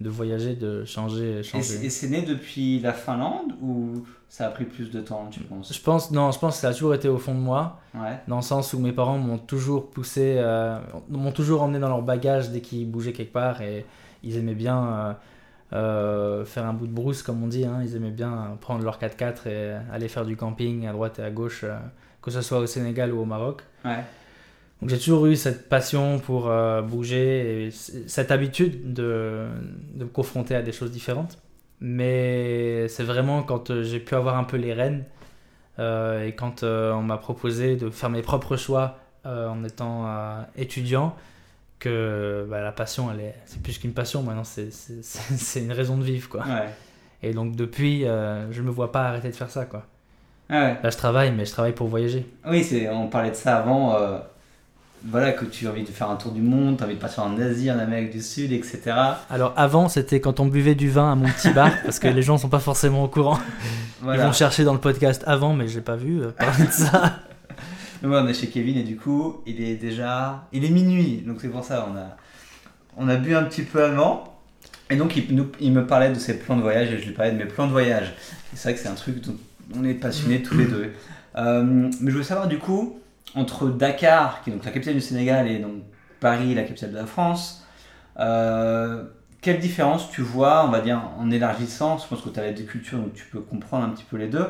de 0.00 0.08
voyager, 0.10 0.56
de 0.56 0.84
changer. 0.84 1.38
Et 1.38 1.42
changer. 1.44 1.62
c'est 1.62 1.84
et 1.86 1.90
c'est 1.90 2.08
né 2.08 2.22
depuis 2.22 2.80
la 2.80 2.92
Finlande 2.92 3.52
ou 3.62 4.04
ça 4.28 4.48
a 4.48 4.50
pris 4.50 4.64
plus 4.64 4.90
de 4.90 5.00
temps, 5.00 5.28
tu 5.30 5.38
penses? 5.40 5.72
Je 5.72 5.80
pense, 5.80 6.10
non, 6.10 6.32
je 6.32 6.38
pense 6.40 6.56
que 6.56 6.60
ça 6.62 6.68
a 6.70 6.72
toujours 6.72 6.94
été 6.94 7.08
au 7.08 7.18
fond 7.18 7.34
de 7.34 7.40
moi, 7.40 7.78
Ouais. 7.94 8.18
dans 8.26 8.36
le 8.36 8.42
sens 8.42 8.72
où 8.74 8.80
mes 8.80 8.92
parents 8.92 9.16
m'ont 9.18 9.38
toujours 9.38 9.88
poussé, 9.88 10.34
euh, 10.38 10.78
m'ont 11.08 11.32
toujours 11.32 11.62
emmené 11.62 11.78
dans 11.78 11.88
leur 11.88 12.02
bagage 12.02 12.50
dès 12.50 12.60
qu'ils 12.60 12.90
bougeaient 12.90 13.12
quelque 13.12 13.32
part 13.32 13.62
et 13.62 13.86
ils 14.24 14.36
aimaient 14.36 14.54
bien 14.56 14.84
euh, 14.84 15.12
euh, 15.72 16.44
faire 16.44 16.64
un 16.66 16.72
bout 16.72 16.86
de 16.86 16.92
brousse, 16.92 17.22
comme 17.22 17.42
on 17.42 17.46
dit. 17.46 17.64
hein. 17.64 17.80
Ils 17.82 17.94
aimaient 17.96 18.10
bien 18.10 18.56
prendre 18.60 18.84
leur 18.84 18.98
4x4 18.98 19.48
et 19.48 19.76
aller 19.92 20.08
faire 20.08 20.24
du 20.24 20.36
camping 20.36 20.86
à 20.86 20.92
droite 20.92 21.18
et 21.18 21.22
à 21.22 21.30
gauche, 21.30 21.64
euh, 21.64 21.76
que 22.22 22.30
ce 22.30 22.40
soit 22.40 22.58
au 22.58 22.66
Sénégal 22.66 23.12
ou 23.12 23.20
au 23.20 23.24
Maroc. 23.24 23.62
Ouais. 23.84 24.02
Donc 24.80 24.90
j'ai 24.90 24.98
toujours 24.98 25.26
eu 25.26 25.36
cette 25.36 25.68
passion 25.68 26.18
pour 26.20 26.48
euh, 26.48 26.82
bouger 26.82 27.66
et 27.66 27.70
cette 27.70 28.30
habitude 28.30 28.92
de, 28.94 29.46
de 29.94 30.04
me 30.04 30.08
confronter 30.08 30.54
à 30.54 30.62
des 30.62 30.72
choses 30.72 30.90
différentes. 30.92 31.38
Mais 31.80 32.88
c'est 32.88 33.04
vraiment 33.04 33.42
quand 33.42 33.82
j'ai 33.82 34.00
pu 34.00 34.14
avoir 34.14 34.36
un 34.36 34.44
peu 34.44 34.56
les 34.56 34.72
rênes 34.72 35.04
et 35.78 36.34
quand 36.36 36.64
on 36.64 37.02
m'a 37.02 37.18
proposé 37.18 37.76
de 37.76 37.88
faire 37.90 38.10
mes 38.10 38.22
propres 38.22 38.56
choix 38.56 38.98
en 39.24 39.62
étant 39.62 40.44
étudiant 40.56 41.14
que 41.78 42.46
bah, 42.50 42.60
la 42.60 42.72
passion, 42.72 43.10
elle 43.12 43.20
est, 43.20 43.34
c'est 43.46 43.62
plus 43.62 43.78
qu'une 43.78 43.92
passion 43.92 44.22
maintenant, 44.22 44.44
c'est, 44.44 44.72
c'est, 44.72 45.02
c'est- 45.02 45.36
c'est 45.36 45.60
une 45.60 45.72
raison 45.72 45.96
de 45.96 46.04
vivre. 46.04 46.28
Quoi. 46.28 46.40
Ouais. 46.42 46.68
Et 47.22 47.32
donc 47.32 47.56
depuis, 47.56 48.04
euh, 48.06 48.50
je 48.52 48.62
me 48.62 48.70
vois 48.70 48.92
pas 48.92 49.08
arrêter 49.08 49.28
de 49.30 49.34
faire 49.36 49.50
ça. 49.50 49.64
Quoi. 49.64 49.84
Ah 50.50 50.54
ouais. 50.64 50.76
Là 50.82 50.90
je 50.90 50.96
travaille, 50.96 51.32
mais 51.32 51.44
je 51.46 51.52
travaille 51.52 51.72
pour 51.72 51.88
voyager. 51.88 52.26
Oui, 52.46 52.64
c'est, 52.64 52.88
on 52.88 53.08
parlait 53.08 53.30
de 53.30 53.36
ça 53.36 53.58
avant. 53.58 53.94
euh, 53.96 54.18
voilà, 55.04 55.30
que 55.30 55.44
tu 55.44 55.68
as 55.68 55.70
envie 55.70 55.84
de 55.84 55.88
faire 55.88 56.10
un 56.10 56.16
tour 56.16 56.32
du 56.32 56.40
monde, 56.42 56.76
tu 56.76 56.82
as 56.82 56.86
envie 56.86 56.96
de 56.96 57.00
partir 57.00 57.22
en 57.22 57.38
Asie, 57.38 57.70
en 57.70 57.78
Amérique 57.78 58.10
du 58.10 58.20
Sud, 58.20 58.50
etc. 58.50 58.80
Alors 59.30 59.52
avant, 59.56 59.88
c'était 59.88 60.20
quand 60.20 60.40
on 60.40 60.46
buvait 60.46 60.74
du 60.74 60.90
vin 60.90 61.12
à 61.12 61.14
mon 61.14 61.28
petit 61.28 61.50
bar, 61.50 61.70
parce 61.84 62.00
que 62.00 62.08
les 62.08 62.22
gens 62.22 62.36
sont 62.36 62.48
pas 62.48 62.58
forcément 62.58 63.04
au 63.04 63.08
courant. 63.08 63.38
Ils 64.00 64.04
Voilà. 64.04 64.26
vont 64.26 64.32
chercher 64.32 64.64
dans 64.64 64.72
le 64.72 64.80
podcast 64.80 65.22
avant, 65.26 65.52
mais 65.54 65.68
j'ai 65.68 65.80
pas 65.82 65.94
vu 65.94 66.20
euh, 66.22 66.30
parler 66.32 66.66
de 66.66 66.72
ça. 66.72 67.18
On 68.02 68.26
est 68.28 68.34
chez 68.34 68.48
Kevin 68.48 68.76
et 68.76 68.82
du 68.82 68.96
coup, 68.96 69.42
il 69.46 69.60
est 69.60 69.76
déjà. 69.76 70.46
Il 70.52 70.64
est 70.64 70.70
minuit, 70.70 71.22
donc 71.26 71.38
c'est 71.40 71.48
pour 71.48 71.64
ça, 71.64 71.88
on 71.90 71.96
a, 71.96 72.16
on 72.96 73.08
a 73.08 73.16
bu 73.16 73.34
un 73.34 73.44
petit 73.44 73.62
peu 73.62 73.82
avant. 73.82 74.38
Et 74.90 74.96
donc, 74.96 75.16
il, 75.16 75.72
me 75.72 75.86
parlait 75.86 76.10
de 76.10 76.18
ses 76.18 76.38
plans 76.38 76.56
de 76.56 76.62
voyage 76.62 76.90
et 76.92 76.98
je 76.98 77.06
lui 77.06 77.12
parlais 77.12 77.32
de 77.32 77.36
mes 77.36 77.44
plans 77.44 77.66
de 77.66 77.72
voyage. 77.72 78.14
C'est 78.54 78.70
vrai 78.70 78.74
que 78.74 78.80
c'est 78.80 78.88
un 78.88 78.94
truc 78.94 79.20
dont 79.20 79.36
on 79.76 79.84
est 79.84 79.94
passionnés 79.94 80.42
tous 80.42 80.56
les 80.56 80.64
deux. 80.64 80.92
Euh, 81.36 81.62
mais 81.62 82.10
je 82.10 82.12
voulais 82.12 82.24
savoir 82.24 82.48
du 82.48 82.58
coup, 82.58 82.98
entre 83.34 83.68
Dakar, 83.68 84.42
qui 84.42 84.50
est 84.50 84.52
donc 84.52 84.64
la 84.64 84.70
capitale 84.70 84.94
du 84.94 85.02
Sénégal, 85.02 85.46
et 85.46 85.58
donc 85.58 85.82
Paris, 86.20 86.54
la 86.54 86.62
capitale 86.62 86.92
de 86.92 86.96
la 86.96 87.06
France, 87.06 87.66
euh, 88.18 89.04
quelle 89.42 89.60
différence 89.60 90.10
tu 90.10 90.22
vois, 90.22 90.64
on 90.66 90.70
va 90.70 90.80
dire, 90.80 91.02
en 91.18 91.30
élargissant 91.30 91.98
Je 91.98 92.06
pense 92.06 92.22
que 92.22 92.30
tu 92.30 92.40
as 92.40 92.46
les 92.46 92.54
deux 92.54 92.64
cultures, 92.64 92.98
donc 92.98 93.12
tu 93.14 93.24
peux 93.26 93.40
comprendre 93.40 93.84
un 93.84 93.90
petit 93.90 94.06
peu 94.08 94.16
les 94.16 94.28
deux. 94.28 94.46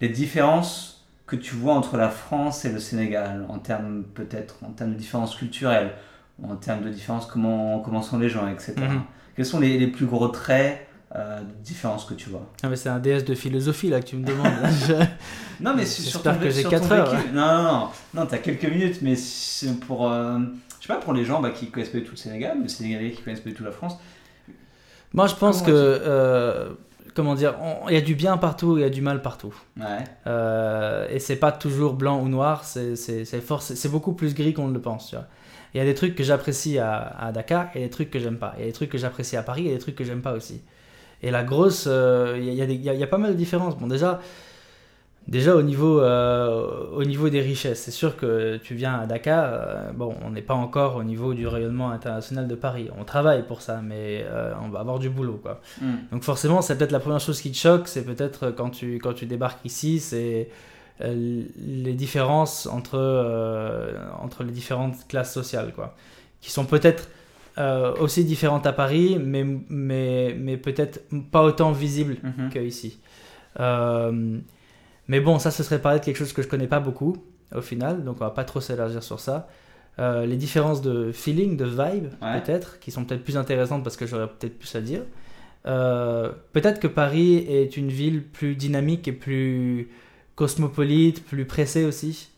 Les 0.00 0.08
différences 0.08 1.01
que 1.26 1.36
tu 1.36 1.54
vois 1.54 1.74
entre 1.74 1.96
la 1.96 2.08
France 2.10 2.64
et 2.64 2.72
le 2.72 2.78
Sénégal, 2.80 3.44
en 3.48 3.58
termes 3.58 4.02
peut-être 4.14 4.56
en 4.64 4.70
termes 4.70 4.90
de 4.92 4.96
différences 4.98 5.34
culturelles, 5.36 5.92
en 6.42 6.56
termes 6.56 6.82
de 6.82 6.88
différences 6.90 7.26
comment, 7.26 7.80
comment 7.80 8.02
sont 8.02 8.18
les 8.18 8.28
gens, 8.28 8.48
etc. 8.48 8.74
Mhm. 8.78 9.02
Quels 9.36 9.46
sont 9.46 9.60
les, 9.60 9.78
les 9.78 9.86
plus 9.86 10.06
gros 10.06 10.28
traits 10.28 10.86
euh, 11.14 11.40
de 11.40 11.62
différence 11.64 12.04
que 12.04 12.14
tu 12.14 12.28
vois? 12.30 12.46
Ah, 12.62 12.68
mais 12.68 12.76
c'est 12.76 12.88
un 12.88 12.98
DS 12.98 13.22
de 13.24 13.34
philosophie 13.34 13.88
là 13.88 14.00
que 14.00 14.06
tu 14.06 14.16
me 14.16 14.24
demandes. 14.26 14.46
Je- 14.86 14.94
Non, 15.62 15.74
mais 15.76 15.84
J'espère 15.86 16.38
que 16.40 16.50
j'ai 16.50 16.60
sur 16.62 16.70
quatre 16.70 16.88
ton 16.88 16.94
heures, 16.94 17.14
vécu. 17.14 17.32
Non, 17.32 17.46
non, 17.46 17.62
non, 17.62 17.88
non, 18.14 18.26
t'as 18.26 18.38
quelques 18.38 18.64
minutes, 18.64 18.98
mais 19.02 19.14
c'est 19.16 19.78
pour, 19.80 20.10
euh, 20.10 20.38
je 20.80 20.86
sais 20.86 20.92
pas, 20.92 20.98
pour 21.00 21.12
les 21.12 21.24
gens 21.24 21.40
bah, 21.40 21.50
qui 21.50 21.70
connaissent 21.70 21.90
pas 21.90 21.98
du 21.98 22.04
tout 22.04 22.12
le 22.12 22.16
Sénégal, 22.16 22.54
mais 22.56 22.64
les 22.64 22.68
Sénégalais 22.68 23.10
qui 23.12 23.22
connaissent 23.22 23.40
pas 23.40 23.50
du 23.50 23.54
tout 23.54 23.64
la 23.64 23.70
France. 23.72 23.96
Moi, 25.14 25.26
je 25.26 25.34
pense 25.34 25.62
que, 25.62 25.70
euh, 25.70 26.70
comment 27.14 27.34
dire, 27.34 27.54
il 27.88 27.94
y 27.94 27.96
a 27.96 28.00
du 28.00 28.14
bien 28.14 28.36
partout, 28.36 28.76
il 28.78 28.80
y 28.82 28.84
a 28.84 28.90
du 28.90 29.02
mal 29.02 29.22
partout. 29.22 29.54
Ouais, 29.78 29.84
Euh, 30.26 31.06
et 31.10 31.18
c'est 31.18 31.36
pas 31.36 31.52
toujours 31.52 31.94
blanc 31.94 32.20
ou 32.20 32.28
noir, 32.28 32.64
c'est 32.64 33.88
beaucoup 33.90 34.12
plus 34.12 34.34
gris 34.34 34.52
qu'on 34.54 34.68
ne 34.68 34.74
le 34.74 34.80
pense. 34.80 35.08
tu 35.10 35.16
vois. 35.16 35.26
Il 35.74 35.78
y 35.78 35.80
a 35.80 35.84
des 35.84 35.94
trucs 35.94 36.14
que 36.14 36.22
j'apprécie 36.22 36.78
à, 36.78 36.98
à 37.18 37.32
Dakar 37.32 37.68
et 37.74 37.80
des 37.80 37.90
trucs 37.90 38.10
que 38.10 38.18
j'aime 38.18 38.36
pas. 38.38 38.54
Il 38.58 38.60
y 38.60 38.64
a 38.64 38.66
des 38.66 38.72
trucs 38.72 38.90
que 38.90 38.98
j'apprécie 38.98 39.36
à 39.36 39.42
Paris 39.42 39.68
et 39.68 39.72
des 39.72 39.78
trucs 39.78 39.94
que 39.94 40.04
j'aime 40.04 40.20
pas 40.22 40.32
aussi. 40.32 40.60
Et 41.22 41.30
la 41.30 41.44
grosse, 41.44 41.84
euh, 41.88 42.36
il 42.38 42.52
y, 42.52 42.62
a- 42.62 42.94
y 42.94 43.02
a 43.02 43.06
pas 43.06 43.18
mal 43.18 43.30
de 43.32 43.36
différences. 43.36 43.76
Bon, 43.78 43.86
déjà, 43.86 44.20
Déjà 45.28 45.54
au 45.54 45.62
niveau, 45.62 46.00
euh, 46.00 46.86
au 46.92 47.04
niveau 47.04 47.28
des 47.28 47.40
richesses, 47.40 47.82
c'est 47.82 47.92
sûr 47.92 48.16
que 48.16 48.56
tu 48.56 48.74
viens 48.74 48.94
à 48.98 49.06
Dakar, 49.06 49.44
euh, 49.46 49.92
bon, 49.92 50.14
on 50.24 50.30
n'est 50.30 50.42
pas 50.42 50.54
encore 50.54 50.96
au 50.96 51.04
niveau 51.04 51.32
du 51.32 51.46
rayonnement 51.46 51.90
international 51.90 52.48
de 52.48 52.54
Paris. 52.56 52.88
On 52.98 53.04
travaille 53.04 53.44
pour 53.46 53.62
ça, 53.62 53.80
mais 53.82 54.24
euh, 54.26 54.52
on 54.64 54.68
va 54.68 54.80
avoir 54.80 54.98
du 54.98 55.08
boulot, 55.08 55.38
quoi. 55.40 55.60
Hmm. 55.80 55.94
Donc 56.10 56.24
forcément, 56.24 56.60
c'est 56.60 56.76
peut-être 56.76 56.90
la 56.92 56.98
première 57.00 57.20
chose 57.20 57.40
qui 57.40 57.52
te 57.52 57.56
choque, 57.56 57.86
c'est 57.86 58.04
peut-être 58.04 58.50
quand 58.50 58.70
tu, 58.70 58.98
quand 58.98 59.12
tu 59.14 59.26
débarques 59.26 59.64
ici, 59.64 60.00
c'est 60.00 60.48
les 61.00 61.94
différences 61.94 62.66
entre, 62.66 62.98
entre 64.20 64.44
les 64.44 64.52
différentes 64.52 65.06
classes 65.08 65.32
sociales, 65.32 65.72
quoi. 65.74 65.96
Qui 66.40 66.50
sont 66.50 66.64
peut-être 66.64 67.08
aussi 68.00 68.24
différentes 68.24 68.66
à 68.66 68.72
Paris, 68.72 69.18
mais, 69.20 69.44
mais, 69.68 70.34
mais 70.38 70.56
peut-être 70.56 71.00
pas 71.30 71.42
autant 71.42 71.72
visibles 71.72 72.16
Mhm. 72.22 72.50
qu'ici. 72.50 72.98
Euh, 73.60 74.38
mais 75.08 75.20
bon, 75.20 75.38
ça, 75.38 75.50
ce 75.50 75.62
serait 75.62 75.80
parler 75.80 75.98
de 76.00 76.04
quelque 76.04 76.16
chose 76.16 76.32
que 76.32 76.42
je 76.42 76.48
connais 76.48 76.68
pas 76.68 76.80
beaucoup, 76.80 77.16
au 77.54 77.60
final, 77.60 78.04
donc 78.04 78.16
on 78.20 78.24
va 78.24 78.30
pas 78.30 78.44
trop 78.44 78.60
s'élargir 78.60 79.02
sur 79.02 79.20
ça. 79.20 79.48
Euh, 79.98 80.24
les 80.24 80.36
différences 80.36 80.80
de 80.80 81.12
feeling, 81.12 81.56
de 81.56 81.66
vibe, 81.66 82.06
Ouais. 82.22 82.40
peut-être, 82.40 82.78
qui 82.80 82.90
sont 82.90 83.04
peut-être 83.04 83.24
plus 83.24 83.36
intéressantes 83.36 83.84
parce 83.84 83.96
que 83.96 84.06
j'aurais 84.06 84.28
peut-être 84.28 84.58
plus 84.58 84.74
à 84.74 84.80
dire. 84.80 85.02
Euh, 85.66 86.32
peut-être 86.52 86.80
que 86.80 86.86
Paris 86.86 87.36
est 87.48 87.76
une 87.76 87.88
ville 87.88 88.22
plus 88.22 88.56
dynamique 88.56 89.06
et 89.06 89.12
plus 89.12 89.90
cosmopolite, 90.34 91.24
plus 91.24 91.44
pressée 91.44 91.84
aussi. 91.84 92.30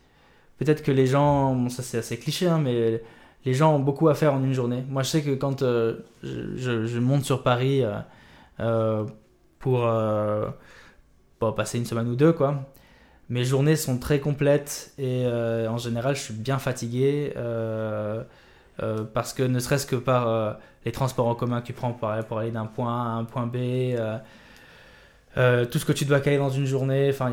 Peut-être 0.59 0.83
que 0.83 0.91
les 0.91 1.07
gens, 1.07 1.55
bon, 1.55 1.69
ça 1.69 1.83
c'est 1.83 1.99
assez 1.99 2.19
cliché, 2.19 2.49
hein, 2.49 2.59
mais 2.59 3.01
les 3.45 3.55
gens 3.55 3.75
ont 3.77 3.81
beaucoup 3.81 4.09
à 4.09 4.15
faire 4.15 4.35
en 4.35 4.43
une 4.43 4.53
journée. 4.53 4.85
Moi, 4.89 5.03
je 5.05 5.11
sais 5.11 5.23
que 5.23 5.35
quand 5.35 5.63
euh, 5.63 5.99
je, 6.23 6.99
monte 6.99 7.25
sur 7.25 7.43
Paris 7.43 7.83
pour, 9.61 9.89
pour 11.39 11.55
passer 11.55 11.79
une 11.79 11.85
semaine 11.87 12.09
ou 12.09 12.17
deux, 12.17 12.33
quoi, 12.33 12.63
mes 13.29 13.45
journées 13.45 13.77
sont 13.77 13.99
très 13.99 14.21
complètes 14.21 14.93
et 14.99 15.25
euh, 15.27 15.69
en 15.69 15.79
général, 15.79 16.15
je 16.17 16.21
suis 16.21 16.35
bien 16.35 16.59
fatigué 16.59 17.33
euh, 17.37 18.23
euh, 18.83 19.05
parce 19.15 19.33
que 19.33 19.43
ne 19.43 19.59
serait-ce 19.59 19.87
que 19.87 19.97
par 19.97 20.57
les 20.85 20.93
transports 20.93 21.27
en 21.29 21.35
commun 21.35 21.61
que 21.63 21.67
tu 21.67 21.73
prends 21.73 21.93
pour, 21.93 22.09
aller- 22.09 22.23
pour 22.23 22.39
aller 22.39 22.51
d'un 22.51 22.67
point 22.67 22.93
A 22.93 23.07
à 23.07 23.13
un 23.15 23.25
point 23.25 23.47
B. 23.47 23.57
euh, 25.37 25.65
tout 25.65 25.79
ce 25.81 25.85
que 25.85 25.93
tu 25.93 26.05
dois 26.05 26.21
caler 26.21 26.37
dans 26.39 26.51
une 26.51 26.65
journée, 26.67 27.11
enfin, 27.11 27.33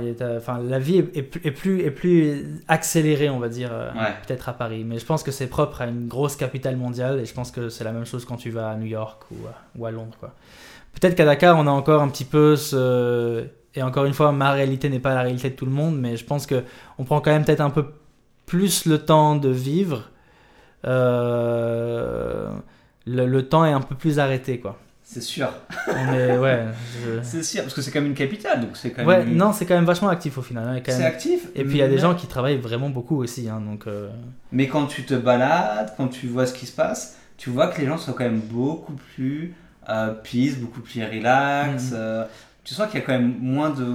la 0.63 0.79
vie 0.79 0.97
est, 0.97 1.17
est 1.17 1.21
plus, 1.21 1.41
est, 1.45 1.51
plus, 1.51 1.81
est 1.81 1.91
plus 1.91 2.63
accélérée, 2.67 3.29
on 3.29 3.37
va 3.39 3.47
dire, 3.47 3.69
euh, 3.71 3.91
Ouais. 3.93 4.13
peut-être 4.25 4.49
à 4.49 4.53
Paris. 4.53 4.83
Mais 4.83 4.97
je 4.97 5.05
pense 5.05 5.21
que 5.21 5.29
c'est 5.31 5.45
propre 5.47 5.81
à 5.81 5.85
une 5.87 6.07
grosse 6.07 6.35
capitale 6.35 6.77
mondiale 6.77 7.19
et 7.19 7.25
je 7.25 7.33
pense 7.33 7.51
que 7.51 7.69
c'est 7.69 7.83
la 7.83 7.91
même 7.91 8.05
chose 8.05 8.25
quand 8.25 8.37
tu 8.37 8.49
vas 8.49 8.69
à 8.71 8.75
New 8.75 8.87
York 8.87 9.21
ou, 9.31 9.35
à- 9.47 9.53
ou 9.77 9.85
à 9.85 9.91
Londres. 9.91 10.15
quoi. 10.19 10.33
Peut-être 10.99 11.13
qu'à 11.15 11.25
Dakar, 11.25 11.57
on 11.59 11.67
a 11.67 11.71
encore 11.71 12.01
un 12.01 12.09
petit 12.09 12.25
peu 12.25 12.55
ce. 12.55 13.45
Et 13.75 13.81
encore 13.83 14.05
une 14.05 14.13
fois, 14.13 14.31
ma 14.31 14.51
réalité 14.51 14.89
n'est 14.89 14.99
pas 14.99 15.13
la 15.13 15.21
réalité 15.21 15.49
de 15.49 15.55
tout 15.55 15.65
le 15.65 15.71
monde, 15.71 15.97
mais 15.99 16.17
je 16.17 16.25
pense 16.25 16.45
que 16.45 16.63
on 16.97 17.03
prend 17.05 17.21
quand 17.21 17.31
même 17.31 17.45
peut-être 17.45 17.61
un 17.61 17.69
peu 17.69 17.85
plus 18.45 18.85
le 18.85 18.97
temps 18.99 19.35
de 19.37 19.49
vivre. 19.49 20.09
Euh, 20.85 22.49
Le, 23.07 23.25
le 23.25 23.47
temps 23.49 23.65
est 23.65 23.71
un 23.71 23.81
peu 23.81 23.95
plus 23.95 24.19
arrêté, 24.19 24.59
quoi. 24.59 24.77
C'est 25.03 25.21
sûr. 25.23 25.49
Ouais. 25.87 26.65
je- 27.03 27.19
C'est 27.23 27.43
sûr, 27.43 27.63
parce 27.63 27.73
que 27.73 27.81
c'est 27.81 27.91
comme 27.91 28.05
une 28.05 28.13
capitale, 28.13 28.61
donc 28.61 28.71
c'est 28.77 28.91
quand 28.91 29.03
Ouais, 29.05 29.25
même. 29.25 29.35
non, 29.35 29.51
c'est 29.53 29.65
quand 29.65 29.73
même 29.75 29.85
vachement 29.85 30.09
actif 30.09 30.37
au 30.37 30.41
final. 30.43 30.65
hein, 30.67 30.75
quand 30.85 30.91
C'est 30.91 30.99
même- 30.99 31.07
actif. 31.07 31.47
Et 31.55 31.63
puis 31.63 31.73
il 31.73 31.79
y 31.79 31.83
a 31.83 31.87
des 31.87 31.97
gens 31.97 32.13
qui 32.13 32.27
travaillent 32.27 32.59
vraiment 32.59 32.89
beaucoup 32.89 33.17
aussi, 33.21 33.49
hein, 33.49 33.59
donc. 33.59 33.87
euh, 33.87 34.09
Mais 34.51 34.67
quand 34.67 34.85
tu 34.85 35.03
te 35.03 35.15
balades, 35.15 35.93
quand 35.97 36.07
tu 36.09 36.27
vois 36.27 36.45
ce 36.45 36.53
qui 36.53 36.65
se 36.67 36.71
passe, 36.75 37.17
tu 37.37 37.49
vois 37.49 37.67
que 37.67 37.81
les 37.81 37.87
gens 37.87 37.97
sont 37.97 38.13
quand 38.13 38.23
même 38.23 38.39
beaucoup 38.39 38.93
plus 39.15 39.55
euh, 39.89 40.13
peace, 40.23 40.57
beaucoup 40.59 40.81
plus 40.81 41.03
relax. 41.03 41.91
Mhm. 41.91 41.97
euh, 41.97 42.23
tu 42.63 42.73
sens 42.73 42.89
qu'il 42.89 42.99
y 42.99 43.03
a 43.03 43.05
quand 43.05 43.13
même 43.13 43.37
moins 43.39 43.69
de, 43.71 43.85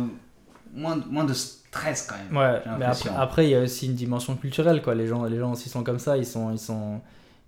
moins, 0.75 0.97
de- 0.97 1.07
moins 1.09 1.25
de 1.25 1.33
stress 1.35 2.07
quand 2.09 2.17
même. 2.17 2.37
Ouais, 2.37 2.61
mais 2.79 2.85
après, 3.17 3.47
il 3.47 3.51
y 3.51 3.55
a 3.55 3.61
aussi 3.61 3.87
une 3.87 3.95
dimension 3.95 4.35
culturelle, 4.37 4.83
quoi. 4.83 4.95
Les 4.95 5.07
gens, 5.07 5.25
les 5.25 5.39
gens 5.39 5.53
aussi 5.53 5.69
sont 5.69 5.83
comme 5.85 5.99
ça, 5.99 6.17
ils 6.17 6.27
sont, 6.27 6.51
ils 6.51 6.59
sont, 6.59 7.01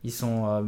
ils 0.05 0.13
sont 0.13 0.47
euh, 0.47 0.63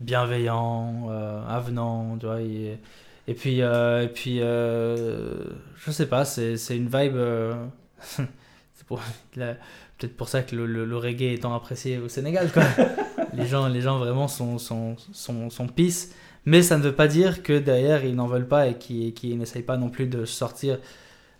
bienveillants, 0.00 1.08
euh, 1.10 1.42
avenants, 1.48 2.16
tu 2.18 2.26
vois. 2.26 2.40
Et, 2.40 2.78
et 3.26 3.34
puis, 3.34 3.62
euh, 3.62 4.04
et 4.04 4.08
puis 4.08 4.38
euh, 4.40 5.44
je 5.76 5.90
sais 5.90 6.06
pas, 6.06 6.24
c'est 6.24 6.54
une 6.70 6.86
vibe. 6.88 7.16
euh, 7.16 7.54
c'est 8.00 8.86
pour- 8.86 9.00
peut-être 9.34 10.16
pour 10.16 10.28
ça 10.28 10.42
que 10.42 10.56
le, 10.56 10.66
le, 10.66 10.84
le 10.84 10.96
reggae 10.96 11.34
est 11.34 11.42
tant 11.42 11.54
apprécié 11.54 11.98
au 11.98 12.08
Sénégal, 12.08 12.50
quoi. 12.52 12.62
les 13.34 13.46
gens, 13.46 13.68
les 13.68 13.80
gens 13.82 13.98
vraiment 13.98 14.28
sont, 14.28 14.58
sont, 14.58 14.96
sont, 15.12 15.50
sont 15.50 15.66
peace. 15.66 16.08
Mais 16.46 16.62
ça 16.62 16.78
ne 16.78 16.82
veut 16.82 16.94
pas 16.94 17.08
dire 17.08 17.42
que 17.42 17.58
derrière 17.58 18.04
ils 18.04 18.14
n'en 18.14 18.26
veulent 18.26 18.48
pas 18.48 18.66
et 18.68 18.74
qu'ils 18.74 19.38
n'essayent 19.38 19.62
pas 19.62 19.76
non 19.76 19.90
plus 19.90 20.06
de 20.06 20.24
sortir 20.24 20.78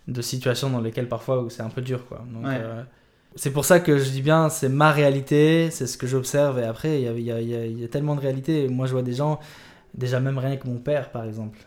de 0.07 0.21
situations 0.21 0.69
dans 0.69 0.81
lesquelles 0.81 1.07
parfois 1.09 1.45
c'est 1.49 1.61
un 1.63 1.69
peu 1.69 1.81
dur 1.81 2.05
quoi. 2.07 2.23
Donc, 2.33 2.45
Ouais. 2.45 2.57
euh, 2.59 2.83
c'est 3.35 3.51
pour 3.51 3.65
ça 3.65 3.79
que 3.79 3.97
je 3.97 4.09
dis 4.09 4.21
bien 4.21 4.49
c'est 4.49 4.69
ma 4.69 4.91
réalité, 4.91 5.69
c'est 5.71 5.87
ce 5.87 5.97
que 5.97 6.05
j'observe 6.07 6.59
et 6.59 6.63
après 6.65 7.01
il 7.01 7.07
y 7.19 7.21
y, 7.31 7.31
y 7.31 7.79
y 7.81 7.83
a 7.83 7.87
tellement 7.87 8.15
de 8.15 8.21
réalités. 8.21 8.67
Moi 8.67 8.85
je 8.87 8.91
vois 8.93 9.01
des 9.03 9.13
gens, 9.13 9.39
déjà 9.93 10.19
même 10.19 10.37
rien 10.37 10.57
que 10.57 10.67
mon 10.67 10.77
père 10.77 11.09
par 11.11 11.23
exemple, 11.25 11.57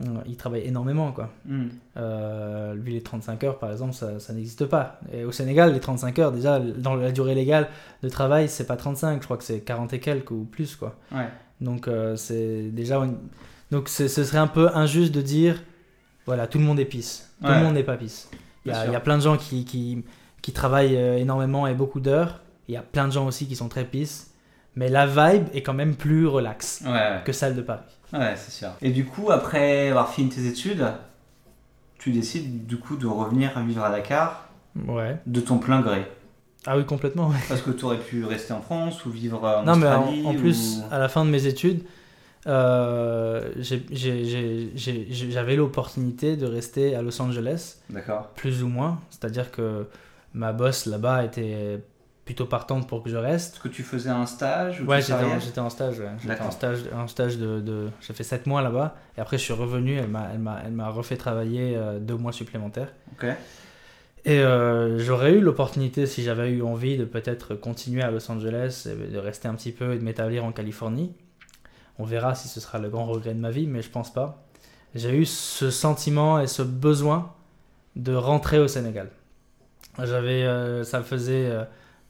euh, 0.00 0.02
il 0.26 0.36
travaille 0.36 0.62
énormément 0.66 1.12
quoi. 1.12 1.30
Mhm. 1.46 1.70
Euh, 1.96 2.74
lui 2.74 2.92
les 2.94 3.02
35 3.02 3.44
heures 3.44 3.58
par 3.58 3.70
exemple 3.72 3.94
ça, 3.94 4.18
ça 4.20 4.32
n'existe 4.34 4.66
pas. 4.66 5.00
Et 5.12 5.24
au 5.24 5.32
Sénégal 5.32 5.72
les 5.72 5.80
35 5.80 6.18
heures 6.18 6.32
déjà 6.32 6.58
dans 6.60 6.96
la 6.96 7.12
durée 7.12 7.34
légale 7.34 7.68
de 8.02 8.08
travail 8.08 8.48
c'est 8.48 8.66
pas 8.66 8.76
35, 8.76 9.20
je 9.20 9.24
crois 9.24 9.36
que 9.38 9.44
c'est 9.44 9.60
40 9.60 9.92
et 9.94 10.00
quelques 10.00 10.30
ou 10.32 10.44
plus 10.50 10.74
quoi. 10.76 10.96
Ouais. 11.12 11.28
Donc 11.60 11.88
euh, 11.88 12.16
c'est 12.16 12.62
déjà 12.70 12.96
une- 12.98 13.18
donc 13.70 13.88
ce 13.88 14.06
serait 14.08 14.38
un 14.38 14.46
peu 14.46 14.68
injuste 14.74 15.12
de 15.14 15.22
dire 15.22 15.62
voilà 16.26 16.46
tout 16.46 16.58
le 16.58 16.64
monde 16.64 16.78
est 16.80 16.84
pisse. 16.84 17.30
Tout 17.40 17.48
Ouais. 17.48 17.58
le 17.58 17.64
monde 17.64 17.74
n'est 17.74 17.82
pas 17.84 17.96
pisse. 17.96 18.30
Il 18.64 18.72
y, 18.72 18.74
a, 18.74 18.86
il 18.86 18.92
y 18.92 18.96
a 18.96 19.00
plein 19.00 19.16
de 19.16 19.22
gens 19.22 19.36
qui, 19.36 19.64
qui, 19.64 20.04
qui 20.42 20.52
travaillent 20.52 20.96
euh, 20.96 21.16
énormément 21.16 21.66
et 21.66 21.74
beaucoup 21.74 22.00
d'heures. 22.00 22.40
Il 22.68 22.74
y 22.74 22.76
a 22.76 22.82
plein 22.82 23.06
de 23.06 23.12
gens 23.12 23.26
aussi 23.26 23.46
qui 23.46 23.56
sont 23.56 23.68
très 23.68 23.84
pisses. 23.84 24.32
Mais 24.76 24.88
la 24.88 25.06
vibe 25.06 25.46
est 25.54 25.62
quand 25.62 25.72
même 25.74 25.96
plus 25.96 26.26
relax 26.26 26.82
ouais. 26.86 27.20
que 27.24 27.32
celle 27.32 27.56
de 27.56 27.62
Paris. 27.62 27.80
Ouais, 28.12 28.34
c'est 28.36 28.50
sûr. 28.52 28.68
Et 28.82 28.90
du 28.90 29.04
coup, 29.06 29.30
après 29.30 29.88
avoir 29.88 30.10
fini 30.12 30.28
tes 30.28 30.46
études, 30.46 30.86
tu 31.98 32.10
décides 32.12 32.66
du 32.66 32.76
coup 32.78 32.96
de 32.96 33.06
revenir 33.06 33.58
vivre 33.60 33.84
à 33.84 33.90
Dakar 33.90 34.48
Ouais. 34.86 35.16
de 35.26 35.40
ton 35.40 35.58
plein 35.58 35.80
gré. 35.80 36.06
Ah 36.66 36.76
oui 36.76 36.84
complètement. 36.84 37.28
ouais. 37.28 37.36
Parce 37.48 37.62
que 37.62 37.70
tu 37.70 37.84
aurais 37.84 37.98
pu 37.98 38.24
rester 38.24 38.52
en 38.52 38.60
France 38.60 39.04
ou 39.06 39.10
vivre 39.10 39.42
en 39.44 39.64
non 39.64 39.76
mais 39.76 39.86
Australie. 39.86 40.26
en, 40.26 40.30
en 40.30 40.34
plus 40.34 40.78
ou- 40.78 40.92
à 40.94 40.98
la 40.98 41.08
fin 41.08 41.24
de 41.24 41.30
mes 41.30 41.46
études 41.46 41.82
euh, 42.46 43.52
j'avais 44.70 45.56
l'opportunité 45.56 46.36
de 46.36 46.46
rester 46.46 46.94
à 46.94 47.02
Los 47.02 47.20
Angeles 47.20 47.76
D'accord. 47.90 48.28
plus 48.34 48.62
ou 48.62 48.68
moins. 48.68 49.00
C'est-à-dire 49.10 49.50
que 49.50 49.86
ma 50.34 50.52
boss 50.52 50.86
là-bas 50.86 51.24
était 51.24 51.80
plutôt 52.24 52.44
partante 52.46 52.86
pour 52.86 53.02
que 53.02 53.08
je 53.10 53.16
reste. 53.16 53.54
Est-ce 53.54 53.62
que 53.62 53.68
tu 53.68 53.82
faisais 53.82 54.10
un 54.10 54.26
stage 54.26 54.80
ou 54.82 54.84
Ouais, 54.84 55.00
j'étais 55.00 55.58
en, 55.60 55.66
en 55.66 55.70
stage. 55.70 55.98
ouais. 55.98 56.10
J'étais 56.22 56.40
en 56.42 56.50
stage, 56.50 56.78
un 56.94 57.06
stage 57.06 57.38
de, 57.38 57.60
de- 57.60 57.88
j'ai 58.02 58.12
fait 58.12 58.24
7 58.24 58.46
mois 58.46 58.60
là-bas 58.62 58.96
et 59.16 59.20
après 59.20 59.38
je 59.38 59.42
suis 59.44 59.54
revenu. 59.54 60.00
M'a, 60.02 60.28
elle 60.64 60.72
m'a 60.72 60.88
refait 60.90 61.16
travailler 61.16 61.74
euh, 61.76 61.98
deux 61.98 62.16
mois 62.16 62.32
supplémentaires. 62.32 62.92
Ok. 63.12 63.26
Et 64.24 64.40
euh, 64.40 64.98
j'aurais 64.98 65.32
eu 65.32 65.40
l'opportunité, 65.40 66.06
si 66.06 66.22
j'avais 66.22 66.50
eu 66.50 66.62
envie, 66.62 66.96
de 66.96 67.04
peut-être 67.04 67.54
continuer 67.54 68.02
à 68.02 68.10
Los 68.10 68.30
Angeles, 68.30 68.86
de 68.86 69.18
rester 69.18 69.48
un 69.48 69.54
petit 69.54 69.72
peu 69.72 69.94
et 69.94 69.98
de 69.98 70.04
m'établir 70.04 70.44
en 70.44 70.52
Californie. 70.52 71.12
On 71.98 72.04
verra 72.04 72.34
si 72.34 72.48
ce 72.48 72.60
sera 72.60 72.78
le 72.78 72.88
grand 72.88 73.06
regret 73.06 73.34
de 73.34 73.40
ma 73.40 73.50
vie, 73.50 73.66
mais 73.66 73.82
je 73.82 73.90
pense 73.90 74.12
pas. 74.12 74.44
J'ai 74.94 75.16
eu 75.16 75.24
ce 75.24 75.70
sentiment 75.70 76.40
et 76.40 76.46
ce 76.46 76.62
besoin 76.62 77.34
de 77.96 78.14
rentrer 78.14 78.58
au 78.58 78.68
Sénégal. 78.68 79.10
J'avais, 80.02 80.44
euh, 80.44 80.84
ça 80.84 81.02
faisait 81.02 81.46
euh, 81.46 81.64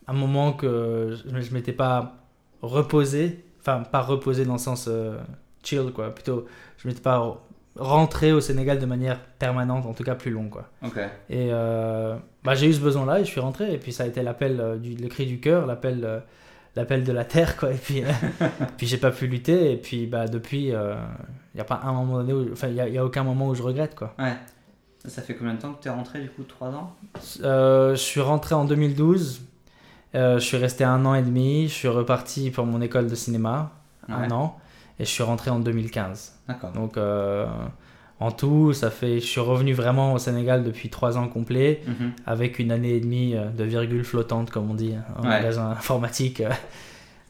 un 0.07 0.13
moment 0.13 0.53
que 0.53 1.17
je, 1.27 1.41
je 1.41 1.55
m'étais 1.55 1.73
pas 1.73 2.17
reposé, 2.63 3.45
enfin 3.61 3.83
pas 3.83 4.03
reposé 4.03 4.45
dans 4.45 4.55
le 4.55 4.59
sens 4.59 4.91
chill 5.63 5.93
quoi, 5.95 6.15
plutôt 6.15 6.47
je 6.77 6.89
m'étais 6.89 7.01
pas 7.01 7.41
rentré 7.79 8.33
au 8.33 8.41
Sénégal 8.41 8.79
de 8.79 8.87
manière 8.87 9.21
permanente, 9.39 9.87
en 9.87 9.95
tout 9.95 10.05
cas 10.05 10.15
plus 10.15 10.31
longue 10.31 10.51
quoi. 10.51 10.65
Et 11.31 11.49
euh, 11.53 12.17
bah, 12.45 12.55
j'ai 12.55 12.67
eu 12.69 12.73
ce 12.75 12.81
besoin-là 12.81 13.21
et 13.21 13.25
je 13.25 13.31
suis 13.31 13.41
rentré. 13.41 13.73
Et 13.73 13.79
puis 13.79 13.93
ça 13.93 14.05
a 14.05 14.07
été 14.07 14.23
l'appel, 14.23 14.61
euh, 14.61 14.77
du, 14.77 14.95
le 14.95 15.09
cri 15.09 15.27
du 15.27 15.39
cœur, 15.41 15.67
l'appel, 15.67 16.01
euh, 16.05 16.19
l'appel 16.77 17.05
de 17.05 17.13
la 17.13 17.25
terre, 17.25 17.57
quoi. 17.57 17.71
Et 17.73 17.77
puis, 17.77 18.03
puis 18.77 18.87
j'ai 18.87 18.99
pas 18.99 19.11
pu 19.11 19.27
lutter. 19.27 19.73
Et 19.73 19.77
puis 19.77 20.07
bah, 20.07 20.27
depuis, 20.27 20.67
il 20.69 20.79
n'y 21.55 21.61
a 21.61 21.65
pas 21.65 21.81
un 21.85 21.93
moment 21.93 22.19
donné, 22.19 22.33
où- 22.33 22.53
enfin 22.53 22.69
il 22.69 22.75
y 22.75 22.81
a, 22.81 22.89
y 22.89 22.99
a 22.99 23.05
aucun 23.05 23.23
moment 23.25 23.49
où 23.49 23.55
je 23.55 23.63
regrette, 23.63 23.95
quoi. 23.95 24.15
Ouais. 24.19 24.35
Ça, 25.05 25.23
fait 25.23 25.35
combien 25.35 25.55
de 25.55 25.61
temps 25.61 25.73
que 25.73 25.81
tu 25.83 25.89
es 25.89 25.91
rentré 25.93 26.21
du 26.21 26.29
coup 26.29 26.43
3 26.43 26.69
ans? 26.71 26.93
Je 27.25 27.95
suis 27.97 28.21
rentré 28.21 28.55
en 28.55 28.65
2012. 28.65 29.41
Euh, 30.15 30.39
je 30.39 30.45
suis 30.45 30.57
resté 30.57 30.85
un 30.85 31.05
an 31.07 31.15
et 31.15 31.23
demi. 31.23 31.69
Je 31.69 31.73
suis 31.73 31.89
reparti 31.89 32.51
pour 32.51 32.67
mon 32.67 32.81
école 32.81 33.07
de 33.07 33.15
cinéma, 33.15 33.71
un 34.09 34.31
an. 34.31 34.59
Et 35.01 35.05
je 35.05 35.11
suis 35.11 35.23
rentré 35.23 35.51
en 35.51 35.61
2015. 35.61 36.35
D'accord. 36.49 36.73
Donc 36.73 36.97
euh, 36.97 37.47
en 38.21 38.33
tout, 38.33 38.73
ça 38.73 38.91
fait, 38.91 39.21
je 39.21 39.27
suis 39.27 39.41
revenu 39.41 39.73
vraiment 39.73 40.13
au 40.15 40.19
Sénégal 40.19 40.65
depuis 40.65 40.89
trois 40.91 41.17
ans 41.19 41.29
complets. 41.29 41.83
Mhm. 41.87 42.13
avec 42.27 42.59
une 42.59 42.73
année 42.73 42.95
et 42.95 43.01
demie 43.01 43.35
euh, 43.37 43.49
de 43.51 43.65
virgule 43.65 44.05
flottante, 44.05 44.51
comme 44.51 44.71
on 44.71 44.75
dit, 44.75 44.95
en 45.17 45.23
Ouais. 45.23 45.29
magasin 45.29 45.71
informatique, 45.79 46.43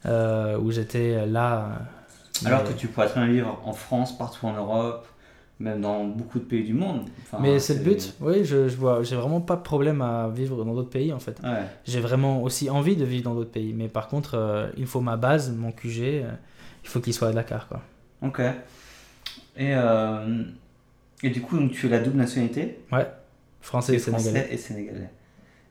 euh, 0.05 0.57
où 0.57 0.71
j'étais 0.71 1.25
là. 1.27 1.79
Alors 2.45 2.63
mais- 2.63 2.69
que 2.73 2.77
tu 2.79 2.87
pourrais 2.87 3.07
très 3.07 3.21
bien 3.25 3.33
vivre 3.33 3.59
en 3.65 3.73
France, 3.73 4.17
partout 4.17 4.45
en 4.47 4.53
Europe, 4.53 5.05
même 5.59 5.81
dans 5.81 6.05
beaucoup 6.05 6.39
de 6.39 6.45
pays 6.45 6.63
du 6.63 6.73
monde. 6.73 7.01
Enfin, 7.25 7.37
Mais 7.41 7.59
c'est 7.59 7.73
le 7.75 7.83
but. 7.83 8.13
Oui, 8.21 8.45
je, 8.45 8.69
je 8.69 8.77
vois. 8.77 9.03
J'ai 9.03 9.17
vraiment 9.17 9.41
pas 9.41 9.57
de 9.57 9.61
problème 9.61 10.01
à 10.01 10.29
vivre 10.33 10.63
dans 10.63 10.73
d'autres 10.73 10.89
pays 10.89 11.11
en 11.11 11.19
fait. 11.19 11.37
Ouais. 11.43 11.63
J'ai 11.85 11.99
vraiment 11.99 12.41
aussi 12.41 12.69
envie 12.69 12.95
de 12.95 13.03
vivre 13.03 13.25
dans 13.25 13.35
d'autres 13.35 13.51
pays. 13.51 13.73
Mais 13.73 13.89
par 13.89 14.07
contre, 14.07 14.35
euh, 14.35 14.67
il 14.77 14.85
faut 14.85 15.01
ma 15.01 15.17
base, 15.17 15.51
mon 15.51 15.71
QG. 15.71 15.99
euh, 16.23 16.31
il 16.89 16.91
faut 16.91 16.99
qu'il 17.01 17.13
soit 17.13 17.27
à 17.27 17.31
Dakar 17.33 17.67
quoi. 17.67 17.81
Ok. 18.23 18.39
Et, 19.57 19.73
euh, 19.75 20.43
et 21.21 21.29
du 21.29 21.41
coup, 21.41 21.57
donc, 21.59 21.71
tu 21.71 21.85
as 21.85 21.89
la 21.89 21.99
double 21.99 22.17
nationalité? 22.17 22.79
Français 23.61 23.91
tu 23.91 23.97
et 23.97 23.99
sénégalais. 23.99 24.39
français 24.39 24.47
et 24.53 24.57
sénégalais. 24.57 25.09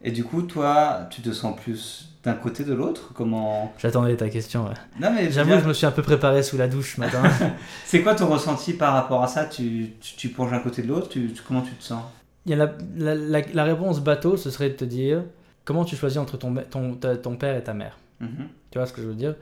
Et 0.04 0.12
du 0.12 0.22
coup, 0.22 0.42
toi, 0.42 1.08
tu 1.10 1.22
te 1.22 1.32
sens 1.32 1.58
plus 1.60 2.10
d'un 2.22 2.34
côté 2.34 2.62
de 2.62 2.72
l'autre? 2.72 3.10
Comment? 3.14 3.72
J'attendais 3.78 4.16
ta 4.16 4.28
question. 4.28 4.66
ouais. 4.66 4.74
Non, 5.00 5.10
mais 5.12 5.28
J'avoue, 5.30 5.50
bien, 5.50 5.60
je 5.60 5.66
me 5.66 5.72
suis 5.72 5.86
un 5.86 5.90
peu 5.90 6.02
préparé 6.02 6.42
sous 6.44 6.56
la 6.56 6.68
douche 6.68 6.94
ce 6.94 7.00
matin. 7.00 7.22
c'est 7.84 8.02
quoi 8.02 8.14
ton 8.14 8.28
ressenti 8.28 8.74
par 8.74 8.92
rapport 8.92 9.22
à 9.24 9.26
ça? 9.28 9.46
Tu, 9.46 9.90
tu, 10.00 10.14
tu 10.16 10.28
plonges 10.28 10.52
d'un 10.52 10.60
côté 10.60 10.82
de 10.82 10.86
l'autre? 10.88 11.08
Tu, 11.08 11.32
tu- 11.32 11.42
Comment 11.42 11.62
tu 11.62 11.72
te 11.72 11.82
sens? 11.82 12.02
Il 12.46 12.50
y 12.50 12.54
a 12.54 12.56
la, 12.58 12.72
la, 12.96 13.14
la- 13.16 13.40
la 13.52 13.64
réponse 13.64 14.00
bateau, 14.00 14.36
ce 14.36 14.50
serait 14.50 14.68
de 14.70 14.74
te 14.74 14.84
dire 14.84 15.24
comment 15.64 15.84
tu 15.84 15.96
choisis 15.96 16.18
entre 16.18 16.36
ton, 16.36 16.54
ton, 16.70 16.94
ta- 16.94 17.16
ton 17.16 17.34
père 17.36 17.56
et 17.56 17.64
ta 17.64 17.74
mère? 17.74 17.98
Mhm. 18.20 18.48
Tu 18.70 18.78
vois 18.78 18.86
ce 18.86 18.92
que 18.92 19.02
je 19.02 19.06
veux 19.08 19.14
dire? 19.14 19.34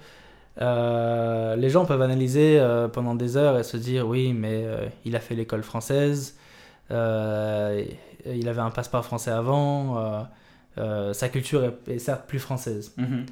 Les 0.59 1.71
gens 1.71 1.85
peuvent 1.85 2.03
analyser 2.03 2.59
euh, 2.59 2.89
pendant 2.89 3.15
des 3.15 3.37
heures 3.37 3.59
et 3.59 3.63
se 3.63 3.77
dire 3.77 4.07
oui, 4.09 4.33
mais 4.33 4.65
euh, 4.65 4.89
il 5.05 5.15
a 5.17 5.21
fait 5.21 5.35
l'école 5.35 5.63
française, 5.63 6.37
euh, 6.91 7.85
il 8.25 8.49
avait 8.49 8.61
un 8.61 8.71
passeport 8.71 9.05
français 9.05 9.31
avant, 9.31 9.99
euh, 9.99 10.23
euh, 10.79 11.13
sa 11.13 11.29
culture 11.29 11.65
est, 11.65 11.93
est 11.93 11.99
certes 11.99 12.27
plus 12.27 12.39
française. 12.39 12.93
Mhm. 12.97 13.27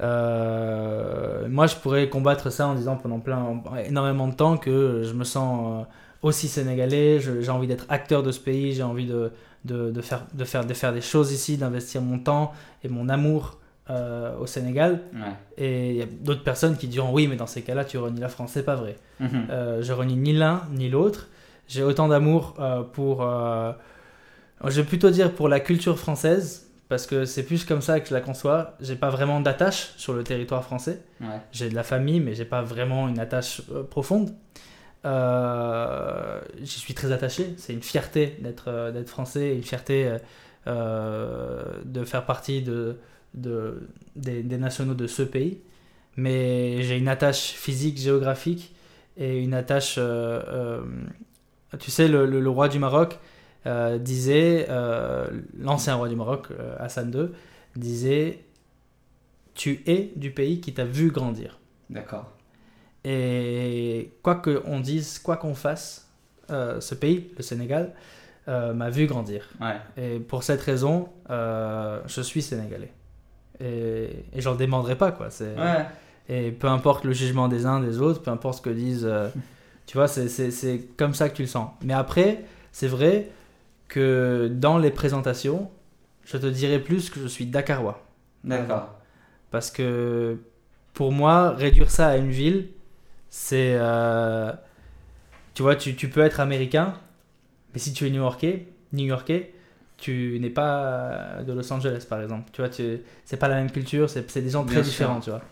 Euh, 0.00 1.48
moi, 1.48 1.66
je 1.66 1.76
pourrais 1.76 2.08
combattre 2.08 2.50
ça 2.50 2.66
en 2.66 2.74
disant 2.74 2.96
pendant 2.96 3.20
plein, 3.20 3.62
énormément 3.86 4.28
de 4.28 4.34
temps 4.34 4.56
que 4.56 5.02
je 5.04 5.12
me 5.12 5.24
sens 5.24 5.82
euh, 5.82 5.84
aussi 6.22 6.48
sénégalais, 6.48 7.20
j'ai 7.20 7.50
envie 7.50 7.66
d'être 7.66 7.86
acteur 7.88 8.22
de 8.22 8.32
ce 8.32 8.40
pays, 8.40 8.72
j'ai 8.72 8.82
envie 8.82 9.06
de, 9.06 9.30
de, 9.64 9.90
de 9.90 10.00
faire, 10.00 10.26
de, 10.32 10.44
faire, 10.44 10.64
de 10.64 10.74
faire 10.74 10.92
des 10.92 11.00
choses 11.00 11.32
ici, 11.32 11.56
d'investir 11.56 12.00
mon 12.02 12.18
temps 12.18 12.52
et 12.82 12.88
mon 12.88 13.08
amour 13.08 13.58
euh, 13.90 14.34
au 14.38 14.46
Sénégal. 14.46 15.02
Ouais. 15.12 15.34
Et 15.58 15.90
il 15.90 15.96
y 15.96 16.02
a 16.02 16.06
d'autres 16.06 16.42
personnes 16.42 16.78
qui 16.78 16.88
diront 16.88 17.12
oui, 17.12 17.28
mais 17.28 17.36
dans 17.36 17.46
ces 17.46 17.60
cas-là, 17.60 17.84
tu 17.84 17.98
renies 17.98 18.18
la 18.18 18.30
France. 18.30 18.52
C'est 18.54 18.62
pas 18.62 18.76
vrai. 18.76 18.96
Mhm. 19.20 19.48
Euh, 19.50 19.82
je 19.82 19.92
renie 19.92 20.16
ni 20.16 20.32
l'un 20.32 20.62
ni 20.70 20.88
l'autre. 20.88 21.28
J'ai 21.68 21.82
autant 21.82 22.08
d'amour 22.08 22.54
euh, 22.60 22.82
pour. 22.82 23.20
je 23.20 24.80
vais 24.80 24.86
plutôt 24.86 25.10
dire 25.10 25.32
pour 25.32 25.50
la 25.50 25.60
culture 25.60 25.98
française, 25.98 26.70
parce 26.88 27.06
que 27.06 27.26
c'est 27.26 27.42
plus 27.42 27.66
comme 27.66 27.82
ça 27.82 28.00
que 28.00 28.08
je 28.08 28.14
la 28.14 28.22
conçois. 28.22 28.72
J'ai 28.80 28.96
pas 28.96 29.10
vraiment 29.10 29.40
d'attache 29.40 29.92
sur 29.98 30.14
le 30.14 30.24
territoire 30.24 30.64
français. 30.64 31.02
Ouais. 31.20 31.40
J'ai 31.52 31.68
de 31.68 31.74
la 31.74 31.82
famille, 31.82 32.20
mais 32.20 32.34
j'ai 32.34 32.46
pas 32.46 32.62
vraiment 32.62 33.06
une 33.06 33.18
attache 33.18 33.60
profonde. 33.90 34.30
J'y 35.04 36.80
suis 36.80 36.94
très 36.94 37.12
attaché. 37.12 37.52
C'est 37.58 37.74
une 37.74 37.82
fierté 37.82 38.38
d'être 38.40 38.92
d'être 38.92 39.10
français, 39.10 39.54
une 39.54 39.62
fierté 39.62 40.10
de 40.66 42.04
faire 42.04 42.24
partie 42.24 42.62
de, 42.62 42.96
de, 43.34 43.88
des, 44.16 44.42
des 44.42 44.58
nationaux 44.58 44.94
de 44.94 45.06
ce 45.06 45.22
pays. 45.22 45.60
Mais 46.16 46.82
j'ai 46.82 46.96
une 46.96 47.08
attache 47.08 47.52
physique, 47.52 47.98
géographique 47.98 48.74
et 49.16 49.42
une 49.42 49.54
attache. 49.54 49.96
euh, 49.98 50.40
euh, 50.48 50.82
tu 51.80 51.90
sais, 51.90 52.06
le, 52.08 52.24
le- 52.26 52.40
le 52.40 52.50
roi 52.50 52.68
du 52.68 52.78
Maroc 52.78 53.18
euh, 53.66 53.98
disait, 53.98 54.68
l'ancien 55.58 55.94
roi 55.96 56.08
du 56.08 56.16
Maroc, 56.16 56.48
Hassan 56.78 57.10
II, 57.12 57.28
disait 57.76 58.40
Tu 59.54 59.82
es 59.86 60.12
du 60.16 60.30
pays 60.30 60.60
qui 60.60 60.72
t'a 60.74 60.84
vu 60.84 61.10
grandir. 61.10 61.58
D'accord. 61.90 62.30
Et 63.04 64.12
quoi 64.22 64.36
qu'on 64.36 64.80
dise, 64.80 65.18
quoi 65.18 65.36
qu'on 65.36 65.54
fasse, 65.54 66.08
ce 66.48 66.94
pays, 66.94 67.32
le 67.36 67.42
Sénégal, 67.42 67.92
m'a 68.46 68.90
vu 68.90 69.06
grandir. 69.06 69.48
Ouais. 69.60 69.76
Et 69.96 70.18
pour 70.20 70.42
cette 70.44 70.60
raison, 70.60 71.08
je 71.28 72.20
suis 72.22 72.42
sénégalais. 72.42 72.92
Et, 73.60 74.24
et 74.32 74.40
j'en 74.40 74.54
démordrai 74.54 74.96
pas, 74.96 75.12
quoi. 75.12 75.30
C'est, 75.30 75.54
Ouais. 75.56 75.86
Et 76.28 76.50
peu 76.52 76.68
importe 76.68 77.04
le 77.04 77.12
jugement 77.12 77.48
des 77.48 77.66
uns, 77.66 77.80
des 77.80 78.00
autres, 78.00 78.22
peu 78.22 78.30
importe 78.30 78.58
ce 78.58 78.62
que 78.62 78.70
disent. 78.70 79.04
euh, 79.06 79.28
tu 79.86 79.96
vois, 79.98 80.08
c'est 80.08 80.80
comme 80.96 81.14
ça 81.14 81.28
que 81.28 81.36
tu 81.36 81.42
le 81.42 81.48
sens. 81.48 81.70
Mais 81.82 81.92
après, 81.94 82.44
c'est 82.72 82.88
vrai 82.88 83.28
que 83.88 84.48
dans 84.52 84.78
les 84.78 84.90
présentations, 84.90 85.70
je 86.24 86.38
te 86.38 86.46
dirais 86.46 86.78
plus 86.80 87.10
que 87.10 87.20
je 87.20 87.26
suis 87.26 87.46
dakarois. 87.46 88.02
D'accord. 88.42 88.88
Parce 89.50 89.70
que 89.70 90.38
pour 90.94 91.12
moi, 91.12 91.50
réduire 91.50 91.90
ça 91.90 92.08
à 92.08 92.16
une 92.16 92.30
ville, 92.30 92.68
c'est. 93.28 93.74
euh, 93.78 94.52
tu 95.54 95.62
vois, 95.62 95.76
tu, 95.76 95.94
tu 95.94 96.08
peux 96.08 96.20
être 96.22 96.40
américain, 96.40 96.94
mais 97.72 97.80
si 97.80 97.92
tu 97.92 98.06
es 98.06 98.10
new-yorkais, 98.10 98.66
new-yorkais, 98.92 99.53
tu 100.04 100.38
n'es 100.40 100.50
pas 100.50 101.40
de 101.46 101.52
Los 101.52 101.72
Angeles, 101.72 102.04
par 102.08 102.20
exemple. 102.22 102.50
Tu 102.52 102.60
vois, 102.60 102.68
tu, 102.70 102.98
c'est 103.24 103.36
pas 103.38 103.48
la 103.48 103.56
même 103.56 103.70
culture, 103.70 104.10
c'est, 104.10 104.30
c'est 104.30 104.42
des 104.42 104.50
gens 104.50 104.64
très 104.64 104.74
Bien 104.76 104.82
sûr. 104.84 104.90
différents, 104.92 105.20
tu 105.20 105.30
vois. 105.30 105.42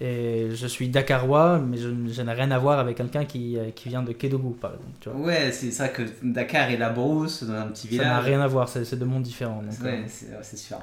Et 0.00 0.48
je 0.54 0.66
suis 0.68 0.88
dakarois, 0.88 1.58
mais 1.58 1.76
je, 1.76 1.88
je 2.08 2.22
n'ai 2.22 2.32
rien 2.32 2.50
à 2.52 2.58
voir 2.58 2.78
avec 2.78 2.96
quelqu'un 2.96 3.24
qui, 3.24 3.58
euh, 3.58 3.70
qui 3.74 3.88
vient 3.88 4.02
de 4.04 4.12
Kédougou, 4.12 4.50
par 4.50 4.70
exemple. 4.74 4.92
Tu 5.00 5.08
vois. 5.10 5.18
Ouais, 5.26 5.50
c'est 5.50 5.72
ça 5.72 5.88
que 5.88 6.02
Dakar 6.22 6.70
et 6.70 6.76
la 6.76 6.90
brousse 6.90 7.42
dans 7.42 7.54
un 7.54 7.66
petit 7.66 7.88
Ça 7.88 7.96
n'a 7.96 8.02
village. 8.20 8.24
rien 8.26 8.40
à 8.40 8.46
voir, 8.46 8.68
c'est, 8.68 8.84
c'est 8.84 8.96
deux 8.96 9.06
mondes 9.06 9.24
différents. 9.24 9.60
Donc, 9.60 9.72
Ouais, 9.84 10.04
euh, 10.04 10.38
c'est 10.42 10.56
sûr. 10.56 10.78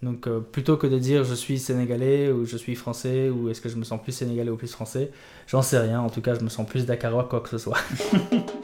Donc 0.00 0.26
euh, 0.26 0.40
plutôt 0.40 0.76
que 0.76 0.88
de 0.88 0.98
dire 0.98 1.22
je 1.22 1.34
suis 1.34 1.60
sénégalais 1.60 2.32
ou 2.32 2.44
je 2.44 2.56
suis 2.56 2.74
français 2.74 3.30
ou 3.30 3.48
est-ce 3.50 3.60
que 3.60 3.68
je 3.68 3.76
me 3.76 3.84
sens 3.84 4.02
plus 4.02 4.10
sénégalais 4.10 4.50
ou 4.50 4.56
plus 4.56 4.72
français, 4.72 5.12
j'en 5.46 5.62
sais 5.62 5.78
rien. 5.78 6.00
En 6.00 6.10
tout 6.10 6.20
cas, 6.20 6.34
je 6.34 6.40
me 6.42 6.48
sens 6.48 6.66
plus 6.66 6.86
dakarois 6.86 7.28
quoi 7.30 7.40
que 7.40 7.48
ce 7.48 7.58
soit. 7.58 7.78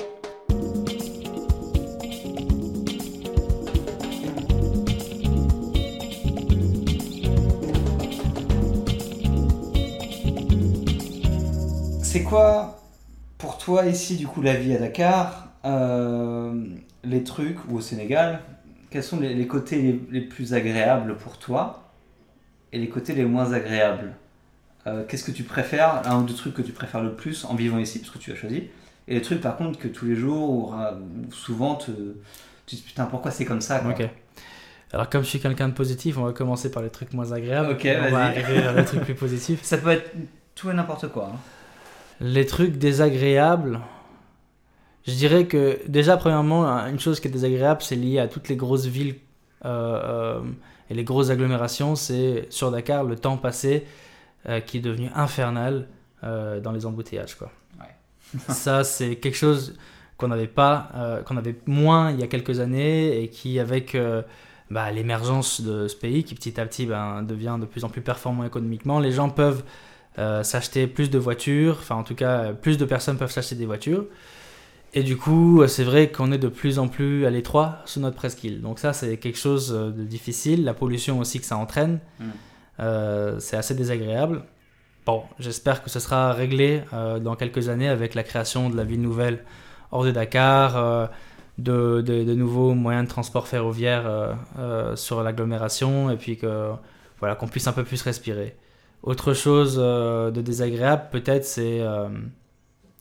quoi 12.28 12.80
pour 13.38 13.58
toi 13.58 13.86
ici 13.86 14.16
du 14.16 14.26
coup 14.26 14.42
la 14.42 14.54
vie 14.54 14.74
à 14.74 14.78
Dakar 14.78 15.48
euh, 15.64 16.52
Les 17.04 17.22
trucs 17.24 17.58
ou 17.68 17.76
au 17.76 17.80
Sénégal 17.80 18.40
Quels 18.90 19.02
sont 19.04 19.20
les, 19.20 19.34
les 19.34 19.46
côtés 19.46 19.80
les, 19.80 20.00
les 20.10 20.20
plus 20.20 20.54
agréables 20.54 21.16
pour 21.16 21.38
toi 21.38 21.84
et 22.72 22.78
les 22.78 22.88
côtés 22.88 23.14
les 23.14 23.24
moins 23.24 23.52
agréables 23.52 24.14
Euh, 24.86 25.04
Qu'est-ce 25.06 25.24
que 25.24 25.30
tu 25.32 25.42
préfères 25.44 26.02
Un 26.06 26.20
ou 26.20 26.22
deux 26.24 26.34
trucs 26.34 26.54
que 26.54 26.62
tu 26.62 26.72
préfères 26.72 27.02
le 27.02 27.14
plus 27.14 27.44
en 27.44 27.54
vivant 27.54 27.78
ici 27.78 27.98
parce 28.00 28.10
que 28.10 28.18
tu 28.18 28.32
as 28.32 28.36
choisi 28.36 28.68
et 29.06 29.14
les 29.14 29.22
trucs 29.22 29.40
par 29.40 29.56
contre 29.56 29.78
que 29.78 29.88
tous 29.88 30.04
les 30.06 30.16
jours 30.16 30.48
ou, 30.50 30.74
ou 30.74 31.32
souvent 31.32 31.74
te, 31.76 31.90
tu 32.66 32.76
te 32.76 32.76
dis 32.76 32.82
putain 32.82 33.04
pourquoi 33.06 33.30
c'est 33.30 33.44
comme 33.46 33.60
ça 33.62 33.78
quoi. 33.80 33.92
ok. 33.92 34.08
Alors 34.92 35.08
comme 35.10 35.22
je 35.22 35.28
suis 35.28 35.40
quelqu'un 35.40 35.68
de 35.68 35.74
positif, 35.74 36.16
on 36.18 36.24
va 36.24 36.32
commencer 36.32 36.70
par 36.70 36.82
les 36.82 36.88
trucs 36.90 37.12
moins 37.12 37.32
agréables. 37.32 37.72
Ok, 37.72 37.86
on 37.86 38.10
va 38.10 38.24
arriver 38.24 38.60
vers 38.60 38.72
les 38.74 38.84
trucs 38.84 39.02
plus 39.02 39.14
positifs. 39.14 39.62
Ça 39.62 39.76
peut 39.78 39.90
être 39.90 40.10
tout 40.54 40.70
et 40.70 40.74
n'importe 40.74 41.08
quoi. 41.08 41.30
hein. 41.34 41.38
Les 42.20 42.46
trucs 42.46 42.76
désagréables, 42.76 43.80
je 45.06 45.12
dirais 45.12 45.46
que 45.46 45.78
déjà 45.86 46.16
premièrement, 46.16 46.66
une 46.86 46.98
chose 46.98 47.20
qui 47.20 47.28
est 47.28 47.30
désagréable, 47.30 47.80
c'est 47.82 47.96
lié 47.96 48.18
à 48.18 48.28
toutes 48.28 48.48
les 48.48 48.56
grosses 48.56 48.86
villes 48.86 49.16
euh, 49.64 50.40
euh, 50.40 50.40
et 50.90 50.94
les 50.94 51.04
grosses 51.04 51.30
agglomérations. 51.30 51.94
C'est 51.94 52.46
sur 52.50 52.70
Dakar 52.70 53.04
le 53.04 53.16
temps 53.16 53.36
passé 53.36 53.86
euh, 54.48 54.60
qui 54.60 54.78
est 54.78 54.80
devenu 54.80 55.08
infernal 55.14 55.88
dans 56.20 56.72
les 56.72 56.84
embouteillages. 56.84 57.36
Quoi. 57.36 57.52
Ça, 58.48 58.82
c'est 58.82 59.14
quelque 59.16 59.36
chose 59.36 59.78
qu'on 60.16 60.26
n'avait 60.26 60.48
pas, 60.48 61.22
qu'on 61.26 61.36
avait 61.36 61.54
moins 61.66 62.10
il 62.10 62.18
y 62.18 62.24
a 62.24 62.26
quelques 62.26 62.58
années 62.58 63.22
et 63.22 63.28
qui, 63.28 63.60
avec 63.60 63.96
bah, 64.68 64.90
l'émergence 64.90 65.60
de 65.60 65.86
ce 65.86 65.94
pays 65.94 66.24
qui 66.24 66.34
petit 66.34 66.60
à 66.60 66.66
petit 66.66 66.86
ben, 66.86 67.22
devient 67.22 67.56
de 67.60 67.66
plus 67.66 67.84
en 67.84 67.88
plus 67.88 68.00
performant 68.00 68.42
économiquement, 68.44 68.98
les 68.98 69.12
gens 69.12 69.30
peuvent 69.30 69.62
euh, 70.18 70.42
s'acheter 70.42 70.86
plus 70.86 71.10
de 71.10 71.18
voitures, 71.18 71.76
enfin 71.80 71.94
en 71.96 72.02
tout 72.04 72.14
cas 72.14 72.38
euh, 72.40 72.52
plus 72.52 72.76
de 72.78 72.84
personnes 72.84 73.16
peuvent 73.16 73.30
s'acheter 73.30 73.54
des 73.54 73.66
voitures. 73.66 74.04
Et 74.94 75.02
du 75.02 75.16
coup, 75.16 75.62
euh, 75.62 75.66
c'est 75.68 75.84
vrai 75.84 76.10
qu'on 76.10 76.32
est 76.32 76.38
de 76.38 76.48
plus 76.48 76.78
en 76.78 76.88
plus 76.88 77.26
à 77.26 77.30
l'étroit 77.30 77.78
sous 77.84 78.00
notre 78.00 78.16
presqu'île. 78.16 78.60
Donc 78.62 78.78
ça, 78.78 78.92
c'est 78.92 79.16
quelque 79.18 79.38
chose 79.38 79.70
de 79.70 80.02
difficile. 80.04 80.64
La 80.64 80.74
pollution 80.74 81.18
aussi 81.18 81.38
que 81.40 81.46
ça 81.46 81.56
entraîne, 81.56 82.00
Mm. 82.20 82.24
euh, 82.80 83.38
c'est 83.38 83.56
assez 83.56 83.74
désagréable. 83.74 84.42
Bon, 85.06 85.22
j'espère 85.38 85.82
que 85.82 85.90
ce 85.90 86.00
sera 86.00 86.32
réglé 86.32 86.82
euh, 86.92 87.18
dans 87.18 87.34
quelques 87.36 87.68
années 87.68 87.88
avec 87.88 88.14
la 88.14 88.22
création 88.22 88.70
de 88.70 88.76
la 88.76 88.84
ville 88.84 89.00
nouvelle 89.00 89.44
hors 89.92 90.04
de 90.04 90.10
Dakar, 90.10 90.76
euh, 90.76 91.06
de, 91.58 92.02
de- 92.02 92.24
de 92.24 92.34
nouveaux 92.34 92.74
moyens 92.74 93.04
de 93.04 93.10
transport 93.10 93.48
ferroviaire 93.48 94.36
sur 94.94 95.22
l'agglomération, 95.22 96.08
et 96.10 96.16
puis 96.16 96.36
que 96.36 96.70
voilà 97.20 97.34
qu'on 97.34 97.48
puisse 97.48 97.66
un 97.66 97.72
peu 97.72 97.84
plus 97.84 98.00
respirer. 98.02 98.54
Autre 99.02 99.32
chose 99.32 99.76
euh, 99.80 100.30
de 100.30 100.40
désagréable, 100.42 101.04
peut-être, 101.12 101.44
c'est 101.44 101.80
euh, 101.80 102.08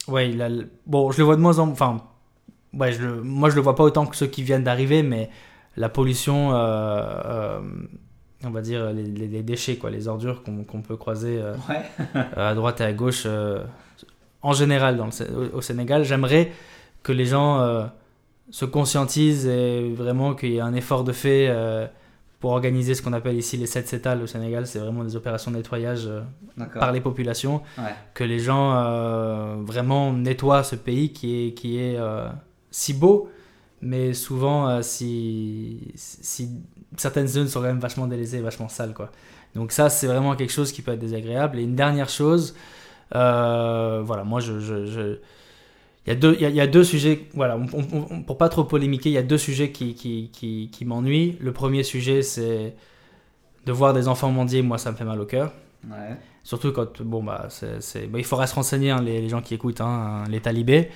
ouais, 0.07 0.29
il 0.29 0.41
a 0.41 0.49
bon, 0.85 1.11
je 1.11 1.17
le 1.17 1.23
vois 1.23 1.35
de 1.35 1.41
moins 1.41 1.57
en 1.59 1.69
enfin, 1.69 2.01
ouais, 2.73 2.91
je 2.93 3.01
le- 3.03 3.23
moi 3.23 3.49
je 3.49 3.55
le 3.55 3.61
vois 3.61 3.75
pas 3.75 3.83
autant 3.83 4.05
que 4.05 4.15
ceux 4.15 4.27
qui 4.27 4.43
viennent 4.43 4.63
d'arriver, 4.63 5.01
mais 5.03 5.29
la 5.75 5.89
pollution, 5.89 6.53
euh, 6.53 6.57
euh, 6.57 7.59
on 8.43 8.51
va 8.51 8.61
dire 8.61 8.93
les, 8.93 9.41
déchets, 9.43 9.77
quoi, 9.77 9.89
les 9.89 10.07
ordures 10.07 10.43
qu'on 10.43 10.81
peut 10.81 10.97
croiser 10.97 11.41
Ouais. 11.67 11.81
à 12.35 12.53
droite 12.53 12.79
et 12.81 12.83
à 12.83 12.93
gauche, 12.93 13.25
en 14.43 14.53
général 14.53 14.97
dans 14.97 15.05
le 15.05 15.11
Sé- 15.11 15.27
au, 15.53 15.61
Sénégal. 15.61 16.03
J'aimerais 16.03 16.51
que 17.03 17.11
les 17.11 17.25
gens 17.25 17.89
se 18.51 18.65
conscientisent 18.65 19.47
et 19.47 19.91
vraiment 19.93 20.35
qu'il 20.35 20.51
y 20.51 20.57
ait 20.57 20.61
un 20.61 20.73
effort 20.75 21.03
de 21.03 21.11
fait 21.11 21.47
pour 22.39 22.51
organiser 22.51 22.93
ce 22.93 23.01
qu'on 23.01 23.13
appelle 23.13 23.35
ici 23.37 23.57
les 23.57 23.65
7 23.65 23.87
cétales 23.87 24.21
au 24.21 24.27
Sénégal. 24.27 24.67
C'est 24.67 24.79
vraiment 24.79 25.03
des 25.03 25.15
opérations 25.15 25.49
de 25.51 25.57
nettoyage 25.57 26.05
euh, 26.05 26.21
par 26.79 26.91
les 26.91 27.01
populations. 27.01 27.61
Ouais. 27.77 27.93
Que 28.13 28.23
les 28.23 28.39
gens 28.39 28.75
euh, 28.75 29.55
vraiment 29.63 30.13
nettoient 30.13 30.63
ce 30.63 30.75
pays 30.75 31.13
qui 31.13 31.47
est, 31.47 31.53
qui 31.53 31.79
est 31.79 31.97
euh, 31.97 32.27
si 32.69 32.93
beau, 32.93 33.29
mais 33.81 34.13
souvent 34.13 34.69
euh, 34.69 34.81
si, 34.83 35.91
si 35.95 36.49
certaines 36.95 37.27
zones 37.27 37.47
sont 37.47 37.59
quand 37.59 37.65
même 37.67 37.79
vachement 37.79 38.05
délaissées, 38.07 38.39
vachement 38.41 38.69
sales. 38.69 38.93
Quoi. 38.93 39.09
Donc 39.55 39.71
ça, 39.71 39.89
c'est 39.89 40.05
vraiment 40.07 40.35
quelque 40.35 40.53
chose 40.53 40.71
qui 40.71 40.83
peut 40.83 40.91
être 40.91 40.99
désagréable. 40.99 41.57
Et 41.57 41.63
une 41.63 41.75
dernière 41.75 42.09
chose, 42.09 42.53
voilà, 43.11 44.23
moi, 44.25 44.39
je... 44.41 44.59
je, 44.59 44.85
je- 44.85 45.17
il 46.07 46.13
y, 46.13 46.13
a 46.13 46.15
deux, 46.15 46.33
il, 46.35 46.41
y 46.41 46.45
a, 46.45 46.49
il 46.49 46.55
y 46.55 46.61
a 46.61 46.67
deux 46.67 46.83
sujets, 46.85 47.27
voilà, 47.33 47.57
on- 47.57 48.23
pour 48.23 48.37
pas 48.37 48.47
trop 48.49 48.63
polémiquer, 48.63 49.09
il 49.09 49.13
y 49.13 49.17
a 49.17 49.23
deux 49.23 49.37
sujets 49.37 49.71
qui, 49.71 49.93
qui, 49.93 50.29
qui, 50.31 50.69
qui 50.71 50.85
m'ennuient. 50.85 51.37
Le 51.41 51.51
premier 51.51 51.83
sujet, 51.83 52.21
c'est 52.21 52.73
de 53.65 53.71
voir 53.73 53.93
des 53.93 54.07
enfants 54.07 54.31
mendier, 54.31 54.61
moi 54.61 54.77
ça 54.77 54.91
me 54.91 54.95
fait 54.95 55.03
mal 55.03 55.19
au 55.19 55.25
cœur. 55.25 55.51
Ouais. 55.89 56.15
Surtout 56.43 56.71
quand, 56.71 57.01
bon, 57.01 57.21
bah, 57.23 57.47
c'est, 57.49 58.07
bah, 58.07 58.19
il 58.19 58.23
faudra 58.23 58.47
se 58.47 58.55
renseigner, 58.55 58.89
hein, 58.91 59.01
les, 59.01 59.19
les 59.21 59.29
gens 59.29 59.41
qui 59.41 59.53
écoutent, 59.53 59.81
hein, 59.81 60.23
les 60.29 60.39
talibés. 60.39 60.89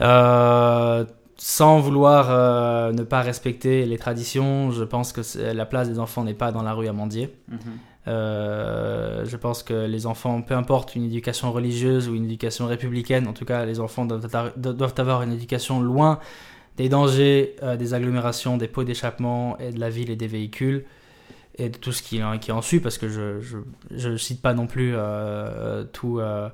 Euh, 0.00 1.04
sans 1.36 1.78
vouloir 1.80 2.28
euh, 2.30 2.92
ne 2.92 3.02
pas 3.02 3.20
respecter 3.22 3.86
les 3.86 3.98
traditions, 3.98 4.70
je 4.72 4.84
pense 4.84 5.12
que 5.12 5.20
la 5.52 5.66
place 5.66 5.88
des 5.88 5.98
enfants 5.98 6.24
n'est 6.24 6.34
pas 6.34 6.52
dans 6.52 6.62
la 6.62 6.72
rue 6.72 6.88
à 6.88 6.92
mendier. 6.92 7.34
Mhm. 7.48 7.58
Euh, 8.06 9.24
je 9.24 9.36
pense 9.36 9.62
que 9.62 9.86
les 9.86 10.06
enfants, 10.06 10.42
peu 10.42 10.54
importe 10.54 10.94
une 10.94 11.04
éducation 11.04 11.52
religieuse 11.52 12.08
ou 12.08 12.14
une 12.14 12.24
éducation 12.26 12.66
républicaine, 12.66 13.26
en 13.26 13.32
tout 13.32 13.44
cas, 13.46 13.64
les 13.64 13.80
enfants 13.80 14.04
doivent, 14.04 14.26
avoir- 14.98 15.22
une 15.22 15.32
éducation 15.32 15.80
loin 15.80 16.18
des 16.76 16.88
dangers, 16.88 17.56
euh, 17.62 17.76
des 17.76 17.94
agglomérations, 17.94 18.56
des 18.58 18.68
pots 18.68 18.84
d'échappement 18.84 19.56
et 19.58 19.70
de 19.72 19.80
la 19.80 19.90
ville 19.90 20.10
et 20.10 20.16
des 20.16 20.26
véhicules 20.26 20.84
et 21.56 21.68
de 21.70 21.78
tout 21.78 21.92
ce 21.92 22.02
qui, 22.02 22.22
en- 22.22 22.38
suit, 22.62 22.80
parce 22.80 22.98
que 22.98 23.08
je 23.08 23.38
je 23.90 24.16
cite 24.16 24.42
pas 24.42 24.54
non 24.54 24.66
plus 24.66 24.92
euh, 24.96 25.84
tout. 25.92 26.18
euh, 26.20 26.48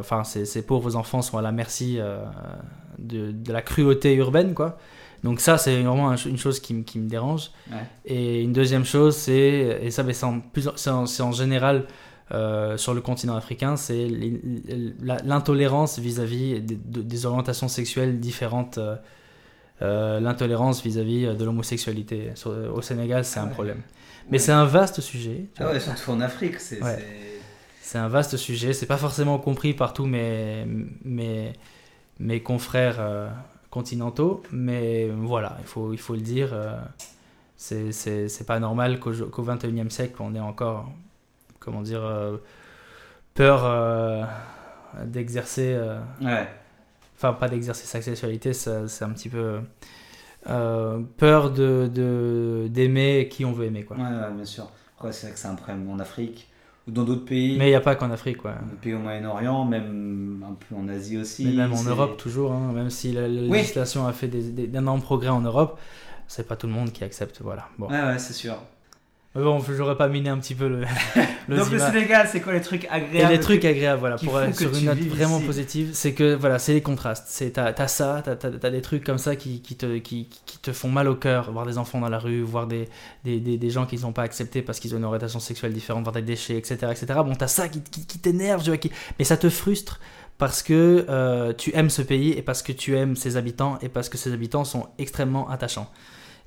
Enfin, 0.00 0.22
ces, 0.24 0.44
pauvres 0.66 0.96
enfants 0.96 1.22
sont 1.22 1.38
à 1.38 1.42
la 1.42 1.50
merci 1.52 1.98
de, 2.98 3.30
de 3.30 3.52
la 3.52 3.62
cruauté 3.62 4.14
urbaine, 4.14 4.52
quoi. 4.54 4.76
Donc 5.24 5.40
ça, 5.40 5.56
c'est 5.58 5.82
vraiment 5.82 6.10
un- 6.10 6.16
une 6.16 6.38
chose 6.38 6.58
qui, 6.60 6.74
me- 6.74 6.82
qui 6.82 6.98
me 6.98 7.08
dérange. 7.08 7.50
Ouais. 7.70 7.78
Et 8.06 8.42
une 8.42 8.52
deuxième 8.52 8.84
chose, 8.84 9.16
c'est, 9.16 9.78
et 9.82 9.90
ça 9.90 10.02
c'est 10.76 10.90
en, 10.90 11.32
général 11.32 11.86
euh, 12.32 12.76
sur 12.76 12.92
le 12.94 13.00
continent 13.00 13.36
africain, 13.36 13.76
c'est 13.76 14.08
l'intolérance 15.00 15.98
vis-à-vis 15.98 16.60
des, 16.60 16.76
de- 16.76 17.02
des 17.02 17.26
orientations 17.26 17.68
sexuelles 17.68 18.20
différentes. 18.20 18.78
euh, 18.78 18.96
euh, 19.80 20.20
l'intolérance 20.20 20.80
vis-à-vis 20.82 21.34
de 21.36 21.44
l'homosexualité. 21.44 22.30
Sur- 22.36 22.52
Au 22.72 22.82
Sénégal, 22.82 23.24
c'est 23.24 23.40
Ah 23.40 23.42
un 23.42 23.46
ouais. 23.46 23.52
problème. 23.52 23.80
Mais 24.30 24.32
Ouais. 24.32 24.38
c'est 24.38 24.52
un 24.52 24.64
vaste 24.64 25.00
sujet. 25.00 25.46
Ah 25.58 25.66
ouais, 25.72 25.80
surtout 25.80 26.12
en 26.12 26.20
Afrique, 26.20 26.60
c'est. 26.60 26.80
Ouais. 26.80 26.98
c'est- 27.80 27.98
un 27.98 28.06
vaste 28.08 28.36
sujet. 28.36 28.74
C'est 28.74 28.86
pas 28.86 28.96
forcément 28.96 29.38
compris 29.40 29.74
par 29.74 29.92
tous 29.92 30.06
mes, 30.06 30.64
mes, 31.04 31.52
mes 32.20 32.40
confrères 32.40 33.00
continentaux, 33.72 34.42
mais 34.52 35.08
voilà, 35.08 35.56
il 35.60 35.66
faut, 35.66 35.92
il 35.94 35.98
faut 35.98 36.14
le 36.14 36.20
dire. 36.20 36.50
euh, 36.52 36.78
c'est- 37.56 38.44
pas 38.46 38.58
normal 38.60 39.00
qu'au 39.00 39.12
qu'au 39.30 39.42
21e 39.42 39.88
siècle, 39.90 40.16
on 40.20 40.34
ait 40.34 40.40
encore, 40.40 40.90
comment 41.58 41.80
dire, 41.82 42.04
euh, 42.04 42.36
peur 43.34 43.62
euh, 43.64 44.24
d'exercer. 45.06 45.72
euh, 45.74 46.00
Ouais. 46.20 46.46
enfin 47.16 47.32
pas 47.32 47.48
d'exercer 47.48 47.86
sa 47.86 48.02
sexualité, 48.02 48.52
c'est 48.52 49.02
un 49.04 49.10
petit 49.10 49.30
peu 49.30 49.60
peur 51.16 51.50
de 51.50 51.88
de- 51.92 52.66
d'aimer 52.68 53.28
qui 53.30 53.44
on 53.44 53.52
veut 53.52 53.66
aimer 53.66 53.84
quoi. 53.84 53.96
Ouais, 53.96 54.02
ouais, 54.02 54.32
bien 54.34 54.44
sûr. 54.44 54.68
C'est 55.10 55.22
vrai 55.26 55.32
que 55.32 55.38
c'est 55.38 55.48
un 55.48 55.54
problème 55.56 55.88
en 55.90 55.98
Afrique 55.98 56.48
ou 56.86 56.90
dans 56.90 57.04
d'autres 57.04 57.24
pays. 57.24 57.56
Mais 57.58 57.66
il 57.66 57.70
n'y 57.70 57.74
a 57.76 57.80
pas 57.80 57.94
qu'en 57.94 58.10
Afrique 58.10 58.38
quoi. 58.38 58.52
Dans 58.52 58.76
pays 58.80 58.94
au 58.94 58.98
Moyen-Orient, 58.98 59.64
même 59.64 60.44
un 60.48 60.54
peu 60.54 60.74
en 60.74 60.88
Asie 60.88 61.18
aussi. 61.18 61.44
Mais 61.44 61.52
même 61.52 61.72
en 61.72 61.82
Europe 61.82 62.16
toujours, 62.16 62.52
hein, 62.52 62.72
même 62.72 62.90
si 62.90 63.12
la, 63.12 63.28
la 63.28 63.42
Oui. 63.42 63.58
législation 63.58 64.06
a 64.06 64.12
fait 64.12 64.28
d'énormes 64.28 65.02
progrès 65.02 65.28
en 65.28 65.40
Europe, 65.40 65.78
c'est 66.26 66.46
pas 66.46 66.56
tout 66.56 66.66
le 66.66 66.72
monde 66.72 66.92
qui 66.92 67.04
accepte 67.04 67.40
voilà. 67.42 67.68
Bon. 67.78 67.88
Ouais, 67.88 68.02
ouais, 68.02 68.18
c'est 68.18 68.32
sûr. 68.32 68.56
Mais 69.34 69.42
bon, 69.42 69.62
j'aurais 69.74 69.96
pas 69.96 70.08
miné 70.08 70.28
un 70.28 70.36
petit 70.38 70.54
peu 70.54 70.68
le, 70.68 70.80
le 71.48 71.56
Donc 71.56 71.70
le 71.70 71.78
Zima. 71.78 71.90
Sénégal, 71.90 72.28
c'est 72.30 72.40
quoi 72.40 72.52
les 72.52 72.60
trucs 72.60 72.84
Et 72.84 72.88
agréables 72.88 73.32
les 73.32 73.40
trucs 73.40 73.64
agréables, 73.64 74.00
voilà, 74.00 74.16
pour 74.16 74.38
que 74.38 74.52
sur 74.52 74.76
une 74.76 74.84
note 74.84 74.98
vraiment 74.98 75.38
ici. 75.38 75.46
positive, 75.46 75.90
c'est 75.94 76.12
que 76.12 76.34
voilà, 76.34 76.58
c'est 76.58 76.74
les 76.74 76.82
contrastes. 76.82 77.24
C'est 77.28 77.52
t'as, 77.52 77.72
t'as 77.72 77.88
ça, 77.88 78.22
t'as, 78.22 78.36
t'as 78.36 78.70
des 78.70 78.82
trucs 78.82 79.04
comme 79.04 79.16
ça 79.16 79.34
qui, 79.34 79.62
qui 79.62 79.74
te 79.76 79.96
qui, 79.98 80.28
qui 80.44 80.58
te 80.58 80.72
font 80.72 80.90
mal 80.90 81.08
au 81.08 81.14
cœur, 81.14 81.50
voir 81.50 81.64
des 81.64 81.78
enfants 81.78 82.00
dans 82.00 82.10
la 82.10 82.18
rue, 82.18 82.42
voir 82.42 82.66
des 82.66 82.88
des, 83.24 83.40
des, 83.40 83.56
des 83.56 83.70
gens 83.70 83.86
qui 83.86 83.96
ne 83.96 84.02
sont 84.02 84.12
pas 84.12 84.22
acceptés 84.22 84.60
parce 84.60 84.80
qu'ils 84.80 84.94
ont 84.94 84.98
une 84.98 85.04
orientation 85.04 85.40
sexuelle 85.40 85.72
différente, 85.72 86.02
voir 86.02 86.12
des 86.12 86.22
déchets, 86.22 86.58
etc., 86.58 86.76
etc. 86.90 87.06
Bon, 87.24 87.34
t'as 87.34 87.48
ça 87.48 87.68
qui, 87.68 87.80
qui, 87.80 88.04
qui 88.04 88.18
t'énerve, 88.18 88.62
tu 88.62 88.68
vois, 88.68 88.76
qui... 88.76 88.90
mais 89.18 89.24
ça 89.24 89.38
te 89.38 89.48
frustre 89.48 89.98
parce 90.36 90.62
que 90.62 91.06
euh, 91.08 91.52
tu 91.56 91.74
aimes 91.74 91.88
ce 91.88 92.02
pays 92.02 92.32
et 92.32 92.42
parce 92.42 92.62
que 92.62 92.72
tu 92.72 92.96
aimes 92.96 93.16
ses 93.16 93.36
habitants 93.36 93.78
et 93.80 93.88
parce 93.88 94.08
que 94.08 94.18
ses 94.18 94.32
habitants 94.32 94.64
sont 94.64 94.88
extrêmement 94.98 95.48
attachants. 95.48 95.90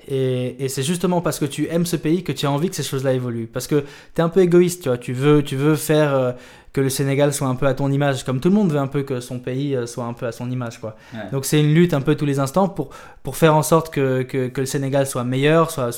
Et, 0.07 0.63
et 0.63 0.69
c'est 0.69 0.83
justement 0.83 1.21
parce 1.21 1.39
que 1.39 1.45
tu 1.45 1.67
aimes 1.69 1.85
ce 1.85 1.95
pays 1.95 2.23
que 2.23 2.31
tu 2.31 2.45
as 2.45 2.51
envie 2.51 2.69
que 2.69 2.75
ces 2.75 2.83
choses-là 2.83 3.13
évoluent. 3.13 3.47
Parce 3.47 3.67
que 3.67 3.81
tu 4.13 4.19
es 4.19 4.21
un 4.21 4.29
peu 4.29 4.41
égoïste, 4.41 4.83
tu 4.83 4.89
vois. 4.89 4.97
Tu 4.97 5.13
veux, 5.13 5.43
tu 5.43 5.55
veux 5.55 5.75
faire 5.75 6.13
euh, 6.13 6.31
que 6.73 6.81
le 6.81 6.89
Sénégal 6.89 7.33
soit 7.33 7.47
un 7.47 7.55
peu 7.55 7.65
à 7.65 7.73
ton 7.73 7.91
image, 7.91 8.23
comme 8.23 8.39
tout 8.39 8.49
le 8.49 8.55
monde 8.55 8.71
veut 8.71 8.79
un 8.79 8.87
peu 8.87 9.03
que 9.03 9.19
son 9.19 9.39
pays 9.39 9.75
euh, 9.75 9.87
soit 9.87 10.03
un 10.03 10.13
peu 10.13 10.27
à 10.27 10.31
son 10.31 10.51
image, 10.51 10.79
quoi. 10.79 10.95
Ouais. 11.13 11.21
Donc 11.31 11.45
c'est 11.45 11.59
une 11.59 11.73
lutte 11.73 11.93
un 11.93 12.01
peu 12.01 12.15
tous 12.15 12.25
les 12.25 12.39
instants 12.39 12.69
pour, 12.69 12.89
pour 13.23 13.35
faire 13.37 13.55
en 13.55 13.63
sorte 13.63 13.93
que, 13.93 14.23
que, 14.23 14.47
que 14.49 14.61
le 14.61 14.67
Sénégal 14.67 15.07
soit 15.07 15.23
meilleur, 15.23 15.71
soit, 15.71 15.91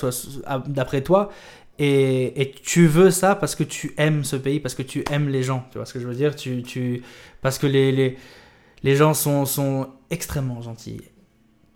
d'après 0.68 1.02
toi. 1.02 1.30
Et, 1.80 2.42
et 2.42 2.52
tu 2.52 2.88
veux 2.88 3.12
ça 3.12 3.36
parce 3.36 3.56
que 3.56 3.64
tu 3.64 3.94
aimes 3.98 4.24
ce 4.24 4.36
pays, 4.36 4.60
parce 4.60 4.74
que 4.74 4.84
tu 4.84 5.04
aimes 5.12 5.30
les 5.30 5.44
gens. 5.44 5.66
Tu 5.72 5.78
vois 5.78 5.86
ce 5.86 5.94
que 5.94 6.00
je 6.00 6.08
veux 6.08 6.16
dire? 6.16 6.36
Tu, 6.36 6.64
tu, 6.64 7.04
Parce 7.42 7.60
que 7.60 7.68
les, 7.68 7.92
les, 7.92 8.18
les 8.84 8.96
gens 8.96 9.14
sont, 9.14 9.46
sont 9.46 9.88
extrêmement 10.10 10.62
gentils. 10.62 11.02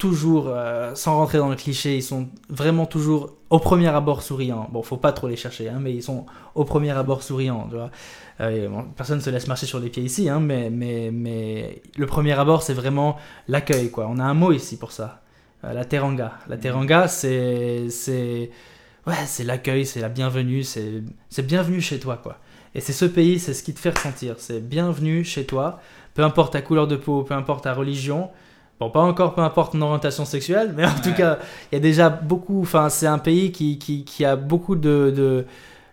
Toujours, 0.02 0.46
euh, 0.48 0.96
sans 0.96 1.18
rentrer 1.18 1.38
dans 1.38 1.50
le 1.50 1.56
cliché, 1.56 1.96
ils 1.96 2.02
sont 2.02 2.28
vraiment 2.50 2.88
toujours 2.88 3.36
au 3.52 3.60
premier 3.60 3.88
abord 3.90 4.24
souriants. 4.24 4.68
Bon, 4.72 4.82
faut 4.82 4.98
pas 4.98 5.12
trop 5.12 5.28
les 5.28 5.36
chercher, 5.36 5.70
hein, 5.70 5.78
mais 5.80 5.94
ils 5.94 6.02
sont 6.02 6.26
au 6.56 6.64
premier 6.66 6.90
abord 6.90 7.22
souriants. 7.22 7.68
Tu 7.70 7.76
vois 7.76 7.92
Euh, 8.40 8.68
bon, 8.68 8.86
personne 8.98 9.18
ne 9.20 9.22
se 9.22 9.30
laisse 9.30 9.48
marcher 9.48 9.68
sur 9.68 9.80
les 9.80 9.90
pieds 9.90 10.02
ici, 10.02 10.28
hein, 10.28 10.40
mais, 10.40 10.72
mais, 10.72 11.12
mais 11.14 11.84
le 11.98 12.08
premier 12.08 12.32
abord, 12.34 12.64
c'est 12.64 12.74
vraiment 12.74 13.18
l'accueil. 13.48 13.92
quoi. 13.92 14.08
On 14.10 14.18
a 14.18 14.24
un 14.24 14.34
mot 14.34 14.52
ici 14.52 14.76
pour 14.78 14.92
ça. 14.92 15.22
Euh, 15.66 15.74
la 15.74 15.86
teranga. 15.86 16.32
La 16.48 16.58
teranga, 16.58 17.08
c'est 17.08 17.88
c'est 17.92 18.50
ouais, 19.06 19.14
c'est 19.28 19.44
l'accueil, 19.44 19.86
c'est 19.86 20.02
la 20.02 20.10
bienvenue, 20.10 20.64
c'est 20.64 21.04
c'est 21.30 21.46
bienvenue 21.46 21.80
chez 21.82 22.00
toi 22.00 22.18
quoi. 22.24 22.38
Et 22.74 22.80
c'est 22.82 22.94
ce 22.94 23.06
pays, 23.06 23.38
c'est 23.40 23.54
ce 23.54 23.62
qui 23.62 23.74
te 23.76 23.80
fait 23.80 23.92
ressentir. 23.96 24.34
C'est 24.40 24.62
bienvenue 24.68 25.24
chez 25.24 25.46
toi, 25.46 25.80
peu 26.16 26.24
importe 26.24 26.54
ta 26.54 26.62
couleur 26.64 26.88
de 26.88 26.96
peau, 26.96 27.22
peu 27.22 27.36
importe 27.36 27.66
ta 27.66 27.74
religion. 27.76 28.32
Bon, 28.82 28.90
pas 28.90 29.02
encore, 29.02 29.36
peu 29.36 29.42
importe 29.42 29.74
ton 29.74 29.82
orientation 29.84 30.26
sexuelle, 30.26 30.74
mais 30.76 30.84
en 30.88 30.96
tout 31.04 31.14
cas, 31.14 31.38
il 31.72 31.76
y 31.76 31.78
a 31.78 31.80
déjà 31.80 32.10
beaucoup. 32.10 32.62
Enfin, 32.64 32.90
c'est 32.90 33.06
un 33.06 33.20
pays 33.20 33.52
qui, 33.52 33.78
qui, 33.78 34.04
qui 34.04 34.26
a 34.26 34.36
beaucoup 34.36 34.76
de, 34.76 35.14
de- 35.16 35.46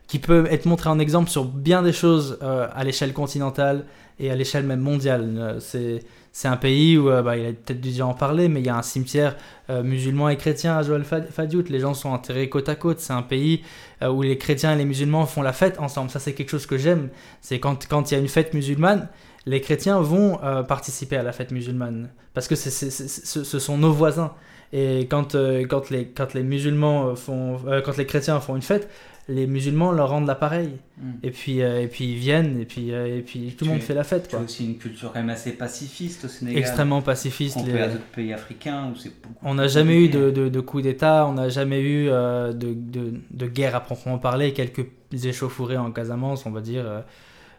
qui 0.07 0.19
peut 0.19 0.47
être 0.51 0.65
montré 0.65 0.89
en 0.89 0.99
exemple 0.99 1.29
sur 1.29 1.45
bien 1.45 1.83
des 1.83 1.93
choses 1.93 2.39
euh, 2.43 2.67
à 2.75 2.85
l'échelle 2.85 3.13
continentale 3.13 3.85
et 4.19 4.31
à 4.31 4.35
l'échelle 4.37 4.65
même 4.65 4.81
mondiale. 4.81 5.35
Euh, 5.37 6.01
C'est 6.33 6.49
un 6.49 6.57
pays 6.57 6.97
où, 6.97 7.11
euh, 7.11 7.21
bah, 7.21 7.37
il 7.37 7.45
a 7.45 7.53
peut-être 7.53 7.81
dû 7.83 7.91
déjà 7.91 8.07
en 8.07 8.15
parler, 8.15 8.49
mais 8.49 8.61
il 8.61 8.67
y 8.67 8.71
a 8.71 8.77
un 8.79 8.83
cimetière 8.83 9.37
euh, 9.69 9.83
musulman 9.83 10.31
et 10.31 10.39
chrétien 10.39 10.79
à 10.79 10.83
Joël 10.83 11.05
Fa- 11.05 11.21
Fadiout. 11.21 11.65
Les 11.69 11.81
gens 11.81 11.93
sont 11.93 12.09
enterrés 12.09 12.49
côte 12.49 12.71
à 12.71 12.75
côte. 12.75 13.01
C'est 13.01 13.13
un 13.13 13.21
pays 13.21 13.63
où 14.03 14.23
les 14.23 14.39
chrétiens 14.39 14.73
et 14.73 14.77
les 14.77 14.87
musulmans 14.87 15.27
font 15.27 15.43
la 15.43 15.53
fête 15.53 15.79
ensemble. 15.79 16.09
Ça, 16.09 16.21
c'est 16.21 16.33
quelque 16.33 16.51
chose 16.51 16.65
que 16.65 16.79
j'aime. 16.79 17.11
C'est 17.43 17.59
quand 17.61 17.87
quand 17.87 18.11
il 18.11 18.15
y 18.15 18.17
a 18.17 18.21
une 18.21 18.29
fête 18.29 18.55
musulmane, 18.55 19.09
les 19.53 19.61
chrétiens 19.61 20.01
vont 20.01 20.39
euh, 20.43 20.63
participer 20.63 21.17
à 21.17 21.23
la 21.23 21.33
fête 21.33 21.51
musulmane 21.53 22.09
parce 22.35 22.47
que 22.49 22.55
c'est- 22.57 22.71
c'est- 22.71 22.91
c'est- 22.91 23.09
ce 23.27 23.45
ce 23.45 23.59
sont 23.59 23.79
nos 23.79 23.93
voisins. 23.93 24.33
Et 24.73 25.07
quand, 25.13 25.35
euh, 25.35 25.65
quand, 25.67 25.89
les, 25.91 26.05
quand 26.09 26.35
les 26.35 26.43
musulmans 26.43 27.09
euh, 27.09 27.15
font, 27.15 27.59
euh, 27.67 27.81
quand 27.85 27.97
les 27.97 28.05
chrétiens 28.05 28.39
font 28.41 28.55
une 28.55 28.63
fête, 28.73 28.87
les 29.31 29.47
musulmans 29.47 29.93
leur 29.93 30.09
rendent 30.11 30.27
l'appareil. 30.27 30.71
Mm. 30.99 31.11
Et 31.23 31.31
puis, 31.31 31.63
euh, 31.63 31.83
et 31.83 31.87
puis 31.87 32.05
ils 32.13 32.19
viennent, 32.19 32.61
et 32.61 32.65
puis, 32.67 32.93
euh, 32.93 33.19
et 33.19 33.23
puis 33.23 33.55
tout 33.59 33.65
le 33.65 33.71
monde 33.73 33.81
es- 33.81 33.83
fait 33.83 33.95
la 33.95 34.05
fête. 34.05 34.29
Quoi. 34.31 34.41
aussi 34.41 34.67
une 34.67 34.77
culture 34.79 35.11
quand 35.13 35.21
même 35.21 35.31
assez 35.31 35.53
pacifiste 35.53 36.25
au 36.27 36.29
Sénégal. 36.29 36.59
Extrêmement 36.61 37.01
pacifiste. 37.03 37.59
Les- 37.67 37.79
à 37.81 37.89
d'autres 37.89 38.05
pays 38.15 38.33
africains 38.35 38.91
où 38.93 38.97
c'est 38.97 39.13
beaucoup. 39.23 39.35
On 39.43 39.55
n'a 39.55 39.69
jamais 39.69 39.97
eu 40.05 40.09
de, 40.11 40.31
de, 40.31 40.49
de 40.51 40.61
coup 40.61 40.81
d'État, 40.83 41.27
on 41.27 41.33
n'a 41.35 41.49
jamais 41.49 41.81
eu 41.81 42.09
euh, 42.11 42.53
de, 42.53 42.75
de, 42.75 43.15
de 43.31 43.47
guerre 43.47 43.75
à 43.75 43.81
proprement 43.81 44.19
parler, 44.19 44.53
quelques 44.53 44.87
échauffourées 45.25 45.79
en 45.79 45.91
Casamance, 45.93 46.45
on 46.47 46.51
va 46.51 46.61
dire. 46.61 46.85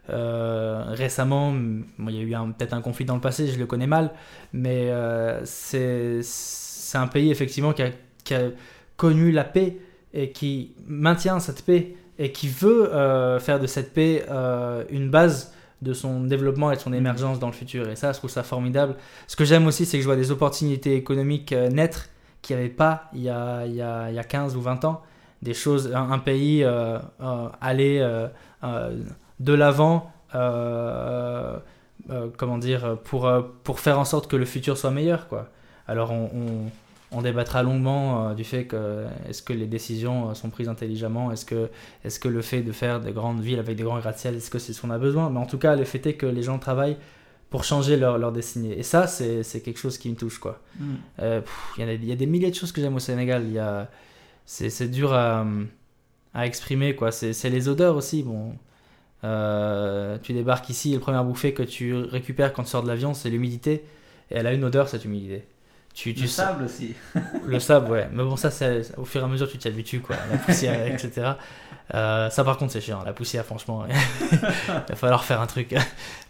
Euh, 0.10 0.84
récemment, 0.88 1.52
bon, 1.52 2.10
il 2.10 2.16
y 2.16 2.36
a 2.36 2.42
eu 2.44 2.54
peut-être 2.54 2.74
un 2.74 2.82
conflit 2.82 3.06
dans 3.06 3.16
le 3.16 3.22
passé, 3.22 3.48
je 3.48 3.60
le 3.60 3.66
connais 3.66 3.88
mal, 3.88 4.12
mais 4.54 4.90
euh, 4.90 5.42
c'est 5.44 6.98
un 6.98 7.08
pays 7.08 7.30
effectivement 7.32 7.74
qui 7.74 7.84
a, 7.84 7.90
qui 8.24 8.34
a 8.34 8.50
connu 8.98 9.32
la 9.32 9.44
paix 9.44 9.78
et 10.14 10.32
qui 10.32 10.74
maintient 10.88 11.40
cette 11.40 11.64
paix 11.64 11.96
et 12.18 12.32
qui 12.32 12.48
veut 12.48 12.94
euh, 12.94 13.40
faire 13.40 13.60
de 13.60 13.68
cette 13.68 13.94
paix 13.94 14.26
euh, 14.30 14.84
une 14.90 15.10
base 15.10 15.54
de 15.82 15.94
son 15.94 16.22
développement 16.22 16.72
et 16.72 16.76
de 16.76 16.82
son 16.82 16.90
Mm. 16.90 16.96
émergence 16.96 17.40
dans 17.40 17.48
le 17.48 17.54
futur. 17.54 17.88
Et 17.90 17.96
ça, 17.96 18.12
je 18.12 18.18
trouve 18.18 18.30
ça 18.32 18.44
formidable. 18.44 18.96
Ce 19.28 19.36
que 19.36 19.46
j'aime 19.46 19.68
aussi, 19.68 19.86
c'est 19.86 19.98
que 19.98 20.02
je 20.02 20.08
vois 20.08 20.18
des 20.18 20.32
opportunités 20.32 20.96
économiques 20.96 21.54
naître 21.54 22.10
qu'il 22.42 22.56
n'y 22.56 22.64
avait 22.64 22.72
pas 22.72 23.10
il 23.14 23.22
y, 23.22 23.30
a, 23.30 23.66
il, 23.66 23.76
y 23.76 23.82
a, 23.82 24.10
il 24.10 24.16
y 24.16 24.20
a 24.20 24.24
15 24.24 24.56
ou 24.56 24.62
20 24.62 24.84
ans. 24.86 25.02
Des 25.42 25.54
choses, 25.54 25.94
un, 25.96 26.12
un 26.12 26.20
pays 26.20 26.66
aller 27.62 28.02
de 29.40 29.54
l'avant, 29.54 30.12
euh, 30.36 31.58
euh, 32.10 32.28
comment 32.38 32.58
dire, 32.58 32.98
pour, 33.04 33.28
euh, 33.28 33.42
pour 33.64 33.80
faire 33.80 34.00
en 34.00 34.06
sorte 34.06 34.30
que 34.30 34.36
le 34.36 34.46
futur 34.46 34.78
soit 34.78 34.92
meilleur. 34.92 35.28
Quoi. 35.28 35.50
Alors 35.88 36.12
on, 36.12 36.30
on, 36.34 37.18
on 37.18 37.22
débattra 37.22 37.64
longuement 37.64 38.34
du 38.34 38.44
fait 38.44 38.66
que 38.66 39.06
est-ce 39.28 39.42
que 39.42 39.54
les 39.54 39.66
décisions 39.66 40.34
sont 40.36 40.50
prises 40.50 40.70
intelligemment, 40.70 41.32
est-ce 41.32 41.46
que, 41.46 41.70
est 42.06 42.20
que 42.20 42.28
le 42.28 42.42
fait 42.42 42.62
de 42.62 42.72
faire 42.72 43.00
des 43.00 43.12
grandes 43.12 43.42
villes 43.42 43.60
avec 43.60 43.76
des 43.78 43.84
grands 43.84 44.00
gratte-ciel, 44.00 44.36
est-ce 44.36 44.50
que 44.52 44.60
c'est 44.60 44.74
ce 44.74 44.82
qu'on 44.82 44.92
a 44.92 44.98
besoin? 45.00 45.30
Mais 45.30 45.40
en 45.40 45.46
tout 45.48 45.58
cas, 45.58 45.76
le 45.76 45.86
fait 45.86 46.06
est 46.06 46.14
que 46.14 46.28
les 46.28 46.44
gens 46.44 46.60
travaillent 46.60 46.98
pour 47.50 47.64
changer 47.64 47.98
leur, 47.98 48.20
leur 48.20 48.32
destinée. 48.32 48.78
Et 48.78 48.84
ça, 48.84 49.08
c'est 49.08 49.62
quelque 49.64 49.80
chose 49.80 49.98
qui 49.98 50.08
me 50.10 50.16
touche. 50.16 50.38
quoi. 50.38 50.60
Mm. 50.80 50.86
Euh, 51.22 51.42
Il 51.78 51.82
y, 51.82 51.84
a 51.84 51.88
des- 51.98 52.04
il 52.04 52.10
y 52.10 52.12
a 52.12 52.16
des 52.16 52.28
milliers 52.28 52.52
de 52.52 52.56
choses 52.56 52.72
que 52.72 52.80
j'aime 52.80 52.96
au 52.96 53.00
Sénégal. 53.00 53.88
C'est 54.46 54.88
dur 54.92 55.14
à, 55.14 55.46
à 56.36 56.46
exprimer. 56.46 56.96
quoi. 56.96 57.12
C'est 57.12 57.34
c'est 57.34 57.50
les 57.50 57.68
odeurs 57.68 57.96
aussi. 57.96 58.22
Bon. 58.22 58.54
Euh, 59.24 60.18
tu 60.24 60.34
débarques 60.34 60.70
ici, 60.70 60.92
et 60.92 60.96
le 60.96 61.00
premier 61.02 61.22
bouffée 61.24 61.54
que 61.54 61.64
tu 61.64 61.94
récupères 61.96 62.54
quand 62.54 62.64
tu 62.64 62.70
sors 62.70 62.84
de 62.84 62.88
l'avion, 62.88 63.14
c'est 63.14 63.30
l'humidité. 63.30 63.84
Et 64.32 64.36
elle 64.36 64.48
a 64.48 64.54
une 64.54 64.64
odeur, 64.64 64.88
cette 64.88 65.06
humidité. 65.06 65.44
Tu, 65.94 66.14
tu 66.14 66.28
sens- 66.28 66.46
sable 66.46 66.64
aussi. 66.66 66.94
le 67.46 67.60
sable, 67.60 67.92
ouais. 67.92 68.08
Mais 68.14 68.24
bon, 68.24 68.36
ça, 68.38 68.52
c'est 68.52 68.84
au 68.98 69.04
fur 69.06 69.22
et 69.22 69.24
à 69.24 69.28
mesure, 69.28 69.50
tu 69.50 69.58
t'y 69.58 69.68
habitues, 69.68 70.00
quoi. 70.00 70.16
La 70.32 70.38
poussière, 70.38 70.86
etc. 70.94 71.32
Euh, 71.96 72.30
ça, 72.30 72.44
par 72.44 72.58
contre, 72.58 72.72
c'est 72.72 72.80
chiant. 72.82 73.02
La 73.04 73.12
poussière, 73.12 73.44
franchement, 73.44 73.86
il 74.32 74.38
va 74.90 74.96
falloir 74.96 75.24
faire 75.26 75.42
un 75.42 75.48
truc. 75.48 75.76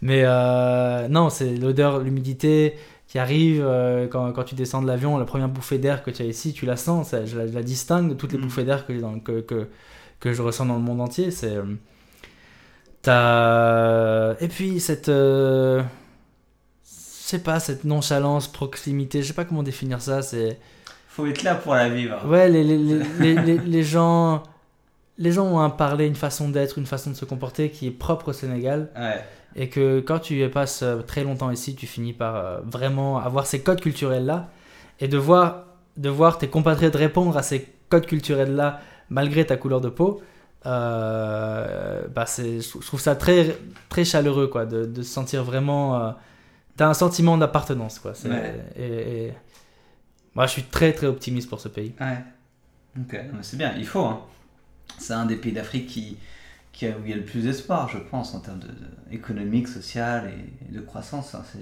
Mais 0.01 0.23
euh, 0.25 1.07
non, 1.09 1.29
c'est 1.29 1.55
l'odeur, 1.57 1.99
l'humidité 1.99 2.75
qui 3.07 3.19
arrive 3.19 3.61
euh, 3.65 4.07
quand, 4.07 4.31
quand 4.31 4.43
tu 4.43 4.55
descends 4.55 4.81
de 4.81 4.87
l'avion. 4.87 5.17
La 5.17 5.25
première 5.25 5.49
bouffée 5.49 5.77
d'air 5.77 6.03
que 6.03 6.09
tu 6.11 6.21
as 6.21 6.25
ici, 6.25 6.53
tu 6.53 6.65
la 6.65 6.77
sens. 6.77 7.09
ça- 7.09 7.25
je, 7.25 7.37
la, 7.37 7.45
je 7.47 7.51
la 7.53 7.61
distingue 7.63 8.09
de 8.09 8.13
toutes 8.13 8.31
les 8.31 8.37
Mm. 8.37 8.41
bouffées 8.43 8.63
d'air 8.63 8.85
que, 8.87 8.93
j'ai 8.93 9.01
dans- 9.01 9.19
que, 9.19 9.41
que, 9.41 9.67
que 10.21 10.31
je 10.33 10.41
ressens 10.41 10.65
dans 10.65 10.75
le 10.75 10.81
monde 10.81 11.01
entier. 11.01 11.29
C'est. 11.31 11.57
Euh, 13.07 14.33
T'as. 14.35 14.45
Et 14.45 14.47
puis, 14.47 14.79
cette. 14.79 15.09
euh, 15.09 15.81
Je 16.83 16.87
sais 17.35 17.39
pas, 17.39 17.59
cette 17.59 17.83
nonchalance, 17.83 18.47
proximité, 18.47 19.21
je 19.21 19.27
sais 19.27 19.33
pas 19.33 19.45
comment 19.45 19.63
définir 19.63 20.01
ça. 20.01 20.21
C'est. 20.21 20.59
Faut 21.07 21.25
être 21.27 21.43
là 21.43 21.55
pour 21.55 21.73
la 21.75 21.89
vivre. 21.89 22.25
Ouais, 22.27 22.49
les, 22.49 22.63
les, 22.63 22.77
les, 22.77 23.57
les, 23.57 23.83
gens, 23.83 24.43
les 25.17 25.31
gens 25.31 25.45
ont 25.45 25.59
un 25.59 25.69
parler, 25.69 26.05
une 26.07 26.15
façon 26.15 26.49
d'être, 26.49 26.77
une 26.77 26.85
façon 26.85 27.09
de 27.11 27.15
se 27.15 27.25
comporter 27.25 27.69
qui 27.71 27.87
est 27.87 27.91
propre 27.91 28.29
au 28.29 28.33
Sénégal. 28.33 28.89
Ouais. 28.95 29.23
Et 29.55 29.67
que 29.69 29.99
quand 29.99 30.19
tu 30.19 30.47
passes 30.49 30.83
euh, 30.83 31.01
très 31.01 31.23
longtemps 31.23 31.49
ici, 31.51 31.75
tu 31.75 31.87
finis 31.87 32.13
par 32.13 32.35
euh, 32.35 32.59
vraiment 32.63 33.17
avoir 33.17 33.47
ces 33.47 33.61
codes 33.61 33.81
culturels-là. 33.81 34.49
Et 34.99 35.07
de 35.07 35.17
voir, 35.17 35.65
de 35.97 36.09
voir 36.09 36.37
tes 36.37 36.47
compatriotes 36.49 36.95
répondre 36.95 37.35
à 37.37 37.41
ces 37.43 37.67
codes 37.89 38.05
culturels-là 38.05 38.79
malgré 39.09 39.45
ta 39.45 39.57
couleur 39.57 39.81
de 39.81 39.89
peau, 39.89 40.21
euh, 40.65 42.07
bah 42.09 42.25
c'est, 42.25 42.61
je 42.61 42.69
trouve 42.85 42.99
ça 42.99 43.15
très, 43.15 43.57
très 43.89 44.05
chaleureux, 44.05 44.47
quoi, 44.47 44.65
de, 44.65 44.85
de 44.85 45.01
se 45.01 45.09
sentir 45.13 45.43
vraiment. 45.43 46.01
euh, 46.03 46.11
T'as 46.77 46.87
un 46.89 46.93
sentiment 46.95 47.37
d'appartenance, 47.37 47.99
quoi. 47.99 48.13
Ouais. 48.25 48.55
et, 48.77 49.27
et- 49.27 49.33
moi, 50.35 50.45
je 50.47 50.51
suis 50.53 50.63
très, 50.63 50.93
très 50.93 51.07
optimiste 51.07 51.49
pour 51.49 51.59
ce 51.59 51.67
pays. 51.67 51.93
Ouais. 51.99 52.17
Ok, 52.99 53.17
c'est 53.41 53.57
bien, 53.57 53.73
il 53.77 53.85
faut. 53.87 54.05
Hein. 54.05 54.21
C'est 54.99 55.13
un 55.13 55.25
des 55.25 55.35
pays 55.37 55.53
d'Afrique 55.53 55.87
qui, 55.87 56.17
qui 56.73 56.87
a, 56.87 56.91
où 56.91 57.01
il 57.05 57.11
y 57.11 57.13
a 57.13 57.17
le 57.17 57.25
plus 57.25 57.43
d'espoir, 57.43 57.89
je 57.89 57.99
pense, 57.99 58.35
en 58.35 58.41
termes 58.41 58.59
de, 58.59 58.67
de- 58.67 59.13
économique, 59.15 59.67
social 59.67 60.31
et, 60.31 60.69
et 60.71 60.75
de 60.75 60.81
croissance. 60.81 61.35
hein. 61.35 61.43
C'est... 61.53 61.59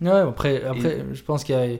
Ouais, 0.00 0.10
après, 0.10 0.62
après 0.64 1.04
je 1.12 1.22
pense 1.24 1.42
qu'il 1.44 1.54
y 1.54 1.58
a. 1.58 1.78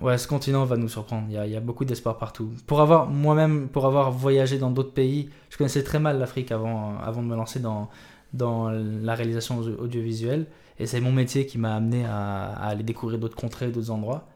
Ouais, 0.00 0.18
ce 0.18 0.28
continent 0.28 0.64
va 0.64 0.76
nous 0.76 0.88
surprendre. 0.88 1.26
Il 1.28 1.34
y 1.34 1.38
a, 1.38 1.46
il 1.46 1.52
y 1.52 1.56
a 1.56 1.60
beaucoup 1.60 1.84
d'espoir 1.84 2.18
partout. 2.18 2.50
Pour 2.66 2.80
avoir, 2.80 3.08
moi-même, 3.08 3.68
pour 3.68 3.86
avoir 3.86 4.10
voyagé 4.10 4.58
dans 4.58 4.70
d'autres 4.70 4.92
pays, 4.92 5.30
je 5.50 5.56
connaissais 5.56 5.82
très 5.82 5.98
mal 5.98 6.18
l'Afrique 6.18 6.52
avant, 6.52 6.98
avant 6.98 7.22
de 7.22 7.28
me 7.28 7.36
lancer 7.36 7.60
dans, 7.60 7.88
dans 8.32 8.70
la 8.70 9.14
réalisation 9.14 9.58
audio- 9.58 9.78
audiovisuelle. 9.78 10.46
Et 10.78 10.86
c'est 10.86 11.00
mon 11.00 11.12
métier 11.12 11.46
qui 11.46 11.56
m'a 11.56 11.74
amené 11.74 12.04
à, 12.04 12.52
à 12.52 12.66
aller 12.68 12.82
découvrir 12.82 13.18
d'autres 13.18 13.36
contrées, 13.36 13.68
d'autres 13.68 13.90
endroits. 13.90 14.28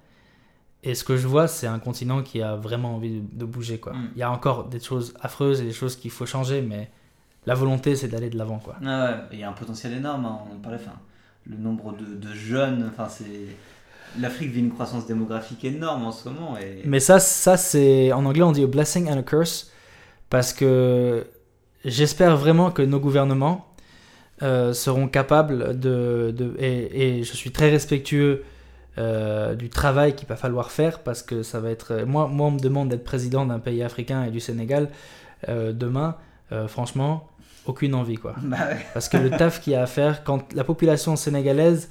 Et 0.82 0.94
ce 0.94 1.04
que 1.04 1.18
je 1.18 1.26
vois, 1.28 1.46
c'est 1.46 1.66
un 1.66 1.78
continent 1.78 2.22
qui 2.22 2.40
a 2.40 2.56
vraiment 2.56 2.94
envie 2.94 3.20
de, 3.20 3.38
de 3.38 3.44
bouger. 3.44 3.78
Quoi. 3.78 3.92
Mm. 3.92 4.11
Il 4.16 4.18
y 4.18 4.22
a 4.22 4.30
encore 4.30 4.64
des 4.64 4.80
choses 4.80 5.12
affreuses 5.20 5.61
et 5.61 5.64
des 5.64 5.72
choses 5.72 5.96
qu'il 5.96 6.11
faut 6.11 6.24
changer, 6.24 6.62
mais 6.62 6.90
la 7.44 7.54
volonté, 7.54 7.96
c'est 7.96 8.08
d'aller 8.08 8.30
de 8.30 8.38
l'avant. 8.38 8.58
Quoi. 8.58 8.76
Ah 8.82 9.04
ouais, 9.04 9.16
il 9.32 9.38
y 9.40 9.42
a 9.42 9.50
un 9.50 9.52
potentiel 9.52 9.92
énorme, 9.92 10.24
hein, 10.24 10.38
on 10.50 10.56
en 10.56 10.58
parlait, 10.58 10.78
enfin, 10.80 10.96
le 11.46 11.58
nombre 11.58 11.94
de, 11.94 12.14
de 12.16 12.32
jeunes, 12.34 12.88
enfin 12.90 13.08
c'est... 13.11 13.56
L'Afrique 14.18 14.50
vit 14.50 14.61
une 14.61 14.72
croissance 14.72 15.06
démographique 15.06 15.64
énorme 15.64 16.04
en 16.04 16.12
ce 16.12 16.28
moment 16.28 16.56
et... 16.58 16.82
Mais 16.84 17.00
ça, 17.00 17.18
ça 17.20 17.56
c'est 17.56 18.12
en 18.12 18.24
anglais 18.24 18.42
on 18.42 18.52
dit 18.52 18.64
a 18.64 18.66
blessing 18.66 19.08
and 19.11 19.18
a 19.18 19.22
curse 19.22 19.70
parce 20.30 20.52
que 20.52 21.26
j'espère 21.84 22.36
vraiment 22.36 22.70
que 22.70 22.82
nos 22.82 22.98
gouvernements 22.98 23.66
euh, 24.42 24.72
seront 24.72 25.06
capables 25.08 25.78
de, 25.78 26.32
de 26.36 26.54
et, 26.58 27.18
et 27.18 27.24
je 27.24 27.32
suis 27.34 27.50
très 27.52 27.70
respectueux 27.70 28.42
euh, 28.98 29.54
du 29.54 29.68
travail 29.68 30.14
qu'il 30.16 30.26
va 30.28 30.36
falloir 30.36 30.70
faire 30.70 31.00
parce 31.00 31.22
que 31.22 31.42
ça 31.42 31.61
va 31.61 31.70
être 31.70 32.04
moi 32.06 32.26
moi 32.26 32.48
on 32.48 32.52
me 32.52 32.58
demande 32.58 32.88
d'être 32.88 33.04
président 33.04 33.46
d'un 33.46 33.58
pays 33.61 33.82
africain 33.82 34.24
et 34.24 34.30
du 34.30 34.40
Sénégal 34.40 34.88
euh, 35.48 35.72
demain 35.72 36.16
franchement 36.66 37.28
aucune 37.66 37.94
envie 37.94 38.16
quoi 38.16 38.34
Bah 38.42 38.56
ouais. 38.70 38.84
parce 38.92 39.08
que 39.08 39.16
le 39.16 39.30
taf 39.30 39.61
qu'il 39.61 39.74
y 39.74 39.76
a 39.76 39.82
à 39.82 39.86
faire, 39.86 40.24
quand 40.24 40.52
la 40.54 40.64
population 40.64 41.14
sénégalaise, 41.16 41.90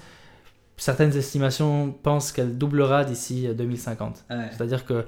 certaines 0.79 1.15
estimations 1.15 1.91
pensent 2.03 2.31
qu'elle 2.31 2.57
doublera 2.57 3.05
d'ici 3.05 3.47
2050. 3.53 4.25
Ouais. 4.29 4.37
C'est-à-dire 4.51 4.85
que, 4.85 5.05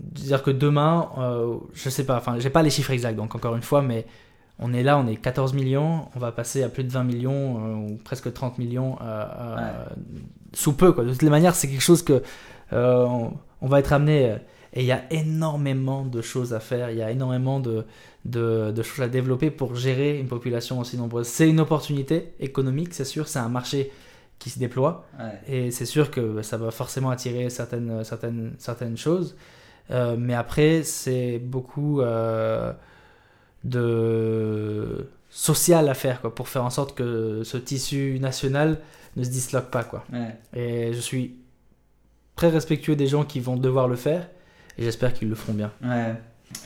dire 0.00 0.42
que 0.42 0.50
demain, 0.50 1.10
euh, 1.18 1.56
je 1.74 1.88
sais 1.90 2.04
pas, 2.04 2.16
enfin, 2.18 2.38
j'ai 2.38 2.50
pas 2.50 2.62
les 2.62 2.70
chiffres 2.70 2.90
exacts, 2.90 3.16
donc 3.16 3.34
encore 3.34 3.56
une 3.56 3.62
fois, 3.62 3.82
mais 3.82 4.06
on 4.58 4.72
est 4.72 4.82
là, 4.82 4.98
on 4.98 5.06
est 5.06 5.16
14 5.16 5.52
millions, 5.54 6.06
on 6.16 6.18
va 6.18 6.32
passer 6.32 6.62
à 6.62 6.68
plus 6.68 6.84
de 6.84 6.90
20 6.90 7.04
millions 7.04 7.58
euh, 7.58 7.74
ou 7.92 7.96
presque 8.04 8.32
30 8.32 8.58
millions 8.58 8.96
euh, 9.02 9.24
euh, 9.34 9.84
sous 10.54 10.72
peu, 10.72 10.92
quoi. 10.92 11.04
De 11.04 11.12
toutes 11.12 11.22
les 11.22 11.30
manières, 11.30 11.54
c'est 11.54 11.68
quelque 11.68 11.82
chose 11.82 12.02
que 12.02 12.22
euh, 12.72 13.04
on, 13.04 13.34
on 13.60 13.68
va 13.68 13.78
être 13.80 13.92
amené. 13.92 14.30
euh, 14.30 14.36
et 14.72 14.80
il 14.80 14.86
y 14.86 14.92
a 14.92 15.04
énormément 15.10 16.04
de 16.04 16.20
choses 16.20 16.52
à 16.52 16.60
faire, 16.60 16.90
il 16.90 16.98
y 16.98 17.02
a 17.02 17.10
énormément 17.10 17.60
de, 17.60 17.86
de, 18.26 18.72
de 18.72 18.82
choses 18.82 19.00
à 19.02 19.08
développer 19.08 19.50
pour 19.50 19.74
gérer 19.74 20.18
une 20.18 20.28
population 20.28 20.80
aussi 20.80 20.98
nombreuse. 20.98 21.26
C'est 21.28 21.48
une 21.48 21.60
opportunité 21.60 22.34
économique, 22.40 22.92
c'est 22.92 23.06
sûr, 23.06 23.26
c'est 23.26 23.38
un 23.38 23.48
marché 23.48 23.90
qui 24.38 24.50
se 24.50 24.58
déploie. 24.58 25.06
Ouais. 25.18 25.40
Et 25.66 25.70
c'est 25.70 25.86
sûr 25.86 26.10
que 26.10 26.42
ça 26.42 26.56
va 26.56 26.70
forcément 26.70 27.10
attirer 27.10 27.50
certaines, 27.50 28.04
certaines, 28.04 28.54
certaines 28.58 28.96
choses. 28.96 29.36
Euh, 29.90 30.16
mais 30.18 30.34
après, 30.34 30.82
c'est 30.82 31.38
beaucoup 31.38 32.00
euh, 32.00 32.72
de 33.64 35.08
social 35.30 35.88
à 35.88 35.94
faire 35.94 36.20
quoi, 36.20 36.34
pour 36.34 36.48
faire 36.48 36.64
en 36.64 36.70
sorte 36.70 36.96
que 36.96 37.42
ce 37.44 37.56
tissu 37.56 38.18
national 38.20 38.78
ne 39.16 39.24
se 39.24 39.30
disloque 39.30 39.70
pas. 39.70 39.84
Quoi. 39.84 40.04
Ouais. 40.12 40.36
Et 40.54 40.92
je 40.92 41.00
suis 41.00 41.36
très 42.34 42.48
respectueux 42.48 42.96
des 42.96 43.06
gens 43.06 43.24
qui 43.24 43.40
vont 43.40 43.56
devoir 43.56 43.88
le 43.88 43.96
faire. 43.96 44.28
Et 44.78 44.82
j'espère 44.82 45.14
qu'ils 45.14 45.28
le 45.28 45.34
feront 45.34 45.54
bien. 45.54 45.72
Ouais. 45.82 46.14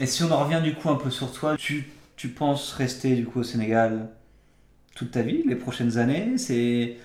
Et 0.01 0.07
si 0.07 0.25
on 0.25 0.31
en 0.31 0.45
revient 0.45 0.61
du 0.63 0.75
coup 0.75 0.91
un 0.91 0.97
peu 0.97 1.11
sur 1.11 1.33
toi, 1.33 1.57
tu, 1.57 1.91
tu 2.17 2.29
penses 2.29 2.73
rester 2.73 3.15
du 3.15 3.25
coup 3.25 3.41
au 3.41 3.45
Sénégal 3.45 4.09
toute 4.95 5.13
ta 5.13 5.23
vie, 5.23 5.45
les 5.47 5.55
prochaines 5.55 5.97
années? 5.97 6.37
C'est 6.37 6.97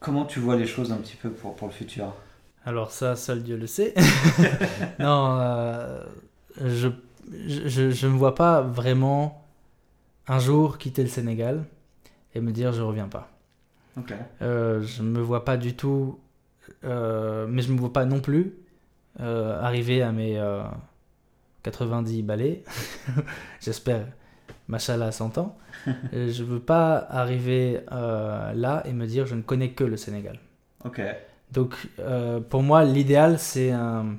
comment 0.00 0.24
tu 0.24 0.40
vois 0.40 0.56
les 0.56 0.66
choses 0.66 0.92
un 0.92 0.96
petit 0.98 1.16
peu 1.16 1.30
pour, 1.30 1.56
pour 1.56 1.68
le 1.68 1.72
futur? 1.72 2.14
Alors 2.64 2.90
ça, 2.90 3.16
seul 3.16 3.42
Dieu 3.42 3.56
le 3.56 3.66
sait. 3.66 3.94
non, 4.98 5.38
euh, 5.40 6.04
je, 6.64 6.88
je, 7.46 7.90
je 7.90 8.06
me 8.06 8.16
vois 8.16 8.34
pas 8.34 8.60
vraiment 8.60 9.46
un 10.26 10.38
jour 10.38 10.78
quitter 10.78 11.02
le 11.02 11.08
Sénégal 11.08 11.64
et 12.34 12.40
me 12.40 12.52
dire 12.52 12.72
je 12.72 12.82
reviens 12.82 13.08
pas. 13.08 13.30
Ok. 13.96 14.12
Euh, 14.42 14.82
je 14.82 15.02
me 15.02 15.20
vois 15.20 15.44
pas 15.44 15.56
du 15.56 15.74
tout, 15.74 16.18
euh, 16.84 17.46
mais 17.48 17.62
je 17.62 17.72
me 17.72 17.78
vois 17.78 17.92
pas 17.92 18.04
non 18.04 18.20
plus 18.20 18.54
euh, 19.20 19.60
arriver 19.60 20.02
à 20.02 20.12
mes 20.12 20.38
euh, 20.38 20.62
90 21.62 22.22
balais. 22.22 22.62
J'espère, 23.60 24.06
machallah, 24.68 25.06
à 25.06 25.12
100 25.12 25.38
ans. 25.38 25.56
Euh, 26.14 26.32
je 26.32 26.42
veux 26.42 26.58
pas 26.58 26.96
arriver 27.10 27.80
euh, 27.92 28.52
là 28.54 28.82
et 28.86 28.92
me 28.92 29.06
dire 29.06 29.26
je 29.26 29.34
ne 29.36 29.42
connais 29.42 29.70
que 29.70 29.84
le 29.84 29.96
Sénégal. 29.96 30.38
Ok. 30.84 31.00
Donc, 31.52 31.74
euh, 32.00 32.40
pour 32.40 32.62
moi, 32.62 32.82
l'idéal, 32.84 33.38
c'est 33.38 33.70
un, 33.70 34.16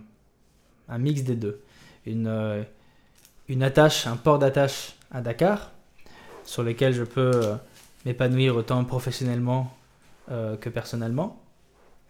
un 0.88 0.98
mix 0.98 1.24
des 1.24 1.36
deux. 1.36 1.62
Une, 2.06 2.28
euh, 2.28 2.64
une 3.50 3.64
attache, 3.64 4.08
un 4.08 4.16
port 4.16 4.39
d'attache 4.39 4.95
à 5.12 5.20
Dakar, 5.20 5.72
sur 6.45 6.64
lequel 6.64 6.93
je 6.93 7.04
peux 7.04 7.41
m'épanouir 8.06 8.56
autant 8.56 8.84
professionnellement 8.86 9.74
que 10.30 10.70
personnellement. 10.70 11.41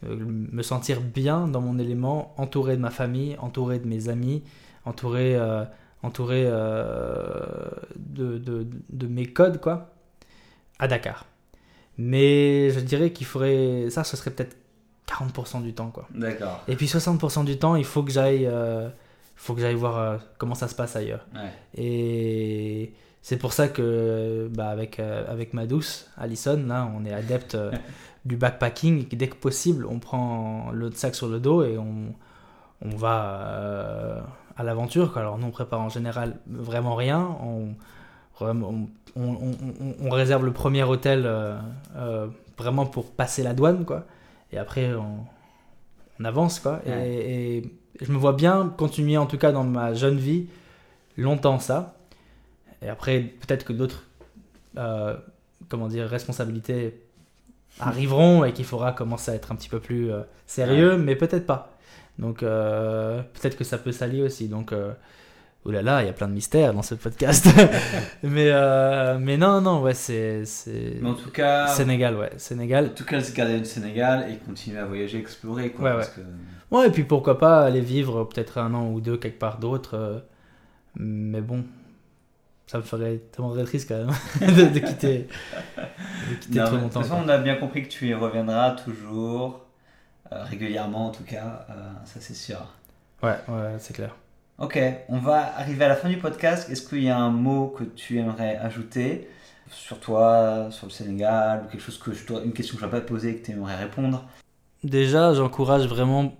Me 0.04 0.62
sentir 0.62 1.02
bien 1.02 1.48
dans 1.48 1.62
mon 1.62 1.80
élément, 1.80 2.34
entouré 2.38 2.76
de 2.76 2.82
ma 2.82 2.92
famille, 2.92 3.36
entouré 3.40 3.80
de 3.80 3.88
mes 3.88 4.10
amis, 4.10 4.44
entouré, 4.86 5.36
entouré 6.04 6.44
euh, 6.46 7.68
de, 7.98 8.38
de, 8.38 8.68
de 8.90 9.08
mes 9.08 9.26
codes, 9.26 9.60
quoi. 9.60 9.92
à 10.80 10.88
Dakar. 10.88 11.26
Mais 11.98 12.70
je 12.70 12.80
dirais 12.80 13.12
qu'il 13.12 13.26
faudrait. 13.26 13.90
Ça, 13.90 14.04
ce 14.04 14.16
serait 14.18 14.32
peut-être 14.32 14.56
40% 15.08 15.64
du 15.64 15.74
temps, 15.74 15.90
quoi. 15.90 16.08
D'accord. 16.14 16.64
Et 16.68 16.76
puis 16.76 16.86
60% 16.86 17.46
du 17.46 17.58
temps, 17.58 17.76
il 17.76 17.86
faut 17.86 18.04
que 18.04 18.12
j'aille. 18.12 18.46
euh, 18.46 18.90
faut 19.36 19.54
que 19.54 19.62
j'aille 19.62 19.76
voir 19.76 19.98
euh, 19.98 20.18
comment 20.38 20.56
ça 20.56 20.68
se 20.68 20.76
passe 20.76 20.96
ailleurs. 20.96 21.26
Ouais. 21.34 21.52
Et 21.82 22.94
c'est 23.22 23.38
pour 23.38 23.54
ça 23.54 23.68
que 23.68 24.50
bah, 24.52 24.70
avec, 24.70 25.00
euh, 25.00 25.26
avec 25.32 25.54
ma 25.54 25.66
douce, 25.66 26.08
Alison, 26.18 26.64
là, 26.68 26.92
on 26.96 27.06
est 27.06 27.14
adepte 27.14 27.56
euh, 27.56 27.72
du 28.26 28.36
backpacking. 28.38 29.06
Et 29.12 29.16
dès 29.16 29.28
que 29.28 29.36
possible, 29.36 29.86
on 29.86 30.00
prend 30.00 30.72
le 30.72 30.92
sac 30.92 31.16
sur 31.16 31.28
le 31.28 31.40
dos 31.40 31.64
et 31.64 31.78
on, 31.78 32.14
on 32.82 32.96
va 32.96 33.26
euh, 33.52 34.22
à 34.58 34.64
l'aventure. 34.64 35.18
Alors 35.18 35.38
nous, 35.38 35.48
on 35.48 35.52
prépare 35.52 35.80
en 35.82 35.90
général 35.90 36.38
vraiment 36.48 36.96
rien. 36.96 37.20
On, 37.44 37.70
vraiment, 38.40 38.70
on, 39.16 39.22
on- 39.22 39.34
on- 39.82 39.96
on 40.02 40.10
réserve 40.10 40.46
le 40.46 40.52
premier 40.54 40.84
hôtel 40.84 41.24
euh, 41.26 41.58
euh, 41.96 42.28
vraiment 42.58 42.86
pour 42.86 43.12
passer 43.12 43.44
la 43.44 43.54
douane, 43.54 43.86
quoi. 43.86 44.06
Et 44.52 44.58
après, 44.58 44.94
on, 44.96 46.24
avance, 46.26 46.60
quoi. 46.60 46.82
Et- 46.86 46.90
Ouais. 46.92 47.08
Et, 47.10 47.72
je 48.00 48.12
me 48.12 48.18
vois 48.18 48.34
bien 48.34 48.72
continuer, 48.78 49.18
en 49.18 49.26
tout 49.26 49.40
cas 49.40 49.52
dans 49.52 49.64
ma 49.64 49.96
jeune 49.96 50.18
vie, 50.18 50.48
longtemps 51.18 51.58
ça. 51.60 51.96
Et 52.84 52.90
après, 52.90 53.22
peut-être 53.22 53.66
que 53.66 53.74
d'autres, 53.74 54.04
euh, 54.78 55.16
comment 55.68 55.88
dire, 55.88 56.08
responsabilités 56.08 57.02
arriveront 57.80 58.44
et 58.44 58.54
qu'il 58.54 58.66
faudra 58.66 58.92
commencer 58.92 59.32
à 59.32 59.34
être 59.36 59.52
un 59.52 59.56
petit 59.56 59.70
peu 59.70 59.80
plus 59.80 60.12
sérieux, 60.46 60.98
mais 60.98 61.16
peut-être 61.16 61.48
pas. 61.48 61.77
Donc, 62.20 62.42
euh, 62.44 63.22
peut-être 63.34 63.58
que 63.58 63.64
ça 63.64 63.78
peut 63.78 63.92
s'allier 63.92 64.24
aussi. 64.24 64.48
Donc, 64.48 64.72
euh, 64.74 64.92
oulala, 65.66 66.02
il 66.02 66.08
y 66.08 66.10
a 66.10 66.14
plein 66.14 66.28
de 66.28 66.34
mystères 66.34 66.74
dans 66.74 66.82
ce 66.82 66.96
podcast. 66.96 67.48
mais, 68.24 68.50
euh, 68.52 69.18
mais 69.20 69.38
non, 69.38 69.62
non, 69.62 69.82
ouais, 69.82 69.94
c'est. 69.94 70.46
c'est- 70.46 71.00
en 71.04 71.14
tout 71.14 71.30
cas, 71.30 71.68
Sénégal, 71.68 72.16
ouais, 72.16 72.32
en 72.36 72.40
Sénégal. 72.40 72.94
tout 72.94 73.06
cas, 73.06 73.22
se 73.22 73.34
garder 73.34 73.60
du 73.60 73.66
Sénégal 73.66 74.26
et 74.32 74.38
continuer 74.38 74.80
à 74.80 74.86
voyager, 74.86 75.20
explorer, 75.20 75.70
quoi. 75.72 75.90
Ouais, 75.92 75.96
parce 75.98 76.10
que- 76.10 76.22
Ouais, 76.72 76.88
et 76.88 76.92
puis 76.92 77.04
pourquoi 77.04 77.38
pas 77.38 77.64
aller 77.66 77.82
vivre 77.82 78.24
peut-être 78.26 78.58
un 78.58 78.74
an 78.74 78.88
ou 78.92 79.00
deux 79.00 79.18
quelque 79.18 79.40
part 79.40 79.58
d'autre. 79.60 79.96
euh, 79.96 80.20
mais 80.96 81.42
bon, 81.42 81.64
ça 82.66 82.80
me 82.80 82.84
ferait 82.84 83.18
tellement 83.32 83.54
triste 83.64 83.88
quand 83.88 83.98
même 83.98 84.10
de, 84.56 84.74
de 84.74 84.80
quitter, 84.80 85.28
de 85.78 86.36
quitter 86.42 86.60
Non, 86.60 86.66
trop 86.66 86.72
mais 86.74 86.78
de 86.80 86.84
longtemps. 86.84 87.00
toute 87.02 87.10
façon, 87.10 87.16
quoi. 87.16 87.24
on 87.26 87.30
a 87.30 87.38
bien 87.38 87.56
compris 87.56 87.84
que 87.84 87.90
tu 87.90 88.08
y 88.10 88.14
reviendras 88.14 88.72
toujours, 88.72 89.66
régulièrement 90.32 91.08
en 91.08 91.12
tout 91.12 91.24
cas, 91.24 91.66
euh, 91.70 91.74
ça 92.06 92.20
c'est 92.20 92.34
sûr. 92.36 92.60
Ouais, 93.24 93.38
ouais, 93.48 93.76
c'est 93.80 93.94
clair. 93.94 94.16
Ok, 94.60 94.80
on 95.10 95.20
va 95.20 95.56
arriver 95.58 95.86
à 95.86 95.88
la 95.90 95.96
fin 95.96 96.10
du 96.10 96.18
podcast. 96.18 96.70
Est-ce 96.70 96.88
qu'il 96.88 97.04
y 97.04 97.10
a 97.10 97.18
un 97.18 97.30
mot 97.30 97.68
que 97.68 97.84
tu 97.84 98.18
aimerais 98.20 98.58
ajouter 98.58 99.30
sur 99.70 100.00
toi, 100.00 100.68
sur 100.72 100.88
le 100.88 100.92
Sénégal, 100.92 101.64
ou 101.64 101.70
quelque 101.70 101.82
chose 101.82 102.00
que 102.00 102.14
je 102.14 102.26
dois, 102.26 102.42
une 102.44 102.54
question 102.54 102.76
que 102.76 102.82
je 102.82 102.86
n'ai 102.86 102.92
pas 102.92 103.02
posée 103.02 103.32
et 103.32 103.36
que 103.38 103.46
tu 103.46 103.52
aimerais 103.52 103.76
répondre? 103.76 104.24
Déjà, 104.84 105.34
j'encourage 105.34 105.88
vraiment 105.88 106.34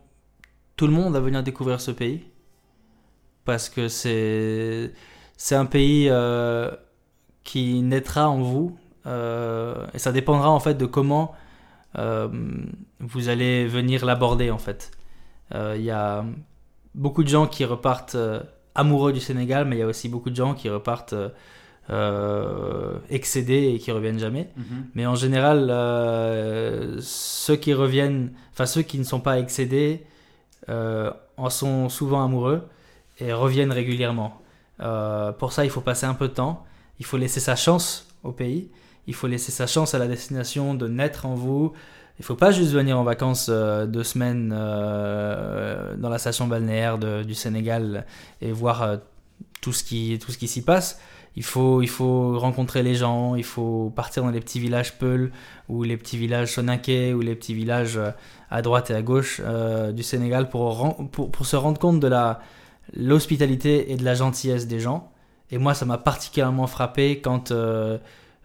tout 0.78 0.88
le 0.88 0.94
monde 0.94 1.16
à 1.16 1.20
venir 1.20 1.44
découvrir 1.44 1.80
ce 1.82 1.92
pays. 1.92 2.26
Parce 3.46 3.70
que 3.70 3.88
c'est, 3.88 4.94
c'est 5.38 5.56
un 5.56 5.66
pays 5.66 6.08
euh, 6.10 6.72
qui 7.44 7.82
naîtra 7.82 8.30
en 8.30 8.42
vous. 8.42 8.78
euh, 9.06 9.86
et 9.94 10.00
ça 10.00 10.12
dépendra 10.12 10.50
en 10.50 10.60
fait 10.60 10.74
de 10.76 10.86
comment 10.86 11.32
euh, 11.32 11.36
vous 13.00 13.30
allez 13.30 13.68
venir 13.68 14.06
l'aborder 14.06 14.52
en 14.52 14.58
fait. 14.60 14.92
Euh, 15.56 15.76
Il 15.78 15.84
y 15.84 15.92
a 15.92 16.26
beaucoup 16.94 17.24
de 17.24 17.30
gens 17.30 17.48
qui 17.48 17.66
repartent 17.66 18.16
euh, 18.16 18.42
amoureux 18.76 19.14
du 19.14 19.20
Sénégal, 19.20 19.66
mais 19.66 19.78
il 19.78 19.80
y 19.80 19.84
a 19.84 19.88
aussi 19.88 20.10
beaucoup 20.10 20.30
de 20.30 20.36
gens 20.36 20.54
qui 20.54 20.70
repartent 20.70 21.14
euh, 21.14 21.30
euh, 21.90 22.98
excédés 23.10 23.74
et 23.74 23.80
qui 23.80 23.92
reviennent 23.92 24.20
jamais. 24.20 24.50
Mais 24.94 25.06
en 25.06 25.16
général, 25.16 25.70
euh, 25.70 26.98
ceux 27.02 27.56
qui 27.56 27.74
reviennent, 27.74 28.32
enfin 28.52 28.66
ceux 28.66 28.82
qui 28.82 29.00
ne 29.00 29.04
sont 29.04 29.22
pas 29.22 29.40
excédés, 29.40 30.04
euh, 30.70 31.12
en 31.38 31.50
sont 31.50 31.88
souvent 31.90 32.24
amoureux 32.24 32.68
et 33.20 33.32
reviennent 33.32 33.72
régulièrement. 33.72 34.42
Euh, 34.82 35.32
pour 35.32 35.54
ça, 35.54 35.64
il 35.66 35.72
faut 35.72 35.82
passer 35.82 36.06
un 36.06 36.14
peu 36.14 36.28
de 36.28 36.34
temps. 36.34 36.66
Il 37.00 37.06
faut 37.06 37.18
laisser 37.18 37.40
sa 37.40 37.56
chance 37.56 38.08
au 38.24 38.32
pays. 38.32 38.70
Il 39.08 39.16
faut 39.16 39.28
laisser 39.28 39.52
sa 39.52 39.68
chance 39.68 39.94
à 39.94 40.00
la 40.00 40.08
destination 40.08 40.74
de 40.74 40.88
naître 40.88 41.26
en 41.26 41.34
vous. 41.34 41.74
Il 42.20 42.26
faut 42.26 42.36
pas 42.36 42.52
juste 42.52 42.72
venir 42.72 43.00
en 43.00 43.04
vacances 43.04 43.48
euh, 43.50 43.86
deux 43.86 44.04
semaines 44.04 44.54
euh, 44.56 45.96
dans 45.98 46.10
la 46.10 46.18
station 46.18 46.48
balnéaire 46.48 46.98
du 46.98 47.36
Sénégal 47.36 48.06
et 48.42 48.52
voir 48.52 48.84
euh, 48.84 48.98
tout 49.62 49.72
ce 49.72 49.84
qui, 49.84 50.18
qui 50.18 50.48
s'y 50.48 50.64
passe. 50.64 51.00
Il 51.36 51.44
faut, 51.44 51.84
il 51.84 51.88
faut 51.90 52.40
rencontrer 52.40 52.82
les 52.82 52.96
gens, 52.96 53.36
il 53.36 53.44
faut 53.44 53.94
partir 53.96 54.24
dans 54.24 54.32
les 54.32 54.40
petits 54.40 54.60
villages 54.60 54.98
Peul 54.98 55.32
ou 55.70 55.84
les 55.84 55.96
petits 55.96 56.18
villages 56.18 56.54
Soninké 56.54 57.14
ou 57.14 57.22
les 57.22 57.36
petits 57.36 57.54
villages 57.54 58.00
à 58.50 58.62
droite 58.64 58.90
et 58.90 58.96
à 58.96 59.04
gauche 59.04 59.40
du 59.94 60.02
Sénégal 60.02 60.50
pour, 60.50 61.08
pour, 61.12 61.30
pour 61.30 61.46
se 61.46 61.56
rendre 61.56 61.80
compte 61.80 62.00
de 62.00 62.10
l'hospitalité 62.96 63.92
et 63.92 63.98
de 63.98 64.04
la 64.04 64.16
gentillesse 64.16 64.66
des 64.66 64.80
gens. 64.80 65.12
Et 65.52 65.60
moi, 65.60 65.76
ça 65.76 65.86
m'a 65.86 66.00
particulièrement 66.00 66.66
frappé 66.66 67.22
quand 67.22 67.54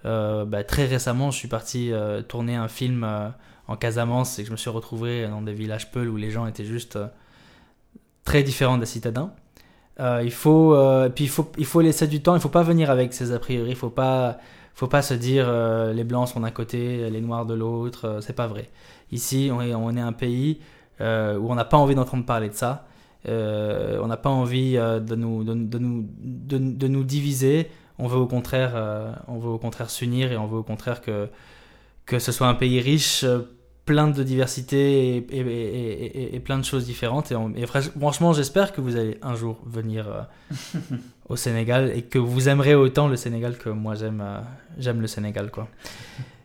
bah, 0.04 0.64
très 0.64 0.86
récemment, 0.86 1.30
je 1.30 1.38
suis 1.38 1.48
parti 1.48 1.92
euh, 1.92 2.22
tourner 2.22 2.56
un 2.56 2.68
film 2.68 3.04
euh, 3.04 3.28
en 3.68 3.76
Casamance 3.76 4.38
et 4.38 4.44
je 4.44 4.50
me 4.50 4.56
suis 4.56 4.70
retrouvé 4.70 5.26
dans 5.28 5.42
des 5.42 5.52
villages 5.52 5.90
Peul 5.90 6.08
où 6.08 6.16
les 6.16 6.30
gens 6.30 6.46
étaient 6.46 6.64
juste 6.64 6.96
euh, 6.96 7.06
très 8.24 8.42
différents 8.42 8.78
des 8.78 8.86
citadins. 8.86 9.32
Euh, 10.00 10.22
il 10.24 10.32
faut, 10.32 10.74
euh, 10.74 11.08
puis 11.08 11.24
il 11.24 11.30
faut, 11.30 11.50
il 11.58 11.66
faut 11.66 11.80
laisser 11.80 12.06
du 12.06 12.22
temps. 12.22 12.34
Il 12.34 12.40
faut 12.40 12.48
pas 12.48 12.62
venir 12.62 12.90
avec 12.90 13.12
ses 13.12 13.32
a 13.32 13.38
priori. 13.38 13.70
Il 13.70 13.76
faut 13.76 13.90
pas, 13.90 14.38
faut 14.74 14.88
pas 14.88 15.02
se 15.02 15.14
dire 15.14 15.44
euh, 15.48 15.92
les 15.92 16.04
blancs 16.04 16.28
sont 16.28 16.40
d'un 16.40 16.50
côté, 16.50 17.10
les 17.10 17.20
noirs 17.20 17.46
de 17.46 17.54
l'autre. 17.54 18.06
euh, 18.06 18.20
c'est 18.20 18.32
pas 18.32 18.46
vrai. 18.46 18.70
Ici, 19.10 19.50
on 19.52 19.60
est, 19.60 20.00
un 20.00 20.12
pays 20.12 20.60
euh, 21.00 21.36
où 21.38 21.50
on 21.50 21.54
n'a 21.54 21.66
pas 21.66 21.76
envie 21.76 21.94
d'entendre 21.94 22.24
parler 22.24 22.48
de 22.48 22.54
ça. 22.54 22.86
Euh, 23.28 24.00
on 24.02 24.06
n'a 24.06 24.16
pas 24.16 24.30
envie 24.30 24.76
euh, 24.76 24.98
de, 24.98 25.14
nous, 25.14 25.44
de, 25.44 25.78
nous, 25.78 26.08
de 26.18 26.88
nous 26.88 27.04
diviser. 27.04 27.68
On 28.02 28.08
veut 28.08 28.18
au 28.18 28.26
contraire, 28.26 28.72
euh, 28.74 29.12
on 29.28 29.38
veut 29.38 29.50
au 29.50 29.58
contraire 29.58 29.88
s'unir 29.90 30.32
et 30.32 30.36
on 30.36 30.46
veut 30.48 30.58
au 30.58 30.62
contraire 30.64 31.00
que, 31.00 31.28
que 32.04 32.18
ce 32.18 32.32
soit 32.32 32.48
un 32.48 32.54
pays 32.54 32.80
riche, 32.80 33.22
euh, 33.22 33.40
plein 33.84 34.08
de 34.08 34.22
diversité 34.22 35.16
et, 35.16 35.26
et, 35.30 35.40
et- 35.40 36.06
et- 36.22 36.34
et 36.36 36.40
plein 36.40 36.58
de 36.58 36.64
choses 36.64 36.84
différentes. 36.86 37.30
Et, 37.32 37.36
on- 37.36 37.52
franchement, 37.98 38.32
j'espère 38.32 38.72
que 38.72 38.80
vous 38.80 38.96
allez 38.96 39.18
un 39.22 39.34
jour 39.36 39.56
venir 39.66 40.06
euh, 40.08 40.22
au 41.28 41.36
Sénégal 41.36 41.92
et 41.94 42.02
que 42.02 42.18
vous 42.18 42.48
aimerez 42.48 42.74
autant 42.74 43.06
le 43.08 43.16
Sénégal 43.16 43.56
que 43.56 43.68
moi 43.70 43.94
j'aime 43.94 44.20
euh, 44.20 44.40
j'aime 44.78 45.00
le 45.00 45.06
Sénégal. 45.06 45.50
quoi. 45.50 45.68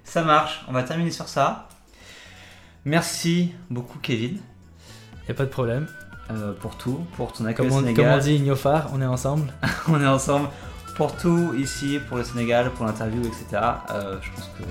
Ça 0.03 0.23
marche, 0.23 0.63
on 0.67 0.73
va 0.73 0.83
terminer 0.83 1.11
sur 1.11 1.27
ça. 1.27 1.67
Merci 2.85 3.53
beaucoup 3.69 3.99
Kevin 3.99 4.37
Y 5.27 5.31
a 5.31 5.33
pas 5.33 5.43
de 5.45 5.49
problème. 5.49 5.87
euh, 6.31 6.53
pour 6.53 6.75
tout, 6.77 6.99
pour 7.15 7.33
ton 7.33 7.45
accueil 7.45 7.67
Comme 7.67 7.75
au 7.75 7.79
on, 7.79 7.83
comme 7.83 7.95
Sénégal. 7.95 8.19
on 8.19 8.23
dit 8.23 8.35
Ignofar, 8.35 8.89
on 8.93 9.01
est 9.01 9.05
ensemble. 9.05 9.53
on 9.87 10.01
est 10.01 10.07
ensemble 10.07 10.49
pour 10.97 11.15
tout 11.15 11.53
ici, 11.55 11.99
pour 12.09 12.17
le 12.17 12.23
Sénégal, 12.23 12.71
pour 12.71 12.85
l'interview, 12.85 13.21
etc. 13.21 13.61
Euh, 13.91 14.17
je 14.19 14.31
pense 14.31 14.49
que 14.57 14.63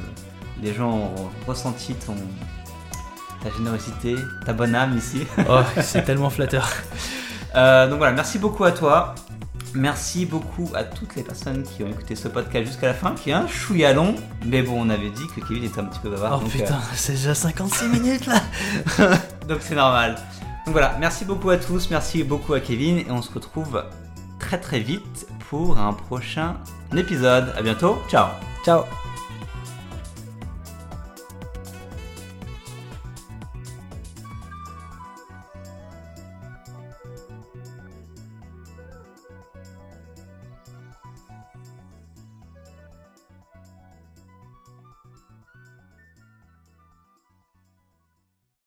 les 0.60 0.74
gens 0.74 0.90
ont 0.90 1.30
ressenti 1.46 1.94
ton, 1.94 2.16
ta 3.42 3.56
générosité, 3.56 4.16
ta 4.44 4.52
bonne 4.52 4.74
âme 4.74 4.98
ici. 4.98 5.24
Oh, 5.48 5.60
c'est 5.80 6.04
tellement 6.04 6.28
flatteur. 6.28 6.68
Euh, 7.54 7.88
donc 7.88 7.96
voilà, 7.96 8.12
merci 8.12 8.38
beaucoup 8.38 8.64
à 8.64 8.72
toi. 8.72 9.14
Merci 9.72 10.26
beaucoup 10.26 10.68
à 10.74 10.84
toutes 10.84 11.16
les 11.16 11.22
personnes 11.22 11.62
qui 11.62 11.82
ont 11.84 11.86
écouté 11.86 12.14
ce 12.14 12.28
podcast 12.28 12.66
jusqu'à 12.66 12.88
la 12.88 12.92
fin, 12.92 13.14
qui 13.14 13.30
est 13.30 13.32
un 13.32 13.46
chouïa 13.46 13.94
long, 13.94 14.14
mais 14.44 14.60
bon, 14.60 14.84
on 14.84 14.90
avait 14.90 15.08
dit 15.08 15.26
que 15.34 15.40
Kevin 15.40 15.64
était 15.64 15.80
un 15.80 15.84
petit 15.84 16.00
peu 16.00 16.10
bavard. 16.10 16.34
Oh 16.36 16.40
donc, 16.42 16.50
putain, 16.50 16.78
c'est 16.92 17.12
déjà 17.12 17.34
56 17.34 17.88
minutes 17.88 18.26
là. 18.26 18.42
euh, 19.00 19.16
donc 19.48 19.60
c'est 19.62 19.74
normal. 19.74 20.16
Donc 20.66 20.72
voilà, 20.72 20.98
merci 21.00 21.24
beaucoup 21.24 21.48
à 21.48 21.56
tous, 21.56 21.88
merci 21.88 22.24
beaucoup 22.24 22.52
à 22.52 22.60
Kevin, 22.60 22.98
et 22.98 23.06
on 23.08 23.22
se 23.22 23.32
retrouve 23.32 23.82
très 24.38 24.60
très 24.60 24.80
vite 24.80 25.26
pour 25.50 25.78
un 25.78 25.92
prochain 25.92 26.56
épisode. 26.96 27.52
À 27.56 27.62
bientôt, 27.62 27.98
ciao 28.08 28.28
Ciao. 28.64 29.05